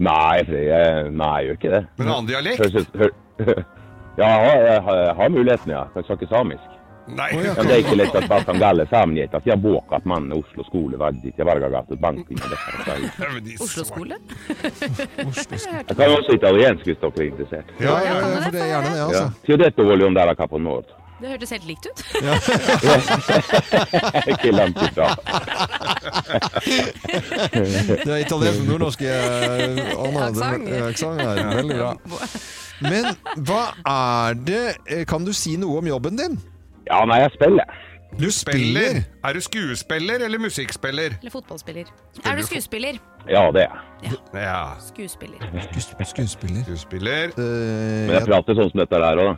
Nei, 0.00 0.40
jeg, 0.48 1.10
nei, 1.12 1.32
jeg 1.42 1.48
gjør 1.50 1.58
ikke 1.60 1.70
det. 1.76 1.82
Med 1.98 2.06
en 2.06 2.12
annen 2.14 2.28
dialekt? 2.30 2.60
Høres 2.64 2.74
ut- 2.86 3.00
hør, 3.00 3.64
ja, 4.18 4.26
jeg 4.26 4.82
har, 4.84 5.00
jeg 5.04 5.16
har, 5.16 5.28
muligheten, 5.34 5.72
ja. 5.74 5.82
Jeg 5.96 6.04
snakke 6.08 6.28
samisk. 6.30 6.76
Nei. 7.10 7.26
ja. 7.42 7.52
Men 7.56 7.66
det 7.66 7.74
er 7.74 7.80
ikke 7.82 7.96
lett 7.98 8.14
at 8.14 8.26
bare 8.30 8.44
kan 8.46 8.58
galle 8.60 8.84
samnjet 8.86 9.32
at 9.34 9.46
jeg 9.48 9.58
båk 9.64 9.90
at 9.96 10.04
man 10.06 10.28
Oslo 10.36 10.62
skole 10.68 10.98
var 11.00 11.10
dit 11.16 11.34
jeg 11.40 11.46
var 11.48 11.58
gatt 11.58 11.88
et 11.90 11.98
banking 12.00 12.38
og 12.38 12.52
dette. 12.52 12.96
Ja, 13.18 13.30
men 13.32 13.42
de 13.48 13.56
Oslo-skole? 13.64 14.18
Jeg 14.60 15.96
kan 15.96 16.14
også 16.14 16.36
italiensk 16.36 16.86
hvis 16.86 17.00
dere 17.02 17.10
er 17.24 17.26
interessert. 17.32 17.72
ja, 17.80 17.96
ja, 18.04 18.14
kan 18.20 18.30
ja, 18.36 18.40
for 18.44 18.54
det 18.54 18.62
er 18.62 18.70
gjerne 18.74 18.90
det, 18.92 18.98
Ja. 19.00 19.06
altså. 19.08 19.24
Teoreto 19.48 19.86
voglio 19.90 20.06
andare 20.12 20.30
a 20.30 20.38
Capo 20.38 20.58
Nord. 20.58 20.92
Det 21.20 21.28
hørtes 21.28 21.50
helt 21.52 21.66
likt 21.68 21.84
ut. 21.90 21.98
ikke 24.32 24.50
langt 24.56 24.78
ifra. 24.86 25.08
Det 28.00 28.08
er 28.08 28.16
italiensk 28.24 28.62
nordnorsk 28.68 29.00
eh, 29.02 29.10
Aksent. 30.24 30.64
det- 30.66 30.76
er 31.20 31.56
veldig 31.56 31.76
bra. 31.76 31.92
Men 32.80 33.04
hva 33.44 33.62
er 33.90 34.34
det 34.48 34.62
eh, 34.88 35.04
Kan 35.08 35.24
du 35.28 35.32
si 35.36 35.56
noe 35.60 35.78
om 35.82 35.86
jobben 35.90 36.16
din? 36.16 36.38
Ja, 36.88 37.02
nei, 37.06 37.18
jeg 37.24 37.30
spiller. 37.36 37.64
Du 38.18 38.30
spiller? 38.34 39.02
Er 39.24 39.32
du 39.36 39.40
skuespiller 39.44 40.18
eller 40.26 40.38
musikkspiller? 40.42 41.10
Eller 41.20 41.30
fotballspiller. 41.30 41.84
Er 42.24 42.36
du 42.40 42.44
skuespiller? 42.48 42.94
Ja, 43.28 43.44
det 43.54 43.62
er 43.68 43.72
jeg. 43.76 43.78
Ja. 44.34 44.64
Skuespiller. 44.88 45.38
Skuespiller. 45.78 46.62
Skuespiller. 46.64 47.26
Men 47.36 48.10
jeg 48.16 48.24
prater 48.26 48.54
sånn 48.58 48.70
som 48.72 48.78
dette 48.82 48.96
der 49.04 49.14
òg, 49.22 49.26
da. 49.30 49.34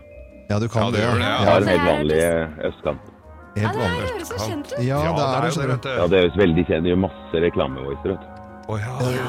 Ja, 0.52 0.58
du 0.60 0.68
kan 0.68 0.84
Ja, 0.84 0.90
det. 0.92 1.00
gjør 1.00 1.16
det, 1.16 1.24
ja. 1.24 1.38
Det 1.38 1.46
Jeg 1.46 1.52
har 1.52 1.60
en 1.64 1.72
helt 1.72 1.88
vanlig 1.88 2.20
østkant. 2.68 3.08
Helt 3.56 3.76
vanlig. 3.76 4.02
Det 4.02 4.12
høres 4.12 4.28
så 4.28 4.38
kjent 4.42 4.72
ut. 4.72 4.78
Ja, 4.84 5.00
det 5.00 5.24
er 5.24 5.46
det, 5.46 5.52
kjent 5.56 5.88
Ja, 5.92 6.06
det 6.12 6.20
høres 6.22 6.36
veldig 6.40 6.64
kjent 6.68 6.86
ut. 6.92 6.98
Masse 7.06 7.42
reklamevoicer, 7.46 8.14
vet 8.14 8.20
du. 8.20 8.31
Å 8.72 8.76
ja. 9.12 9.28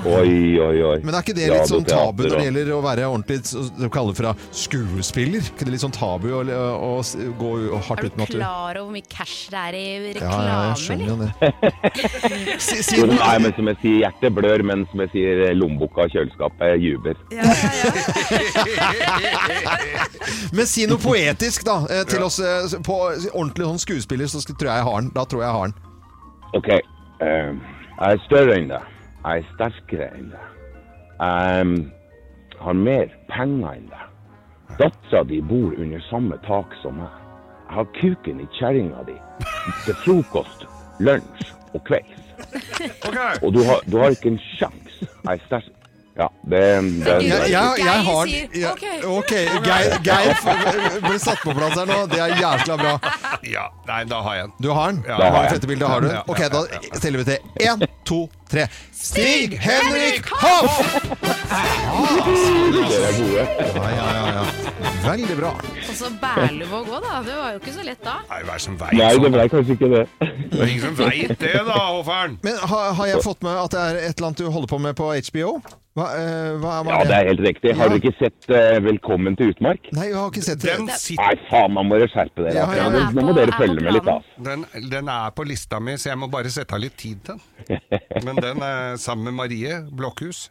Oi, 0.00 0.56
oi, 0.56 0.80
oi. 0.80 0.96
Men 1.04 1.12
er 1.12 1.20
ikke 1.20 1.34
det 1.36 1.44
litt 1.50 1.68
sånn 1.68 1.84
tabu 1.84 2.22
når 2.24 2.32
det 2.38 2.44
gjelder 2.46 2.70
å 2.72 2.78
være 2.80 3.04
ordentlig 3.10 3.44
kalle 3.92 4.14
fra 4.16 4.30
skuespiller? 4.56 5.44
ikke 5.50 5.66
det 5.68 5.74
litt 5.74 5.82
sånn 5.82 5.92
tabu 5.92 6.30
å, 6.32 6.40
å, 6.40 6.96
å 6.96 7.04
gå 7.36 7.50
hardt 7.84 8.00
Er 8.00 8.08
ut 8.08 8.16
med 8.16 8.24
at 8.24 8.32
du 8.32 8.38
klar 8.38 8.80
over 8.80 8.86
hvor 8.86 8.94
mye 8.94 9.04
cash 9.12 9.50
det 9.52 9.60
er 9.60 9.76
i 9.76 9.82
Ja, 9.84 10.00
reklame, 10.16 10.48
ja, 10.48 10.56
jeg 10.70 10.80
skjønner 10.86 11.04
jo 11.04 11.12
eller? 11.18 11.36
det. 11.36 11.44
Si- 12.64 13.04
Nei, 13.10 13.36
men 13.44 13.52
som 13.58 13.68
jeg 13.72 13.76
sier, 13.82 13.98
hjertet 14.06 14.30
blør, 14.38 14.60
men 14.70 14.78
som 14.88 14.96
jeg 15.04 15.10
sier, 15.12 15.36
lommeboka 15.58 15.98
og 16.06 16.10
kjøleskapet 16.14 16.80
juber. 16.80 17.16
men 20.56 20.64
si 20.70 20.86
noe 20.88 21.00
poetisk, 21.02 21.64
da, 21.68 21.76
eh, 21.92 22.04
til 22.08 22.22
oss 22.24 22.38
eh, 22.40 22.72
på 22.86 22.96
ordentlig 23.34 23.66
sånn 23.68 23.82
skuespiller, 23.84 24.26
så 24.32 24.38
tror 24.48 24.68
jeg 24.70 24.78
jeg 24.80 24.86
har 24.88 24.98
den. 25.04 25.10
Da 25.16 25.22
tror 25.28 25.40
jeg 25.44 25.48
jeg 25.50 25.56
har 25.58 25.66
den. 25.68 25.76
Ok, 26.56 26.68
eh, 27.26 27.52
jeg 28.00 28.12
er 28.16 28.22
større 28.24 28.56
enn 28.56 28.70
deg. 28.70 28.84
Jeg 29.24 29.42
er 29.42 29.48
sterkere 29.54 30.06
enn 30.16 30.30
deg. 30.32 30.46
Jeg 31.20 32.62
har 32.64 32.78
mer 32.78 33.10
penger 33.28 33.74
enn 33.76 33.90
deg. 33.90 34.06
Dattera 34.78 35.24
di 35.28 35.40
bor 35.44 35.74
under 35.76 36.00
samme 36.08 36.38
tak 36.46 36.72
som 36.80 36.96
meg. 37.02 37.18
Jeg 37.66 37.76
har 37.76 37.90
kuken 38.00 38.40
i 38.40 38.48
kjerringa 38.56 39.04
di 39.06 39.18
til 39.84 39.98
frokost, 40.04 40.64
lunsj 40.98 41.52
og 41.74 41.84
kvelds. 41.86 42.24
Okay. 43.06 43.36
Og 43.44 43.52
du 43.54 43.60
har, 43.68 43.84
du 43.86 43.98
har 44.00 44.16
ikke 44.16 44.32
en 44.32 44.40
sjans. 44.56 44.96
Jeg 45.04 45.36
er 45.36 45.44
sterk. 45.44 45.79
Ja, 46.20 46.26
det, 46.42 46.60
det, 46.60 47.12
Jeg, 47.24 47.50
jeg, 47.50 47.78
jeg, 47.80 47.84
Geir 47.86 48.02
har. 48.06 48.32
Ja, 48.60 48.72
ok. 49.08 49.30
Geir, 49.64 49.94
Geir 50.04 50.98
ble 51.06 51.16
satt 51.22 51.40
på 51.40 51.54
plass 51.56 51.78
her 51.78 51.88
nå. 51.88 52.02
Det 52.12 52.20
er 52.20 52.34
jævla 52.36 52.76
bra. 52.76 52.92
Ja, 53.48 53.70
nei, 53.88 54.02
da 54.10 54.18
har 54.26 54.36
jeg 54.36 54.50
den. 54.50 54.52
Du 54.60 54.68
har 54.76 54.92
den? 54.92 55.00
Ja, 55.08 55.16
Du 55.16 55.24
jeg 55.24 55.32
har 55.32 55.48
bildet, 55.70 55.88
har 55.88 56.04
du? 56.04 56.10
Ok, 56.28 56.42
da 56.52 56.60
teller 57.00 57.22
vi 57.22 57.28
til 57.30 57.64
én, 57.70 57.86
to, 58.04 58.20
tre. 58.50 58.66
Stig 59.00 59.56
Henrik 59.62 60.26
Hoff! 60.42 60.80
Dere 61.90 63.08
er 63.08 63.16
gode. 63.18 63.44
Ja, 63.74 63.88
ja, 63.94 64.06
ja, 64.16 64.24
ja. 64.36 64.44
Veldig 65.04 65.36
bra. 65.38 65.50
Og 65.88 65.94
så 65.96 66.10
Berlevåg 66.20 66.86
gå, 66.90 67.00
da. 67.04 67.20
Det 67.26 67.36
var 67.38 67.54
jo 67.54 67.60
ikke 67.62 67.74
så 67.74 67.84
lett 67.86 68.02
da. 68.04 68.16
Nei, 68.30 68.40
hva 68.46 68.56
er 68.58 68.64
som 68.66 68.78
veit 68.80 68.96
Nei, 68.98 69.10
det 69.10 69.20
sånn? 69.22 69.34
ble 69.36 69.46
kanskje 69.54 69.76
ikke 69.78 69.92
det. 69.94 70.02
Det 70.20 70.60
er 70.60 70.72
ingen 70.74 70.86
som 70.86 70.96
veit 71.00 71.36
det, 71.40 71.54
da, 71.70 71.78
Hoffern. 71.90 72.38
Men 72.46 72.58
har, 72.72 72.90
har 73.00 73.12
jeg 73.14 73.22
fått 73.26 73.46
med 73.46 73.60
at 73.66 73.76
det 73.76 73.84
er 73.86 74.00
et 74.08 74.16
eller 74.18 74.30
annet 74.32 74.42
du 74.42 74.50
holder 74.50 74.74
på 74.74 74.82
med 74.88 74.98
på 74.98 75.12
HBO? 75.30 75.52
Hva, 75.98 76.04
eh, 76.14 76.52
hva, 76.62 76.76
hva 76.86 76.92
Ja, 77.00 77.06
det 77.08 77.16
er 77.16 77.28
helt 77.32 77.40
riktig. 77.42 77.72
Har 77.74 77.90
dere 77.90 77.98
ikke 77.98 78.12
sett 78.20 78.46
uh, 78.52 78.76
'Velkommen 78.84 79.34
til 79.36 79.50
utmark'? 79.50 79.88
Nei, 79.96 80.04
jeg 80.12 80.16
har 80.20 80.28
ikke 80.30 80.44
sett. 80.46 80.62
Den, 80.62 80.86
sitter, 80.94 81.24
Nei, 81.24 81.48
faen, 81.50 81.74
nå 81.74 81.82
må 81.88 81.98
dere 81.98 82.12
skjerpe 82.12 82.44
dere. 82.46 82.54
Ja, 82.60 82.66
ja, 82.78 82.84
Nå, 82.94 83.00
ja. 83.02 83.08
nå 83.16 83.24
må 83.26 83.34
dere 83.34 83.56
følge 83.58 83.82
med 83.82 83.96
litt, 83.98 84.06
altså. 84.14 84.44
den, 84.46 84.62
den 84.92 85.10
er 85.10 85.34
på 85.34 85.46
lista 85.50 85.80
mi, 85.82 85.96
så 85.98 86.12
jeg 86.12 86.20
må 86.22 86.28
bare 86.30 86.52
sette 86.54 86.78
av 86.78 86.84
litt 86.84 86.94
tid 87.00 87.24
til 87.26 87.40
den. 87.40 87.82
Men 88.28 88.38
den 88.42 88.62
er 88.62 88.96
sammen 88.96 89.24
med 89.24 89.32
Marie 89.32 89.80
Blokhus. 89.96 90.50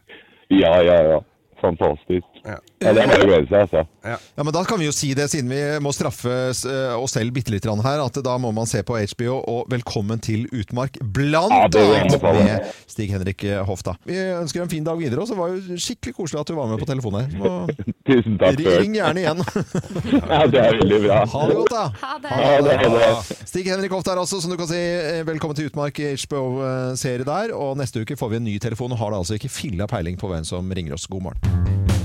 Ja, 0.50 0.80
ja, 0.82 1.02
ja. 1.10 1.20
Fantastisk. 1.60 2.39
Ja. 2.44 2.56
Ja, 2.80 2.94
det 2.96 3.02
er 3.02 3.10
bare 3.10 3.24
å 3.24 3.28
glede 3.28 3.48
seg, 3.50 3.58
altså. 3.66 3.82
Ja, 4.06 4.16
men 4.40 4.54
Da 4.56 4.62
kan 4.64 4.80
vi 4.80 4.86
jo 4.86 4.94
si 4.96 5.10
det, 5.16 5.26
siden 5.28 5.50
vi 5.52 5.60
må 5.84 5.92
straffe 5.92 6.32
eh, 6.48 6.94
oss 6.96 7.12
selv 7.12 7.34
bitte 7.36 7.52
litt 7.52 7.66
her, 7.68 8.00
at 8.00 8.16
da 8.24 8.36
må 8.40 8.52
man 8.56 8.66
se 8.66 8.80
på 8.82 8.96
HBO 8.96 9.36
og 9.44 9.68
'Velkommen 9.68 10.20
til 10.24 10.46
utmark', 10.48 10.96
blant 11.00 11.72
det 11.72 11.82
annet 11.84 12.22
med 12.22 12.70
Stig-Henrik 12.88 13.44
Hofta. 13.68 13.96
Vi 14.08 14.16
ønsker 14.16 14.62
en 14.62 14.72
fin 14.72 14.84
dag 14.84 14.96
videre, 14.98 15.20
og 15.20 15.28
så 15.28 15.36
var 15.36 15.52
jo 15.52 15.76
skikkelig 15.76 16.14
koselig 16.16 16.40
at 16.40 16.48
du 16.48 16.54
var 16.56 16.70
med 16.70 16.80
på 16.80 16.88
telefonen 16.88 17.20
her. 17.20 17.30
Så 17.36 17.50
Tusen 18.08 18.38
takk 18.40 18.58
ring 18.64 18.96
gjerne 18.96 19.20
igjen. 19.20 19.44
Ja, 20.30 20.46
det 20.46 20.60
er 20.60 20.78
veldig 20.80 21.00
bra. 21.04 21.20
Ha 21.26 21.46
det 21.48 21.56
godt, 21.60 21.70
da. 21.74 21.84
Ha 22.00 22.16
det. 22.22 22.30
Ha 22.30 22.56
det. 22.64 22.76
Ha 22.80 22.90
det. 22.96 23.38
Stig-Henrik 23.50 23.92
Hofta 23.92 24.14
er 24.14 24.22
altså, 24.22 24.40
som 24.40 24.50
du 24.52 24.56
kan 24.56 24.70
si. 24.70 24.80
eh, 24.80 25.22
Velkommen 25.28 25.58
til 25.58 25.68
Utmark 25.70 26.00
HBO-serie 26.24 27.26
der. 27.28 27.54
Og 27.56 27.76
neste 27.80 28.02
uke 28.02 28.16
får 28.16 28.32
vi 28.32 28.40
en 28.40 28.48
ny 28.48 28.58
telefon, 28.62 28.92
og 28.96 29.02
har 29.02 29.12
da 29.12 29.22
altså 29.22 29.36
ikke 29.36 29.52
filla 29.52 29.90
peiling 29.90 30.16
på 30.20 30.30
hvem 30.32 30.46
som 30.46 30.70
ringer 30.72 30.96
oss. 30.96 31.08
God 31.10 31.28
morgen. 31.28 31.99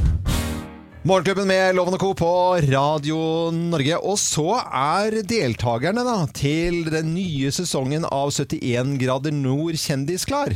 Morgenklubben 1.05 1.45
med 1.45 1.75
Loven 1.77 1.93
og 1.93 2.01
Co. 2.01 2.07
på 2.17 2.27
Radio 2.65 3.17
Norge. 3.53 3.97
Og 4.09 4.15
så 4.17 4.55
er 4.57 5.19
deltakerne 5.21 6.01
da, 6.01 6.15
til 6.33 6.79
den 6.89 7.11
nye 7.13 7.51
sesongen 7.53 8.07
av 8.09 8.31
71 8.33 8.95
grader 9.03 9.35
nord 9.37 9.77
kjendisklar. 9.77 10.55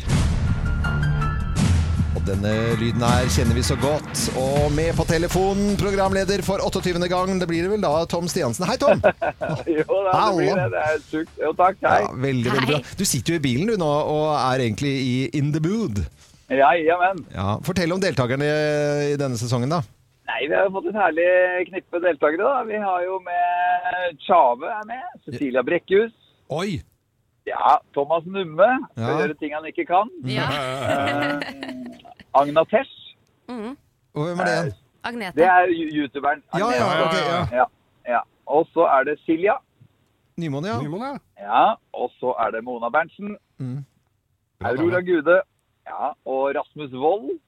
Og 2.18 2.24
denne 2.26 2.54
lyden 2.82 3.06
her 3.06 3.30
kjenner 3.30 3.60
vi 3.60 3.68
så 3.68 3.78
godt. 3.78 4.24
Og 4.41 4.74
med 4.74 4.97
på 4.97 5.06
telefonen, 5.12 5.76
programleder 5.78 6.41
for 6.41 6.66
28. 6.66 6.97
gang, 7.14 7.36
det 7.38 7.50
blir 7.52 7.68
det 7.68 7.76
vel 7.76 7.86
da 7.86 7.93
Tom 8.10 8.26
Stiansen. 8.26 8.66
Hei, 8.66 8.80
Tom! 8.82 9.06
Jo, 9.70 9.86
da, 9.86 10.18
det 10.18 10.34
blir 10.39 10.58
det. 10.58 10.66
Det 10.74 10.82
er 10.88 11.06
sjukt. 11.12 11.38
Jo, 11.45 11.54
takk. 11.62 11.78
Hei. 11.86 12.02
Ja, 12.08 12.10
veldig, 12.26 12.56
veldig 12.56 12.72
bra. 12.74 12.82
Du 12.97 13.06
sitter 13.06 13.38
jo 13.38 13.43
i 13.43 13.45
bilen 13.45 13.70
du 13.70 13.78
nå 13.78 13.93
og 14.16 14.34
er 14.34 14.66
egentlig 14.66 14.97
i 14.97 15.14
in 15.38 15.54
the 15.54 15.62
mood. 15.62 16.02
Ja, 16.50 16.74
jamen. 16.74 17.22
Ja, 17.38 17.60
fortell 17.62 17.93
om 17.93 18.02
deltakerne 18.02 18.50
i 19.14 19.16
denne 19.22 19.38
sesongen, 19.38 19.78
da. 19.78 19.84
Nei, 20.40 20.48
vi 20.48 20.56
har 20.56 20.68
jo 20.70 20.72
fått 20.72 20.86
et 20.88 20.96
herlig 20.96 21.26
knippe 21.68 22.00
deltakere, 22.00 22.46
da. 22.48 22.60
Vi 22.64 22.78
har 22.80 23.02
jo 23.04 23.18
med 23.26 24.20
Tjave 24.24 24.70
er 24.72 24.86
med. 24.88 25.02
Cecilia 25.26 25.64
Brekkhus. 25.68 26.14
Oi! 26.56 26.78
Ja, 27.48 27.74
Thomas 27.94 28.24
Numme. 28.26 28.70
Skal 28.94 29.04
Ja. 29.04 29.18
gjøre 29.20 29.36
ting 29.42 29.54
han 29.54 29.66
ikke 29.68 29.86
kan. 29.90 30.08
Ja. 30.38 30.48
Eh, 30.48 31.42
Agna 32.40 32.64
Tesh. 32.72 32.94
Mm. 33.50 33.76
Og 34.16 34.24
hvem 34.30 34.40
er 34.40 34.46
det 34.46 34.56
igjen? 34.56 34.74
Agnete. 35.04 35.36
Det 35.36 35.46
er 35.46 35.68
you- 35.76 35.92
youtuberen. 35.98 36.44
Ja, 36.56 36.68
ja, 36.72 36.88
Agnete. 36.88 37.04
ok, 37.06 37.16
ja. 37.28 37.58
ja. 37.60 37.66
ja. 38.14 38.22
Og 38.48 38.68
så 38.74 38.88
er 38.96 39.04
det 39.04 39.20
Silja. 39.26 39.58
Nymoen, 40.38 40.66
ja. 40.66 40.80
Nymoen, 40.82 41.04
ja. 41.04 41.16
Ja. 41.44 41.76
Og 41.94 42.12
så 42.20 42.32
er 42.40 42.52
det 42.56 42.64
Mona 42.64 42.90
Berntsen. 42.90 43.36
Mm. 43.58 43.84
Aurora 44.64 45.02
Gude. 45.02 45.42
Ja. 45.88 46.14
Og 46.26 46.56
Rasmus 46.56 46.94
Wold. 46.94 47.40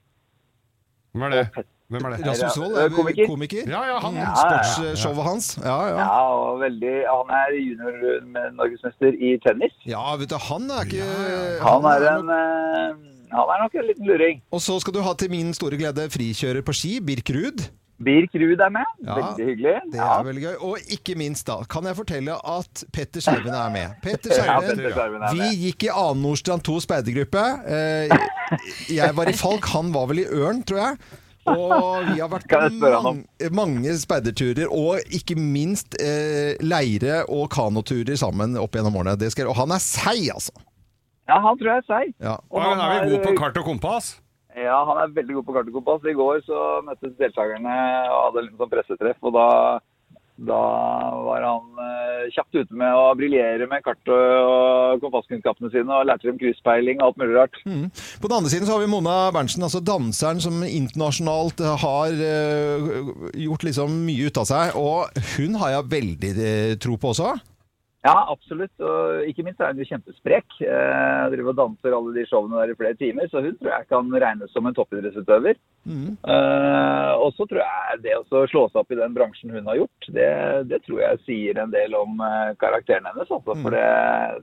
Hvem 1.14 1.24
er 1.24 1.30
det? 1.30 1.66
Hvem 1.92 2.06
er 2.08 2.14
det? 2.16 2.20
Rasmus 2.28 2.58
Wold 2.62 2.78
er 2.80 2.90
komiker. 2.96 3.26
komiker. 3.28 3.64
Ja, 3.70 3.82
ja, 3.90 3.98
han. 4.00 4.14
Mm, 4.16 4.22
Ja, 4.22 4.32
Sportsshowet 4.40 5.26
hans. 5.28 5.50
Ja, 5.60 5.78
ja. 5.92 5.98
Ja, 6.00 6.22
og 6.32 6.62
veldig 6.64 6.94
Han 7.12 7.34
er 7.42 7.52
junior-norgesmester 7.60 9.18
i 9.20 9.34
tennis. 9.46 9.74
Ja, 9.88 10.16
vet 10.20 10.32
du, 10.32 10.38
han 10.50 10.70
er 10.72 10.88
ikke 10.88 11.10
Han 11.66 11.86
er 11.92 12.08
en 12.16 12.32
eh, 12.38 12.96
Han 13.36 13.52
er 13.56 13.62
nok 13.66 13.76
en 13.80 13.86
liten 13.88 14.08
luring. 14.10 14.42
Og 14.52 14.60
så 14.64 14.80
skal 14.84 14.94
du 14.98 15.02
ha 15.06 15.14
til 15.20 15.32
min 15.32 15.54
store 15.56 15.78
glede 15.80 16.08
frikjører 16.12 16.64
på 16.68 16.74
ski, 16.76 16.98
Birk 17.04 17.30
Ruud. 17.36 17.68
Birk 18.02 18.34
Ruud 18.34 18.60
er 18.66 18.72
med. 18.74 18.88
Ja, 19.06 19.14
Veldig 19.20 19.46
hyggelig. 19.46 19.74
Det 19.94 20.00
Ja. 20.02 20.08
er 20.20 20.24
veldig 20.26 20.42
gøy. 20.44 20.56
Og 20.66 20.78
ikke 20.90 21.16
minst 21.16 21.46
da, 21.48 21.60
kan 21.70 21.86
jeg 21.86 21.96
fortelle 21.96 22.34
at 22.34 22.84
Petter 22.92 23.22
Skjerven 23.22 23.54
er 23.54 23.70
med. 23.70 23.94
Petter 24.02 24.32
Ja, 24.36 24.42
Skjerven, 24.42 24.70
Petter 24.82 24.96
Skjerven 24.96 25.22
er 25.28 25.36
vi 25.38 25.50
gikk 25.68 25.86
i 25.86 25.92
Ane 25.94 26.22
Nordstrand 26.24 26.64
2 26.66 26.80
speidergruppe. 26.88 27.44
Eh, 27.68 28.16
jeg 28.98 29.16
var 29.16 29.30
i 29.30 29.36
Falk, 29.38 29.70
han 29.76 29.94
var 29.94 30.08
vel 30.10 30.24
i 30.24 30.26
Ørn, 30.34 30.64
tror 30.66 30.82
jeg. 30.82 30.98
Og 31.50 32.10
vi 32.12 32.20
har 32.20 32.30
vært 32.30 32.46
på 32.52 32.90
mange, 33.02 33.50
mange 33.58 33.94
speiderturer, 33.98 34.70
og 34.70 35.02
ikke 35.10 35.38
minst 35.40 35.98
eh, 36.02 36.54
leire- 36.62 37.24
og 37.30 37.48
kanoturer 37.54 38.20
sammen 38.20 38.58
opp 38.62 38.78
gjennom 38.78 39.00
årene. 39.02 39.18
Det 39.18 39.32
skal, 39.34 39.50
og 39.50 39.58
han 39.58 39.74
er 39.74 39.82
seig, 39.82 40.28
altså! 40.34 40.54
Ja, 41.30 41.40
han 41.42 41.58
tror 41.58 41.72
jeg 41.72 41.82
er 41.82 41.88
seig. 41.88 42.12
Ja. 42.22 42.36
Og 42.52 42.62
han 42.66 42.82
er 42.82 43.06
vi 43.06 43.16
gode 43.16 43.24
på 43.30 43.38
kart 43.40 43.58
og 43.58 43.66
kompass? 43.66 44.14
Ja, 44.58 44.82
han 44.84 44.98
er 45.00 45.14
veldig 45.16 45.38
god 45.38 45.48
på 45.48 45.56
kart 45.56 45.70
og 45.70 45.78
kompass. 45.80 46.06
I 46.06 46.18
går 46.18 46.42
så 46.44 46.60
møttes 46.86 47.14
deltakerne 47.20 47.76
og 48.12 48.20
hadde 48.28 48.46
litt 48.48 48.58
sånn 48.60 48.74
pressetreff, 48.74 49.22
og 49.24 49.38
da, 49.38 49.48
da 50.40 50.62
var 51.26 51.44
han 51.46 51.82
eh, 51.84 52.30
kjapt 52.34 52.56
ute 52.56 52.78
med 52.78 52.96
å 52.98 53.12
briljere 53.18 53.68
med 53.70 53.84
kart- 53.86 54.12
og 54.12 55.04
kompasskunnskapene 55.04 55.70
sine 55.74 55.94
og 55.94 56.08
lærte 56.10 56.30
dem 56.30 56.40
krysspeiling 56.42 57.02
og 57.02 57.12
alt 57.12 57.22
mulig 57.22 57.38
rart. 57.38 57.60
Mm. 57.66 57.86
På 57.92 58.32
den 58.32 58.38
andre 58.40 58.54
siden 58.54 58.70
så 58.70 58.78
har 58.78 58.84
vi 58.84 58.90
Mona 58.90 59.18
Berntsen, 59.36 59.66
altså 59.68 59.84
danseren 59.86 60.42
som 60.42 60.64
internasjonalt 60.66 61.62
har 61.84 62.26
eh, 62.26 62.90
gjort 63.44 63.68
liksom 63.68 64.02
mye 64.08 64.32
ut 64.32 64.42
av 64.42 64.50
seg. 64.50 64.76
Og 64.82 65.24
hun 65.36 65.60
har 65.62 65.76
jeg 65.76 65.92
veldig 65.94 66.34
eh, 66.34 66.76
tro 66.82 66.98
på 66.98 67.14
også. 67.14 67.36
Ja, 68.02 68.16
absolutt. 68.34 68.74
Og 68.82 69.28
ikke 69.30 69.44
minst 69.46 69.62
er 69.62 69.74
hun 69.74 69.82
jo 69.82 69.86
kjempesprek. 69.86 70.56
Eh, 70.66 71.26
driver 71.34 71.52
og 71.52 71.60
danser 71.60 71.94
alle 71.94 72.14
de 72.16 72.26
showene 72.26 72.58
der 72.58 72.74
i 72.74 72.78
flere 72.80 72.98
timer, 72.98 73.30
så 73.30 73.44
hun 73.46 73.58
tror 73.60 73.76
jeg 73.76 73.90
kan 73.92 74.10
regnes 74.24 74.54
som 74.56 74.66
en 74.66 74.78
toppidrettsutøver. 74.78 75.60
Mm. 75.86 76.18
Eh, 76.18 77.12
og 77.22 77.30
så 77.38 77.46
tror 77.46 77.62
jeg 77.62 78.02
det 78.06 78.18
å 78.18 78.46
slå 78.50 78.66
seg 78.70 78.82
opp 78.82 78.94
i 78.94 78.98
den 78.98 79.14
bransjen 79.18 79.54
hun 79.54 79.70
har 79.70 79.84
gjort, 79.84 80.10
det, 80.18 80.32
det 80.72 80.82
tror 80.88 81.04
jeg 81.04 81.22
sier 81.28 81.62
en 81.62 81.74
del 81.74 81.94
om 81.98 82.18
eh, 82.26 82.54
karakteren 82.62 83.06
hennes. 83.12 83.30
Altså, 83.30 83.58
for 83.62 83.78
det, 83.78 83.86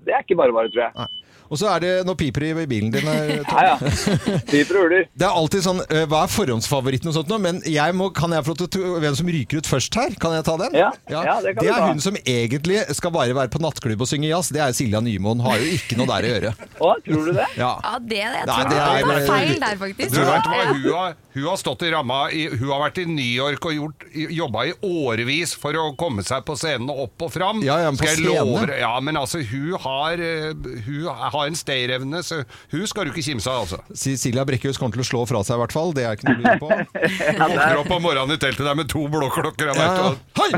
det 0.06 0.14
er 0.14 0.22
ikke 0.22 0.38
bare 0.38 0.54
bare, 0.54 0.70
tror 0.70 0.86
jeg. 0.86 1.08
Og 1.48 1.56
så 1.56 1.68
er 1.72 1.80
det 1.80 1.90
Nå 2.04 2.12
piper 2.20 2.44
det 2.44 2.50
i 2.60 2.66
bilen 2.68 2.90
din. 2.92 3.06
eh, 3.08 3.38
Tom. 3.48 3.56
Ja, 3.56 3.76
ja. 3.78 4.38
Piper 4.50 4.76
og 4.82 4.90
uler. 4.90 5.06
Det 5.16 5.24
er 5.24 5.32
alltid 5.40 5.62
sånn 5.64 5.78
eh, 5.88 6.04
Hva 6.10 6.24
er 6.26 6.32
forhåndsfavoritten 6.34 7.08
og 7.08 7.14
sånt 7.16 7.30
noe? 7.32 7.38
Men 7.40 7.62
jeg 7.64 7.94
må, 7.96 8.10
kan 8.12 8.34
jeg 8.36 8.44
få 8.44 8.52
lov 8.58 8.68
til 8.74 8.84
hvem 9.00 9.16
som 9.16 9.30
ryker 9.32 9.62
ut 9.62 9.70
først 9.70 9.96
her? 9.96 10.12
Kan 10.20 10.34
jeg 10.36 10.44
ta 10.44 10.56
den? 10.60 10.76
Ja, 10.76 10.90
ja, 11.08 11.38
det 11.40 11.54
kan 11.56 11.64
det 11.64 11.70
du 11.72 11.72
er 11.72 11.86
hun 11.88 12.02
som 12.04 12.18
egentlig 12.20 12.82
skal 12.98 13.14
bare 13.16 13.32
være 13.36 13.48
på 13.54 13.62
nattklubb 13.64 14.04
og 14.04 14.10
synge 14.10 14.28
jazz, 14.28 14.50
det 14.52 14.60
er 14.64 14.76
Silja 14.76 15.00
Nymoen. 15.04 15.40
Har 15.44 15.56
jo 15.62 15.70
ikke 15.78 15.96
noe 16.00 16.08
der 16.10 16.28
å 16.28 16.32
gjøre. 16.34 16.52
Å, 16.84 16.92
tror 17.06 17.24
du 17.26 17.32
det? 17.38 17.48
Ja. 17.58 17.70
Ja, 17.82 17.94
det, 17.98 18.20
jeg 18.20 18.34
Nei, 18.34 18.44
tror 18.44 18.68
det 18.68 18.76
det 18.76 18.82
er- 18.84 19.22
er 19.22 19.26
feil 19.32 19.56
der, 19.64 19.80
faktisk. 19.80 20.12
Du 20.14 20.20
vet 20.20 20.50
hva, 20.52 20.60
hun 20.68 20.86
har, 20.92 21.16
hun 21.38 21.48
har 21.48 21.58
stått 21.64 21.82
i 21.88 21.90
ramma 21.94 22.20
i, 22.34 22.44
Hun 22.58 22.68
har 22.74 22.84
vært 22.84 23.00
i 23.02 23.06
New 23.08 23.24
York 23.40 23.64
og 23.70 23.74
gjort, 23.78 24.06
jobba 24.36 24.66
i 24.68 24.76
årevis 24.84 25.56
for 25.58 25.76
å 25.80 25.88
komme 25.98 26.22
seg 26.26 26.44
på 26.48 26.56
scenen 26.60 26.90
og 26.92 27.06
opp 27.08 27.26
og 27.28 27.32
fram. 27.34 27.64
Ja, 27.66 27.80
ja, 27.84 27.90
men 27.90 27.98
på 28.00 28.04
Skal 28.04 28.14
jeg 28.18 28.28
scene? 28.28 28.44
love 28.44 28.66
deg- 28.70 28.82
Ja, 28.84 28.92
men 29.00 29.16
altså, 29.20 29.40
hun 29.48 29.74
har, 29.84 30.20
eh, 30.20 30.52
hun 30.86 31.04
har 31.08 31.17
en 31.18 31.56
stayerevne, 31.58 32.22
så 32.24 32.40
hun 32.72 32.86
skal 32.90 33.06
du 33.08 33.12
ikke 33.12 33.24
kimse 33.30 33.50
av, 33.50 33.66
altså. 33.66 33.78
Silja 33.98 34.44
Brekkhus 34.48 34.78
kommer 34.80 34.96
til 34.98 35.04
å 35.04 35.08
slå 35.08 35.22
fra 35.30 35.42
seg 35.46 35.58
i 35.58 35.62
hvert 35.64 35.74
fall. 35.76 35.94
Det 35.96 36.06
er 36.06 36.18
ikke 36.18 36.32
noe 36.32 36.38
å 36.38 36.42
lure 36.44 36.58
på. 36.62 36.68
Våkner 37.42 37.80
opp 37.82 37.94
om 37.98 38.04
morgenen 38.08 38.36
i 38.36 38.40
teltet 38.42 38.66
der 38.66 38.78
med 38.78 38.90
to 38.92 39.04
blåklokker. 39.12 39.72
Ja, 39.74 39.88
ja. 39.98 40.10
Hei! 40.38 40.50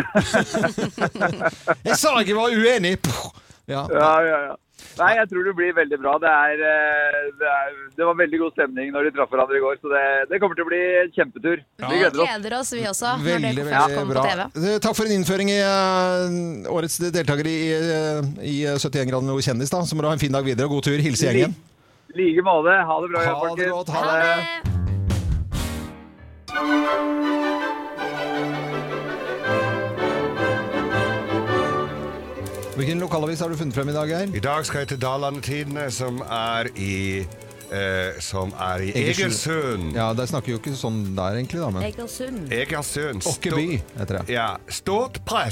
Jeg 1.91 1.97
sa 1.99 2.15
ikke 2.21 2.35
jeg 2.35 2.39
var 2.39 2.55
uenig! 2.55 2.97
Ja. 3.71 3.85
Ja, 3.91 4.11
ja, 4.27 4.39
ja. 4.51 4.55
Nei, 5.01 5.11
jeg 5.17 5.29
tror 5.31 5.43
det 5.49 5.53
blir 5.57 5.71
veldig 5.77 5.99
bra. 6.03 6.13
Det, 6.21 6.29
er, 6.29 6.61
eh, 6.71 7.29
det, 7.41 7.49
er, 7.51 7.69
det 7.97 8.05
var 8.09 8.15
veldig 8.19 8.39
god 8.43 8.53
stemning 8.57 8.87
når 8.95 9.03
de 9.09 9.13
traff 9.17 9.31
hverandre 9.33 9.57
i 9.57 9.63
går, 9.65 9.75
så 9.81 9.87
det, 9.93 10.03
det 10.33 10.37
kommer 10.43 10.55
til 10.59 10.67
å 10.67 10.69
bli 10.71 10.81
en 11.03 11.11
kjempetur. 11.17 11.57
Vi 11.63 11.67
Vi 11.87 12.01
gleder 12.03 12.21
oss. 12.21 12.27
gleder 12.29 12.53
oss, 12.59 12.71
vi 12.77 12.83
også, 12.91 13.09
når 13.21 13.25
det 13.25 13.29
veldig 13.47 13.65
bra. 13.71 13.83
på 13.95 14.01
TV. 14.27 14.41
Eh, 14.75 14.79
Takk 14.85 14.95
for 14.99 15.05
en 15.09 15.15
innføring 15.17 15.49
i 15.55 15.61
uh, 15.65 16.75
årets 16.75 16.97
deltaker 17.15 17.47
i, 17.49 17.51
i 18.51 18.53
71 18.77 19.09
grader 19.13 19.27
nord 19.31 19.43
kjendis. 19.47 19.73
da. 19.73 19.79
Så 19.89 19.93
må 19.97 20.01
du 20.05 20.09
ha 20.11 20.15
en 20.19 20.23
fin 20.23 20.35
dag 20.35 20.45
videre 20.45 20.67
og 20.69 20.73
god 20.79 20.85
tur. 20.91 20.99
Hilse 21.01 21.25
gjengen. 21.31 21.53
I 22.11 22.13
like 22.19 22.43
måte. 22.45 22.75
Ha 22.91 22.95
det 23.05 23.09
bra, 23.15 23.21
Ha 23.25 23.29
det 23.57 23.69
godt. 23.71 23.89
Ha 23.95 24.01
det. 24.11 24.21
Hvilken 32.81 33.03
lokalavis 33.03 33.43
har 33.45 33.51
du 33.53 33.59
funnet 33.61 33.77
frem 33.77 33.91
i 33.91 33.93
dag, 33.93 34.09
Geir? 34.09 34.31
I 34.33 34.41
dag 34.41 34.65
skal 34.65 34.81
jeg 34.81 34.89
til 34.95 34.99
Dalane 35.03 35.43
Tidene, 35.45 35.83
som 35.93 36.23
er 36.25 36.71
i 36.81 36.95
eh, 37.21 38.21
Som 38.25 38.55
er 38.57 38.87
i 38.87 38.95
Egersund. 38.97 39.91
Ja, 39.93 40.07
der 40.17 40.31
snakker 40.31 40.55
jo 40.55 40.61
ikke 40.63 40.73
sånn 40.73 41.03
der, 41.13 41.37
egentlig. 41.37 41.61
da, 41.61 41.69
men... 41.75 41.85
Egersund. 41.85 42.47
Egersund. 42.57 43.27
Åkeby 43.29 43.67
heter 43.99 44.17
det. 44.17 44.23
Ja. 44.33 44.47
Stort 44.73 45.21
på 45.29 45.43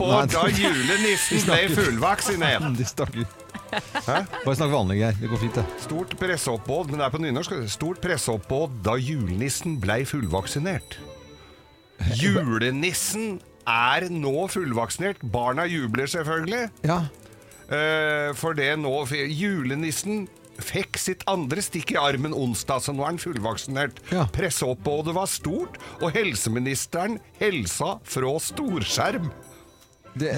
Nei, 0.00 0.22
da 0.32 0.46
julenissen 0.48 1.44
ble 1.44 1.58
fullvaksinert. 1.76 2.70
De 2.80 2.88
snakker 2.88 3.28
Hæ? 4.06 4.22
Bare 4.46 4.56
snakk 4.56 4.72
vanlig, 4.72 5.02
Geir. 5.02 5.20
Det 5.20 5.28
går 5.28 5.42
fint, 5.44 5.60
det. 5.60 5.66
Stort 5.84 6.16
presseoppbåd, 6.22 6.88
men 6.88 7.02
det 7.02 7.10
er 7.10 7.12
på 7.12 7.20
nynorsk. 7.20 7.58
Stort 7.68 8.00
presseoppbåd 8.00 8.80
da 8.88 8.96
julenissen 8.96 9.76
ble 9.84 10.00
fullvaksinert. 10.08 10.96
Julenissen 12.16 13.42
er 13.68 14.08
nå 14.12 14.48
fullvaksinert. 14.52 15.22
Barna 15.32 15.66
jubler 15.68 16.10
selvfølgelig. 16.10 16.68
Ja. 16.88 17.02
Eh, 17.68 18.32
for 18.38 18.56
det 18.56 18.72
nå 18.80 18.94
Julenissen 19.12 20.26
fikk 20.58 20.98
sitt 20.98 21.22
andre 21.30 21.62
stikk 21.62 21.92
i 21.94 21.98
armen 22.00 22.34
onsdag, 22.34 22.82
så 22.82 22.94
nå 22.94 23.04
er 23.04 23.12
han 23.12 23.20
fullvaksinert. 23.22 24.00
Presseoppbådet 24.34 25.14
var 25.14 25.30
stort, 25.30 25.78
og 26.00 26.10
helseministeren 26.16 27.18
helsa 27.38 27.96
fra 28.08 28.32
storskjerm. 28.42 29.30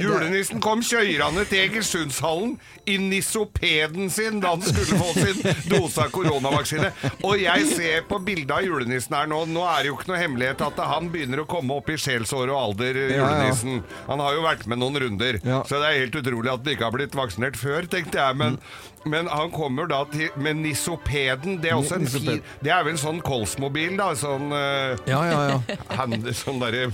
Julenissen 0.00 0.60
kom 0.62 0.82
kjørende 0.84 1.44
til 1.48 1.62
Egersundshallen 1.64 2.56
i 2.90 2.96
nissopeden 3.00 4.10
sin 4.10 4.40
da 4.42 4.54
han 4.54 4.62
skulle 4.64 4.98
få 4.98 5.12
sin 5.14 5.40
dose 5.70 6.02
av 6.04 6.10
koronavaksine. 6.14 6.90
Og 7.26 7.36
jeg 7.40 7.66
ser 7.70 8.04
på 8.08 8.18
bildet 8.26 8.52
av 8.56 8.64
julenissen 8.66 9.14
her 9.16 9.30
nå, 9.30 9.42
nå 9.50 9.64
er 9.68 9.82
det 9.84 9.92
jo 9.92 9.98
ikke 9.98 10.10
noe 10.12 10.20
hemmelighet 10.22 10.64
at 10.66 10.82
han 10.90 11.10
begynner 11.12 11.44
å 11.44 11.48
komme 11.50 11.76
opp 11.80 11.90
i 11.92 11.98
sjelsår 12.00 12.50
og 12.52 12.60
alder, 12.60 13.00
Ja, 13.00 13.08
ja. 13.10 13.18
julenissen. 13.24 13.82
Han 14.08 14.22
har 14.24 14.36
jo 14.38 14.44
vært 14.46 14.66
med 14.70 14.80
noen 14.82 15.00
runder, 15.04 15.40
så 15.68 15.80
det 15.80 15.88
er 15.90 16.00
helt 16.04 16.20
utrolig 16.22 16.52
at 16.52 16.64
han 16.64 16.74
ikke 16.74 16.88
har 16.88 16.96
blitt 16.96 17.16
vaksinert 17.18 17.58
før, 17.60 17.86
tenkte 17.90 18.20
jeg. 18.22 18.40
Men, 18.40 18.58
men 19.04 19.28
han 19.32 19.50
kommer 19.50 19.86
da 19.88 20.02
til, 20.12 20.28
med 20.36 20.58
nissopeden. 20.60 21.58
Det 21.62 21.70
er 21.70 21.78
også 21.78 21.96
en 22.00 22.08
fin 22.10 22.42
Det 22.60 22.72
er 22.72 22.84
vel 22.84 22.94
en 22.96 23.00
sånn 23.00 23.20
Kolsmobil, 23.24 23.94
da. 23.96 24.10
Sånn, 24.18 24.50
uh, 24.52 24.98
Ja, 25.08 25.20
ja, 25.24 25.40
ja. 25.54 25.76
hand, 26.00 26.28
sånn 26.36 26.60
derre 26.60 26.90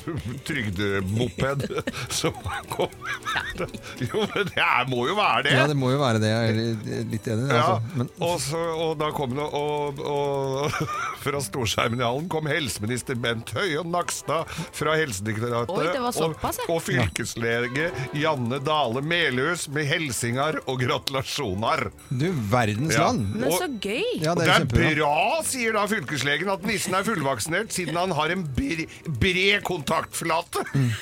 trygdemoped 0.46 1.66
som 2.20 2.36
kommer 2.70 3.16
Jo, 4.06 4.22
men 4.34 4.48
det 4.52 4.60
er, 4.60 4.86
må 4.90 5.06
jo 5.08 5.16
være 5.16 5.46
det. 5.46 5.54
Ja, 5.56 5.66
det 5.70 5.76
må 5.78 5.90
jo 5.92 5.98
være 6.00 6.20
det. 6.22 6.30
Jeg 6.30 6.52
er 6.52 7.04
litt- 7.10 7.30
enig. 7.32 7.48
Ja, 7.50 7.62
Altså. 7.66 7.96
Men 7.98 8.10
og, 8.22 8.34
så, 8.44 8.60
og 8.84 8.92
da 9.00 9.08
kom 9.16 9.32
det 9.36 9.46
og, 9.56 10.00
og 10.06 10.76
Fra 11.24 11.40
storskjermen 11.42 12.00
i 12.02 12.04
hallen 12.06 12.28
kom 12.30 12.46
helseminister 12.50 13.18
Bent 13.18 13.50
Høie 13.56 13.82
Nakstad 13.86 14.46
fra 14.76 14.94
Helsedirektoratet. 15.00 15.96
Såpass, 16.16 16.60
og, 16.66 16.76
og 16.76 16.82
fylkeslege 16.84 17.90
Janne 18.16 18.60
Dale 18.64 19.02
Melhus 19.02 19.66
med 19.72 19.88
helsingar 19.90 20.60
og 20.66 20.80
gratulasjoner. 20.84 21.88
Du, 22.10 22.26
verdens 22.52 22.94
Ja. 22.94 23.08
land. 23.08 23.34
Men 23.34 23.50
så 23.50 23.66
gøy! 23.82 24.02
Ja, 24.22 24.32
Og 24.32 24.38
det 24.38 24.46
det 24.46 24.52
er 24.54 24.60
kjempebra. 24.60 24.94
bra, 24.96 25.42
sier 25.44 25.72
da 25.74 25.86
fylkeslegen, 25.90 26.48
at 26.52 26.62
nissen 26.68 26.94
er 26.94 27.02
fullvaksinert 27.06 27.72
siden 27.74 27.96
han 27.98 28.10
har 28.14 28.30
en 28.30 28.44
bred, 28.56 28.86
bred 29.20 29.62
kontaktflate. 29.66 30.62
Mm. 30.74 30.90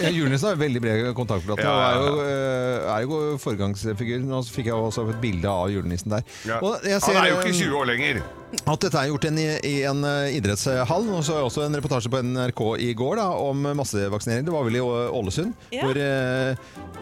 Ja, 0.00 0.08
Julenissen 0.12 0.48
har 0.50 0.56
veldig 0.60 0.80
bred 0.82 1.06
kontaktflate 1.16 1.62
Ja, 1.64 1.70
og 1.70 1.78
ja, 1.80 1.86
er 1.86 2.00
jo, 2.02 2.24
eh, 2.24 2.90
er 2.92 3.04
jo 3.06 3.20
foregangsfigur. 3.40 4.24
Nå 4.26 4.40
fikk 4.52 4.66
jeg 4.68 4.74
også 4.76 5.06
et 5.12 5.20
bilde 5.22 5.48
av 5.48 5.70
julenissen 5.72 6.12
der. 6.12 6.24
Ja. 6.48 6.58
Og 6.60 6.82
jeg 6.84 7.00
Han 7.06 7.16
er 7.22 7.28
jo 7.30 7.38
eh, 7.38 7.46
ikke 7.46 7.56
20 7.60 7.78
år 7.78 7.88
lenger. 7.88 8.20
At 8.66 8.82
dette 8.82 8.98
er 8.98 9.06
gjort 9.12 9.24
en, 9.30 9.38
i 9.38 9.74
en 9.86 10.02
eh, 10.04 10.34
idrettshall. 10.36 11.06
Og 11.14 11.22
så 11.24 11.38
er 11.38 11.46
også 11.46 11.64
en 11.64 11.78
reportasje 11.78 12.10
på 12.12 12.20
NRK 12.26 12.62
i 12.82 12.90
går 12.98 13.20
da, 13.22 13.28
om 13.46 13.62
massevaksinering. 13.78 14.44
Det 14.50 14.52
var 14.56 14.66
vel 14.66 14.76
i 14.80 14.82
Å- 14.84 15.08
Ålesund, 15.22 15.54
Ja. 15.72 15.86
hvor 15.86 15.96
eh, 15.96 16.58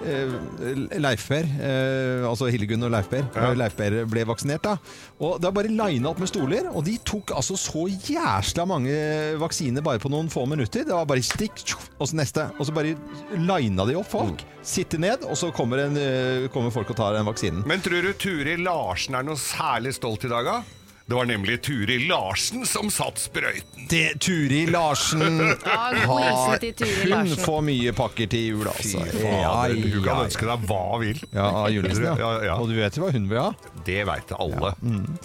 eh, 0.06 0.98
Leif 1.00 1.26
Per, 1.32 1.48
eh, 1.59 2.24
altså 2.28 2.48
Hillegunn 2.50 2.82
og 2.86 2.90
Leif 2.94 3.09
Per, 3.11 3.24
Ja. 3.34 3.52
Leif 3.54 3.76
Per 3.76 4.04
ble 4.06 4.24
vaksinert. 4.24 4.62
da. 4.62 4.76
Og 5.20 5.40
Det 5.40 5.48
er 5.48 5.52
bare 5.52 5.68
lina 5.68 6.09
opp 6.11 6.18
med 6.22 6.28
stoler, 6.30 6.68
og 6.74 6.84
de 6.84 6.96
tok 7.04 7.32
altså 7.36 7.56
så 7.59 7.86
jæsla 7.88 8.66
mange 8.66 8.94
vaksiner 9.38 9.82
bare 9.82 9.98
på 9.98 10.11
noen 10.11 10.28
få 10.30 10.46
minutter. 10.48 10.84
Det 10.84 10.94
var 10.94 11.04
bare 11.06 11.22
stikk, 11.22 11.74
og 11.98 12.06
så 12.09 12.14
neste. 12.14 12.48
Og 12.59 12.66
så 12.66 12.72
bare 12.74 12.96
lina 13.36 13.84
de 13.86 13.96
opp 13.98 14.06
folk. 14.11 14.44
Sitte 14.62 14.98
ned, 14.98 15.24
og 15.24 15.36
så 15.36 15.52
kommer, 15.54 15.78
en, 15.86 15.96
eh, 15.96 16.48
kommer 16.52 16.70
folk 16.70 16.90
og 16.90 16.96
tar 16.96 17.14
den 17.14 17.26
vaksinen. 17.26 17.66
Men 17.66 17.80
tror 17.80 18.02
du 18.02 18.12
Turi 18.14 18.56
Larsen 18.62 19.14
er 19.14 19.22
noe 19.24 19.36
særlig 19.36 19.94
stolt 19.94 20.24
i 20.24 20.28
dag, 20.28 20.44
da? 20.44 20.62
Det 21.09 21.14
var 21.14 21.24
nemlig 21.24 21.62
Turi 21.64 21.98
Larsen 22.09 22.66
som 22.68 22.90
satt 22.92 23.16
sprøyten. 23.18 23.86
Det 23.88 24.18
Turi 24.20 24.66
Larsen 24.68 25.38
Turi 26.61 27.12
Hun 27.12 27.30
får 27.40 27.62
mye 27.64 27.94
pakker 27.96 28.28
til 28.28 28.44
jul, 28.50 28.68
altså. 28.68 29.00
Fy 29.09 29.22
fader, 29.22 29.78
hun 29.94 30.04
kan 30.04 30.20
ønske 30.26 30.50
deg 30.50 30.66
hva 30.68 30.82
hun 30.90 31.04
vil. 31.06 31.22
Ja, 31.32 31.46
av 31.62 31.70
julenissen, 31.72 32.04
ja. 32.11 32.14
Ja, 32.20 32.32
ja. 32.50 32.59
Og 32.61 32.68
du 32.68 32.76
vet 32.76 33.00
jo 33.00 33.06
hva 33.06 33.12
hun 33.16 33.30
vil 33.30 33.40
ha? 33.40 33.48
Det 33.88 34.02
veit 34.11 34.36
alle. 34.36 34.74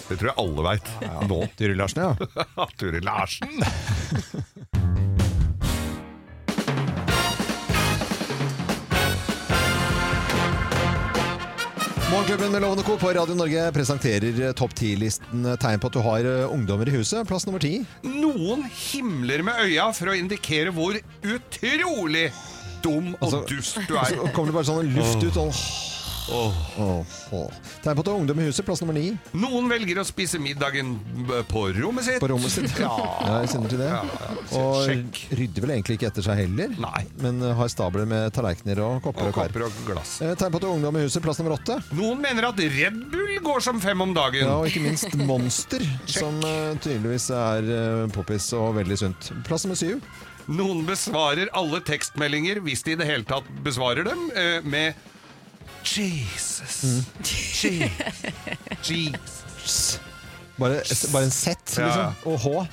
Det 0.08 0.16
tror 0.22 0.30
jeg 0.32 0.38
alle 0.46 0.68
veit. 0.70 0.94
Nå, 1.34 1.42
Turi 1.60 1.76
Larsen, 1.76 2.06
ja. 2.08 2.70
Turi 2.80 3.04
Larsen. 3.04 3.60
Morgenklubben 12.24 12.52
med 12.52 12.62
Lovende 12.62 12.84
Co. 12.84 12.98
på 12.98 13.10
Radio 13.14 13.36
Norge 13.36 13.72
presenterer 13.76 14.38
eh, 14.46 14.52
topp 14.56 14.72
10-listen 14.80 15.42
eh, 15.44 15.58
tegn 15.60 15.82
på 15.84 15.90
at 15.90 15.96
du 15.98 16.00
har 16.06 16.24
eh, 16.24 16.54
ungdommer 16.56 16.88
i 16.88 16.94
huset. 16.94 17.28
Plass 17.28 17.44
nummer 17.44 17.60
ti. 17.60 17.82
Noen 18.08 18.64
himler 18.72 19.44
med 19.44 19.60
øya 19.66 19.90
for 19.92 20.08
å 20.08 20.16
indikere 20.16 20.72
hvor 20.72 20.96
utrolig 21.20 22.30
dum 22.86 23.10
og 23.20 23.36
dust 23.52 23.82
du 23.90 23.98
er. 24.00 24.14
Så 24.16 24.30
kommer 24.32 24.54
det 24.54 24.56
bare 24.56 24.70
sånn 24.70 24.94
luft 24.96 25.20
ut. 25.20 25.36
Sånn. 25.36 25.52
Åh, 26.32 26.80
oh. 26.80 27.52
Tegn 27.84 27.96
på 27.98 28.00
at 28.00 28.06
du 28.08 28.12
har 28.14 28.20
ungdom 28.20 28.40
i 28.40 28.46
huset. 28.48 28.64
Plass 28.66 28.80
nummer 28.82 28.96
ni. 28.96 29.10
Noen 29.36 29.68
velger 29.72 30.00
å 30.00 30.06
spise 30.08 30.40
middagen 30.40 30.94
på 31.50 31.66
rommet 31.76 32.06
sitt. 32.08 32.20
På 32.24 32.30
rommet 32.32 32.54
sitt. 32.54 32.72
Ja, 32.84 32.94
Ja, 33.24 33.34
jeg 33.44 33.52
kjenner 33.54 33.72
til 33.74 33.82
det. 33.82 33.90
Ja, 33.92 34.00
ja. 34.06 34.32
Og 34.60 34.78
Sjekk. 34.88 35.20
rydder 35.40 35.66
vel 35.66 35.74
egentlig 35.76 35.98
ikke 36.00 36.10
etter 36.12 36.26
seg 36.26 36.40
heller. 36.44 36.74
Nei. 36.84 37.04
Men 37.24 37.42
eh, 37.44 37.54
har 37.60 37.72
stabler 37.72 38.08
med 38.10 38.32
tallerkener 38.36 38.82
og 38.86 39.00
kopper 39.06 39.28
Og 39.28 39.34
og 39.34 39.38
kopper 39.38 39.68
og 39.68 39.78
glass. 39.88 40.16
Eh, 40.24 40.34
Tegn 40.40 40.54
på 40.56 40.62
at 40.62 40.66
du 40.66 40.70
har 40.70 40.78
ungdom 40.80 41.00
i 41.00 41.06
huset. 41.06 41.24
Plass 41.26 41.42
nummer 41.42 41.58
åtte. 41.58 41.78
Noen 41.98 42.24
mener 42.24 42.50
at 42.50 42.60
Red 42.80 43.00
Bull 43.12 43.38
går 43.44 43.64
som 43.68 43.82
fem 43.84 44.04
om 44.08 44.16
dagen. 44.16 44.48
Ja, 44.48 44.58
og 44.62 44.70
ikke 44.72 44.84
minst 44.88 45.16
Monster, 45.30 45.84
som 46.10 46.40
eh, 46.48 46.74
tydeligvis 46.84 47.30
er 47.36 47.68
poppis 48.16 48.48
og 48.58 48.78
veldig 48.80 49.00
sunt. 49.04 49.34
Plass 49.48 49.68
nummer 49.68 49.80
syv. 49.80 50.00
Noen 50.52 50.84
besvarer 50.88 51.52
alle 51.56 51.80
tekstmeldinger, 51.88 52.60
hvis 52.66 52.84
de 52.84 52.96
i 52.96 53.00
det 53.00 53.08
hele 53.08 53.28
tatt 53.28 53.48
besvarer 53.64 54.04
dem, 54.08 54.26
med 54.68 54.98
Jesus. 55.84 56.84
Mm. 56.84 57.06
Je- 57.54 57.92
Jesus. 58.84 60.02
Bare, 60.60 60.82
bare 61.12 61.24
en 61.24 61.32
Z, 61.32 61.48
liksom. 61.68 62.14
Og 62.26 62.40
H. 62.40 62.68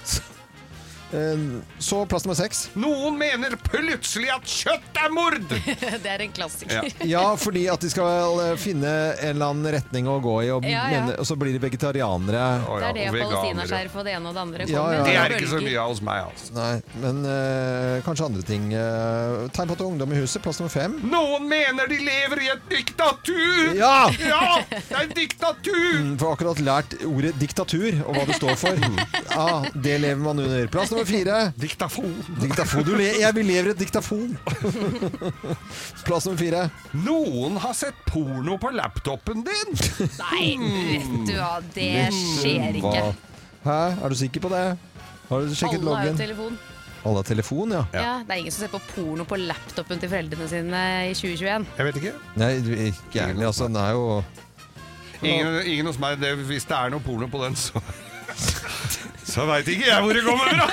Eh, 1.13 1.45
Så 1.83 2.05
plass 2.07 2.25
nummer 2.25 2.37
seks. 2.39 2.69
Noen 2.79 3.17
mener 3.19 3.57
plutselig 3.67 4.29
at 4.35 4.45
kjøtt 4.47 5.01
er 5.03 5.11
mord! 5.15 5.39
det 6.05 6.11
er 6.11 6.23
en 6.27 6.33
klassiker. 6.37 6.87
Ja, 7.11 7.25
fordi 7.41 7.65
at 7.73 7.83
de 7.83 7.91
skal 7.91 8.39
eh, 8.45 8.53
finne 8.61 8.91
en 9.19 9.35
eller 9.35 9.51
annen 9.55 9.73
retning 9.75 10.07
å 10.11 10.19
gå 10.23 10.37
i, 10.47 10.51
og, 10.55 10.65
Ja, 10.69 10.85
ja. 10.91 11.01
Mener, 11.01 11.19
og 11.23 11.27
så 11.29 11.37
blir 11.41 11.55
de 11.57 11.63
vegetarianere. 11.63 12.45
Det 12.63 12.91
er 12.91 12.97
det 12.99 13.07
palestinaskjerf 13.17 13.97
og 14.01 14.07
det 14.07 14.15
ene 14.19 14.31
og 14.31 14.37
det 14.39 14.43
andre 14.45 14.67
Ja, 14.71 14.85
kommer. 14.85 14.97
ja. 14.99 15.05
Det 15.07 15.17
er 15.21 15.35
ikke 15.39 15.51
så 15.55 15.63
mye 15.65 15.81
av 15.83 15.91
hos 15.95 16.03
meg, 16.07 16.23
altså. 16.31 16.51
Nei, 16.57 16.71
men 17.03 17.21
eh, 17.35 17.97
kanskje 18.07 18.29
andre 18.31 18.45
ting. 18.47 18.69
Uh, 18.71 19.49
tegn 19.55 19.71
på 19.71 19.75
at 19.75 19.81
det 19.81 19.85
er 19.87 19.91
ungdom 19.91 20.15
i 20.15 20.21
huset, 20.21 20.43
plass 20.45 20.61
nummer 20.61 20.73
fem. 20.75 20.95
Noen 21.11 21.47
mener 21.51 21.91
de 21.91 21.99
lever 22.07 22.45
i 22.47 22.51
et 22.55 22.65
diktatur! 22.71 23.75
Ja! 23.79 23.95
Ja, 24.21 24.43
det 24.71 24.81
er 24.95 25.05
et 25.09 25.15
diktatur! 25.17 25.99
Mm, 26.01 26.15
For 26.21 26.35
akkurat 26.37 26.61
lært 26.65 26.95
ordet 27.09 27.35
diktatur 27.41 27.89
og 28.07 28.15
hva 28.17 28.27
det 28.31 28.39
står 28.41 28.57
for. 28.61 28.79
Ja, 29.31 29.63
det 29.75 29.95
lever 30.03 30.21
man 30.21 30.41
under. 30.43 30.67
Plass 30.73 30.91
nummer 30.93 31.00
fire. 31.09 31.37
Diktafon. 31.61 32.13
Diktafon. 32.41 32.85
Du 32.87 32.93
le 32.99 33.07
jeg 33.21 33.35
vil 33.37 33.47
lever 33.49 33.71
i 33.71 33.75
et 33.75 33.81
diktafon. 33.81 34.37
Plass 36.07 36.27
nummer 36.27 36.41
fire. 36.41 36.65
Noen 37.07 37.59
har 37.63 37.75
sett 37.79 37.99
porno 38.09 38.57
på 38.61 38.73
laptopen 38.75 39.45
din! 39.47 39.73
Nei, 40.19 40.45
vet 40.61 41.09
du 41.29 41.33
hva, 41.37 41.53
det 41.75 42.09
skjer 42.17 42.81
ikke. 42.81 43.05
Hæ, 43.67 43.79
er 44.01 44.09
du 44.15 44.17
sikker 44.19 44.45
på 44.47 44.53
det? 44.53 44.65
Har 45.31 45.47
du 45.47 45.55
sjekket 45.55 45.81
Alle 45.81 45.95
har 45.95 46.05
jo 46.05 46.11
loggen? 46.11 46.21
telefon. 46.21 46.59
Alle 47.01 47.17
har 47.23 47.27
telefon, 47.31 47.73
ja. 47.73 47.83
Ja. 47.97 48.09
Det 48.27 48.35
er 48.35 48.41
ingen 48.43 48.53
som 48.53 48.65
ser 48.67 48.73
på 48.75 48.81
porno 48.91 49.25
på 49.29 49.39
laptopen 49.41 50.01
til 50.03 50.11
foreldrene 50.13 50.49
sine 50.51 50.81
i 51.09 51.15
2021. 51.17 51.67
Jeg 51.79 51.87
vet 51.91 52.01
ikke. 52.03 52.15
Nei, 52.41 52.51
du 52.65 52.71
ikke 52.75 53.23
ærlig, 53.29 53.47
altså. 53.49 53.69
Den 53.71 53.81
er 53.81 53.95
jo 53.97 54.23
Ingen, 55.21 55.59
ingen 55.69 55.85
hos 55.91 55.99
meg. 56.01 56.17
Det, 56.21 56.31
hvis 56.49 56.65
det 56.65 56.73
er 56.77 56.93
noe 56.95 57.05
porno 57.05 57.27
på 57.29 57.43
den, 57.45 57.53
så 57.61 57.77
Så 59.31 59.47
veit 59.47 59.69
ikke 59.71 59.87
jeg 59.87 60.03
hvor 60.03 60.13
det 60.13 60.23
kommer 60.27 60.45
fra! 60.51 60.67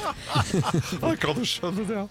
Da 1.01 1.11
kan 1.21 1.35
du 1.37 1.43
skjønne 1.47 1.85
det, 1.87 1.95
ja. 1.95 2.05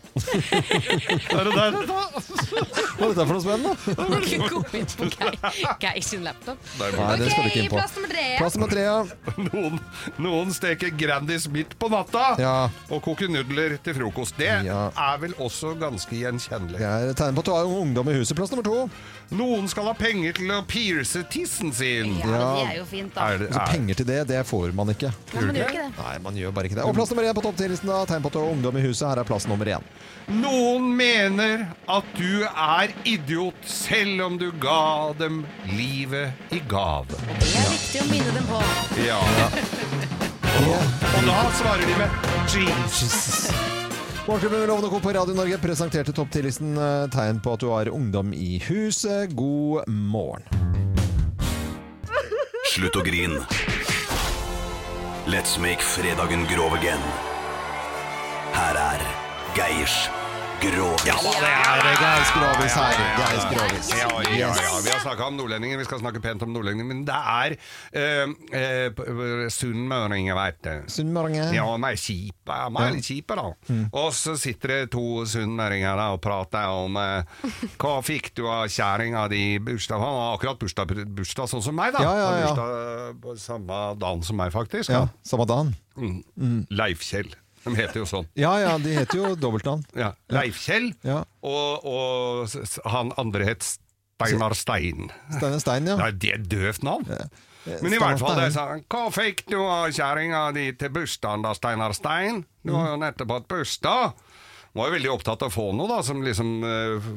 Er 1.30 1.44
det 1.48 1.55
der, 1.55 1.76
da? 1.86 2.01
Hva 2.20 3.07
er 3.07 3.12
dette 3.12 3.26
for 3.26 3.34
noe 3.34 3.42
spennende? 3.44 3.74
Kan 3.96 4.16
ikke 4.20 4.48
gå 4.51 4.62
inn 4.80 4.88
på 5.01 5.09
Geir- 5.14 5.76
Geir 5.82 6.03
sin 6.07 6.24
laptop. 6.26 6.59
Nei, 6.80 6.90
det 7.20 7.30
skal 7.32 7.44
du 7.44 7.51
ikke 7.51 7.62
inn 7.64 7.70
på. 7.72 7.78
plass 7.78 7.94
nummer 7.96 8.12
tre. 8.14 8.24
Plass 8.40 8.59
nummer 8.59 8.72
tre, 8.74 8.84
ja. 8.86 8.98
Noen, 9.51 9.78
noen 10.20 10.53
steker 10.57 10.92
Grandis 11.01 11.46
midt 11.53 11.76
på 11.80 11.90
natta 11.92 12.26
Ja. 12.40 12.55
og 12.90 13.03
koker 13.07 13.30
nudler 13.32 13.76
til 13.84 13.96
frokost. 13.98 14.36
Det 14.40 14.51
Ja. 14.66 14.80
er 14.90 15.18
vel 15.22 15.34
også 15.40 15.74
ganske 15.80 16.14
gjenkjennelig. 16.20 16.78
Det 16.80 16.90
er 17.11 17.14
tegn 17.18 17.34
på 17.38 17.44
at 17.44 17.51
du 17.51 17.55
har 17.57 17.64
ungdom 17.80 18.09
i 18.12 18.18
huset. 18.18 18.36
Plass 18.38 18.51
nummer 18.55 18.64
to. 18.66 18.88
Noen 19.30 19.68
skal 19.70 19.84
ha 19.86 19.92
penger 19.94 20.32
til 20.40 20.51
å 20.51 20.61
pierce 20.66 21.20
tissen 21.30 21.72
sin. 21.72 22.16
Ja, 22.18 22.40
det 22.57 22.64
er 22.66 22.76
jo 22.80 22.86
fint, 22.90 23.14
da. 23.14 23.28
Er 23.30 23.38
det, 23.44 23.48
Altså, 23.51 23.61
er, 23.62 23.70
penger 23.76 23.94
til 24.01 24.07
det, 24.09 24.20
det 24.30 24.40
får 24.48 24.72
man 24.74 24.90
ikke. 24.90 25.12
Nei, 25.34 25.44
man 25.46 25.55
gjør 25.61 25.68
ikke 25.70 25.84
det. 25.84 25.92
Nei, 26.01 26.14
man 26.24 26.34
gjør 26.40 26.55
bare 26.57 26.66
ikke 26.70 26.78
det. 26.80 26.84
Og 26.90 26.94
plass 26.98 27.12
nummer 27.14 27.28
én 27.30 27.36
på 27.38 27.44
topptillitsen, 27.46 27.89
da. 27.91 28.05
Tegn 28.09 28.22
på 28.24 28.30
at 28.30 28.38
du 28.38 28.41
har 28.41 28.55
ungdom 28.55 28.78
i 28.80 28.84
huset. 28.86 29.09
Her 29.11 29.20
er 29.22 29.28
plass 29.28 29.49
nummer 29.51 29.68
én. 29.68 29.84
noen 30.30 30.84
mener 30.95 31.64
at 31.91 32.11
du 32.14 32.45
er 32.47 32.93
idiot 33.09 33.57
selv 33.66 34.22
om 34.22 34.36
du 34.38 34.51
ga 34.62 35.12
dem 35.18 35.41
livet 35.72 36.30
i 36.55 36.61
gave. 36.70 37.18
Det 37.41 37.49
er 37.51 37.72
viktig 37.72 38.03
å 38.05 38.07
minne 38.12 38.34
dem 38.36 38.47
på. 38.47 38.61
Ja. 39.03 39.18
Og 40.61 41.26
da 41.26 41.41
svarer 41.59 41.82
de 41.88 41.97
med 41.99 42.09
Jesus. 42.55 43.51
Morgenklubben 44.26 44.61
med 44.61 44.68
Lovende 44.68 44.91
Co. 44.93 45.01
på 45.03 45.12
Radio 45.16 45.34
Norge 45.34 45.59
presenterte 45.59 46.12
topp 46.14 46.30
10-listen 46.36 46.76
tegn 47.11 47.41
på 47.43 47.57
at 47.57 47.64
du 47.64 47.70
har 47.72 47.91
ungdom 47.91 48.30
i 48.36 48.61
huset. 48.68 49.34
God 49.34 49.88
morgen. 49.88 50.47
Slutt 52.70 53.01
å 53.01 53.03
grin. 53.03 53.41
Let's 55.26 55.59
make 55.59 55.82
fredagen 55.82 56.47
grov 56.53 56.78
again. 56.78 57.30
Her 58.55 58.76
er 58.76 59.03
Geirs 59.55 59.94
Grovis. 60.61 61.07
Ja, 61.09 61.16
det 61.24 61.48
er 61.48 62.01
Geirs 62.01 62.30
Grovis 62.34 62.74
her. 62.76 62.98
Geirs 63.16 63.46
Grovis. 63.48 63.88
Ja, 63.96 64.09
ja, 64.26 64.51
ja. 64.51 64.51
Vi 64.84 64.90
har 64.92 65.01
snakka 65.01 65.28
om 65.30 65.38
nordlendinger, 65.38 65.78
vi 65.80 65.86
skal 65.86 66.03
snakke 66.03 66.20
pent 66.20 66.42
om 66.44 66.53
nordlendinger, 66.53 66.88
men 66.90 67.01
det 67.09 67.16
er 67.16 67.55
uh, 67.96 68.34
uh, 68.53 69.46
sunnmøringer, 69.55 70.36
veit 70.36 70.61
du. 70.66 70.90
Sunnmøringer. 70.92 71.55
Ja, 71.57 71.64
de 71.70 71.90
er 71.90 72.01
kjipe. 72.03 72.59
De 72.61 72.84
er 72.84 72.94
litt 72.98 73.09
kjipe, 73.09 73.38
da. 73.40 73.48
Og 74.03 74.11
så 74.16 74.36
sitter 74.40 74.74
det 74.74 74.80
to 74.96 75.24
sunnmøringer 75.30 76.05
og 76.11 76.20
prater 76.24 76.74
om 76.74 76.98
eh, 77.01 77.44
hva 77.80 77.96
fikk 78.05 78.32
du 78.36 78.44
av 78.51 78.66
kjerringa 78.68 79.26
di 79.32 79.44
i 79.55 79.61
bursdag. 79.64 80.03
Han 80.03 80.18
har 80.20 80.34
akkurat 80.36 80.61
bursdag, 80.61 80.96
bursdag 81.16 81.53
sånn 81.55 81.64
som 81.64 81.78
meg, 81.78 81.94
da. 81.96 82.05
Ja, 82.05 82.16
ja, 82.18 82.32
ja. 82.42 82.48
Bursdag 82.51 83.22
på 83.24 83.36
samme 83.40 83.84
dagen 84.01 84.26
som 84.26 84.40
meg, 84.42 84.53
faktisk. 84.55 84.92
Ja, 84.92 85.07
samme 85.26 85.48
dagen. 85.48 85.72
Mm. 85.96 86.66
Leif 86.74 87.07
Kjell. 87.07 87.32
De 87.64 87.74
heter 87.76 88.00
jo 88.00 88.06
sånn. 88.08 88.26
Ja, 88.40 88.54
ja, 88.62 88.78
de 88.80 88.94
heter 88.96 89.18
jo 89.20 89.34
dobbeltnavn. 89.36 89.82
Ja, 89.98 90.12
Leif 90.32 90.56
Kjell, 90.64 90.92
Ja. 91.04 91.18
og, 91.44 91.84
og 91.84 92.48
s- 92.48 92.78
han 92.88 93.12
andre 93.20 93.44
het 93.50 93.62
Steinar 94.20 94.54
Stein. 94.56 95.11
Steinar 95.36 95.61
Stein, 95.61 95.86
ja. 95.86 95.96
Nei, 96.00 96.11
det 96.12 96.30
er 96.32 96.38
et 96.40 96.48
døvt 96.48 96.82
navn. 96.84 97.04
Men 97.06 97.92
i 97.92 97.96
Steinar 97.96 98.00
hvert 98.16 98.18
fall, 98.22 98.36
det 98.40 98.48
er 98.56 98.68
han. 98.74 98.82
Hva 98.88 99.02
fikk 99.12 99.44
du 99.52 99.58
av 99.61 99.90
kjerringa 99.92 100.42
di 100.56 100.66
til 100.80 100.88
bursdagen 100.94 101.42
da, 101.44 101.52
Steinar 101.56 101.92
Stein? 101.96 102.42
Du 102.64 102.72
har 102.76 102.90
jo 102.94 102.98
nettopp 103.00 103.30
hatt 103.36 103.48
bursdag. 103.48 104.14
Var 104.72 104.86
jo 104.86 104.94
veldig 104.94 105.11
opptatt 105.11 105.42
av 105.42 105.48
å 105.50 105.52
få 105.52 105.64
noe, 105.74 105.88
da, 105.90 105.96
som 106.06 106.20
liksom 106.22 106.50
eh, 106.62 107.08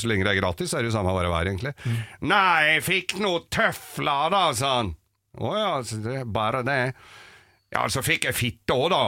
Så 0.00 0.08
lenge 0.08 0.24
det 0.24 0.32
er 0.32 0.38
gratis, 0.40 0.72
er 0.72 0.80
det 0.82 0.88
jo 0.88 0.94
samme 0.96 1.12
hva 1.12 1.20
det 1.26 1.30
er, 1.30 1.50
egentlig. 1.52 1.74
Nei, 2.24 2.74
jeg 2.74 2.84
fikk 2.86 3.18
noe 3.20 3.42
tøfler, 3.52 4.30
da, 4.32 4.44
sa 4.56 4.70
han. 4.78 4.94
Å 5.38 5.50
ja, 5.58 5.72
så 5.86 5.98
det 6.02 6.14
er 6.22 6.24
bare 6.24 6.62
det. 6.66 6.78
Ja, 7.74 7.84
så 7.92 8.00
fikk 8.02 8.24
jeg 8.30 8.34
fitte 8.38 8.74
òg, 8.74 8.88
da. 8.94 9.02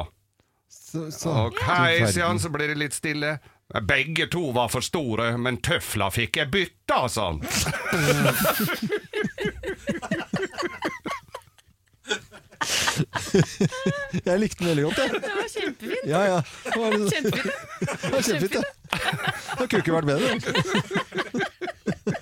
Så, 0.92 1.06
så. 1.14 1.32
Sier 2.12 2.24
han, 2.26 2.40
så 2.42 2.50
blir 2.52 2.68
det 2.68 2.76
litt 2.82 2.92
stille. 2.96 3.38
Begge 3.88 4.26
to 4.28 4.50
var 4.52 4.68
for 4.68 4.84
store, 4.84 5.30
men 5.40 5.56
tøfla 5.64 6.10
fikk 6.12 6.36
jeg 6.42 6.50
bytta, 6.52 6.98
sa 7.08 7.30
han. 7.30 7.40
Jeg 14.26 14.38
likte 14.40 14.58
den 14.64 14.68
veldig 14.68 14.84
godt, 14.84 14.98
jeg. 14.98 15.08
Det 15.12 15.32
var 15.36 15.48
kjempefint. 15.54 16.04
Ja, 16.06 16.20
ja. 16.28 16.38
Det 16.64 16.76
var, 16.76 16.90
litt- 16.98 17.12
Kjempefint. 17.14 17.54
det 18.02 18.10
var 18.12 18.22
kjempefint, 18.22 18.52
det. 18.52 18.62
Det 19.58 19.66
kunne 19.68 19.80
ikke 19.82 19.96
vært 19.96 20.08
bedre. 20.12 20.28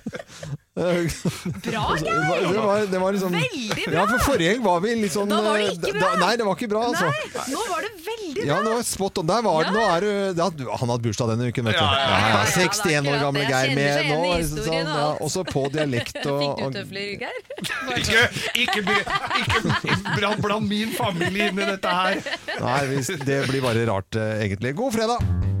Bra, 0.73 0.87
Geir! 1.99 2.53
det 2.53 2.59
var, 2.63 2.85
det 2.91 2.99
var 2.99 3.11
liksom, 3.11 3.31
Veldig 3.35 3.75
bra! 3.75 3.93
Ja, 3.93 4.03
for 4.07 4.21
forrige 4.31 4.53
gang 4.53 4.61
var 4.63 4.77
vi 4.85 4.93
litt 5.01 5.11
sånn 5.11 5.27
Da 5.27 5.41
var 5.43 5.57
det 5.59 5.65
ikke 5.73 5.89
eh, 5.91 5.97
bra. 5.97 6.11
Da, 6.13 6.19
nei, 6.21 6.29
det 6.39 6.45
var 6.47 6.55
ikke 6.55 6.69
bra, 6.71 6.83
altså. 6.87 7.09
Nei, 7.11 7.41
nå 7.51 7.65
var 7.67 7.83
det 7.83 7.89
veldig 8.05 8.45
Ja, 8.47 8.55
bra. 8.55 8.61
nå 8.69 8.77
er 8.79 8.85
spot 8.87 9.19
on. 9.19 9.27
Der 9.27 9.43
var 9.43 9.65
ja. 9.67 9.73
Nå 9.75 9.81
er 9.83 10.05
det, 10.05 10.13
ja, 10.39 10.47
du- 10.61 10.69
Han 10.79 10.93
hatt 10.95 11.03
bursdag 11.03 11.33
denne 11.33 11.49
uken, 11.51 11.67
vet 11.67 11.75
du. 11.75 11.83
Ja, 11.83 11.91
ja, 11.91 12.07
ja, 12.07 12.31
Ja, 12.31 12.39
ja. 12.39 12.69
61 12.71 13.11
år 13.11 13.19
gamle 13.25 13.43
Geir 13.51 13.75
med 13.75 14.09
nå. 14.13 14.23
sånn, 14.47 14.79
ja. 14.95 15.09
Også 15.27 15.43
på 15.51 15.65
dialekt 15.75 16.21
og, 16.23 16.39
Fikk 16.45 16.63
du 16.63 16.79
tøfler, 16.79 17.11
Geir? 17.19 17.37
Ikke, 18.01 18.23
ikke, 18.63 18.81
ikke 19.43 19.99
bland, 20.15 20.39
bland 20.41 20.71
min 20.71 20.95
familie 20.95 21.51
inn 21.51 21.59
i 21.59 21.67
dette 21.73 21.91
her. 21.99 22.23
Nei, 22.63 22.81
det 23.27 23.41
blir 23.51 23.61
bare 23.67 23.83
rart, 23.91 24.15
eh, 24.15 24.45
egentlig. 24.47 24.71
God 24.79 24.95
fredag! 24.95 25.60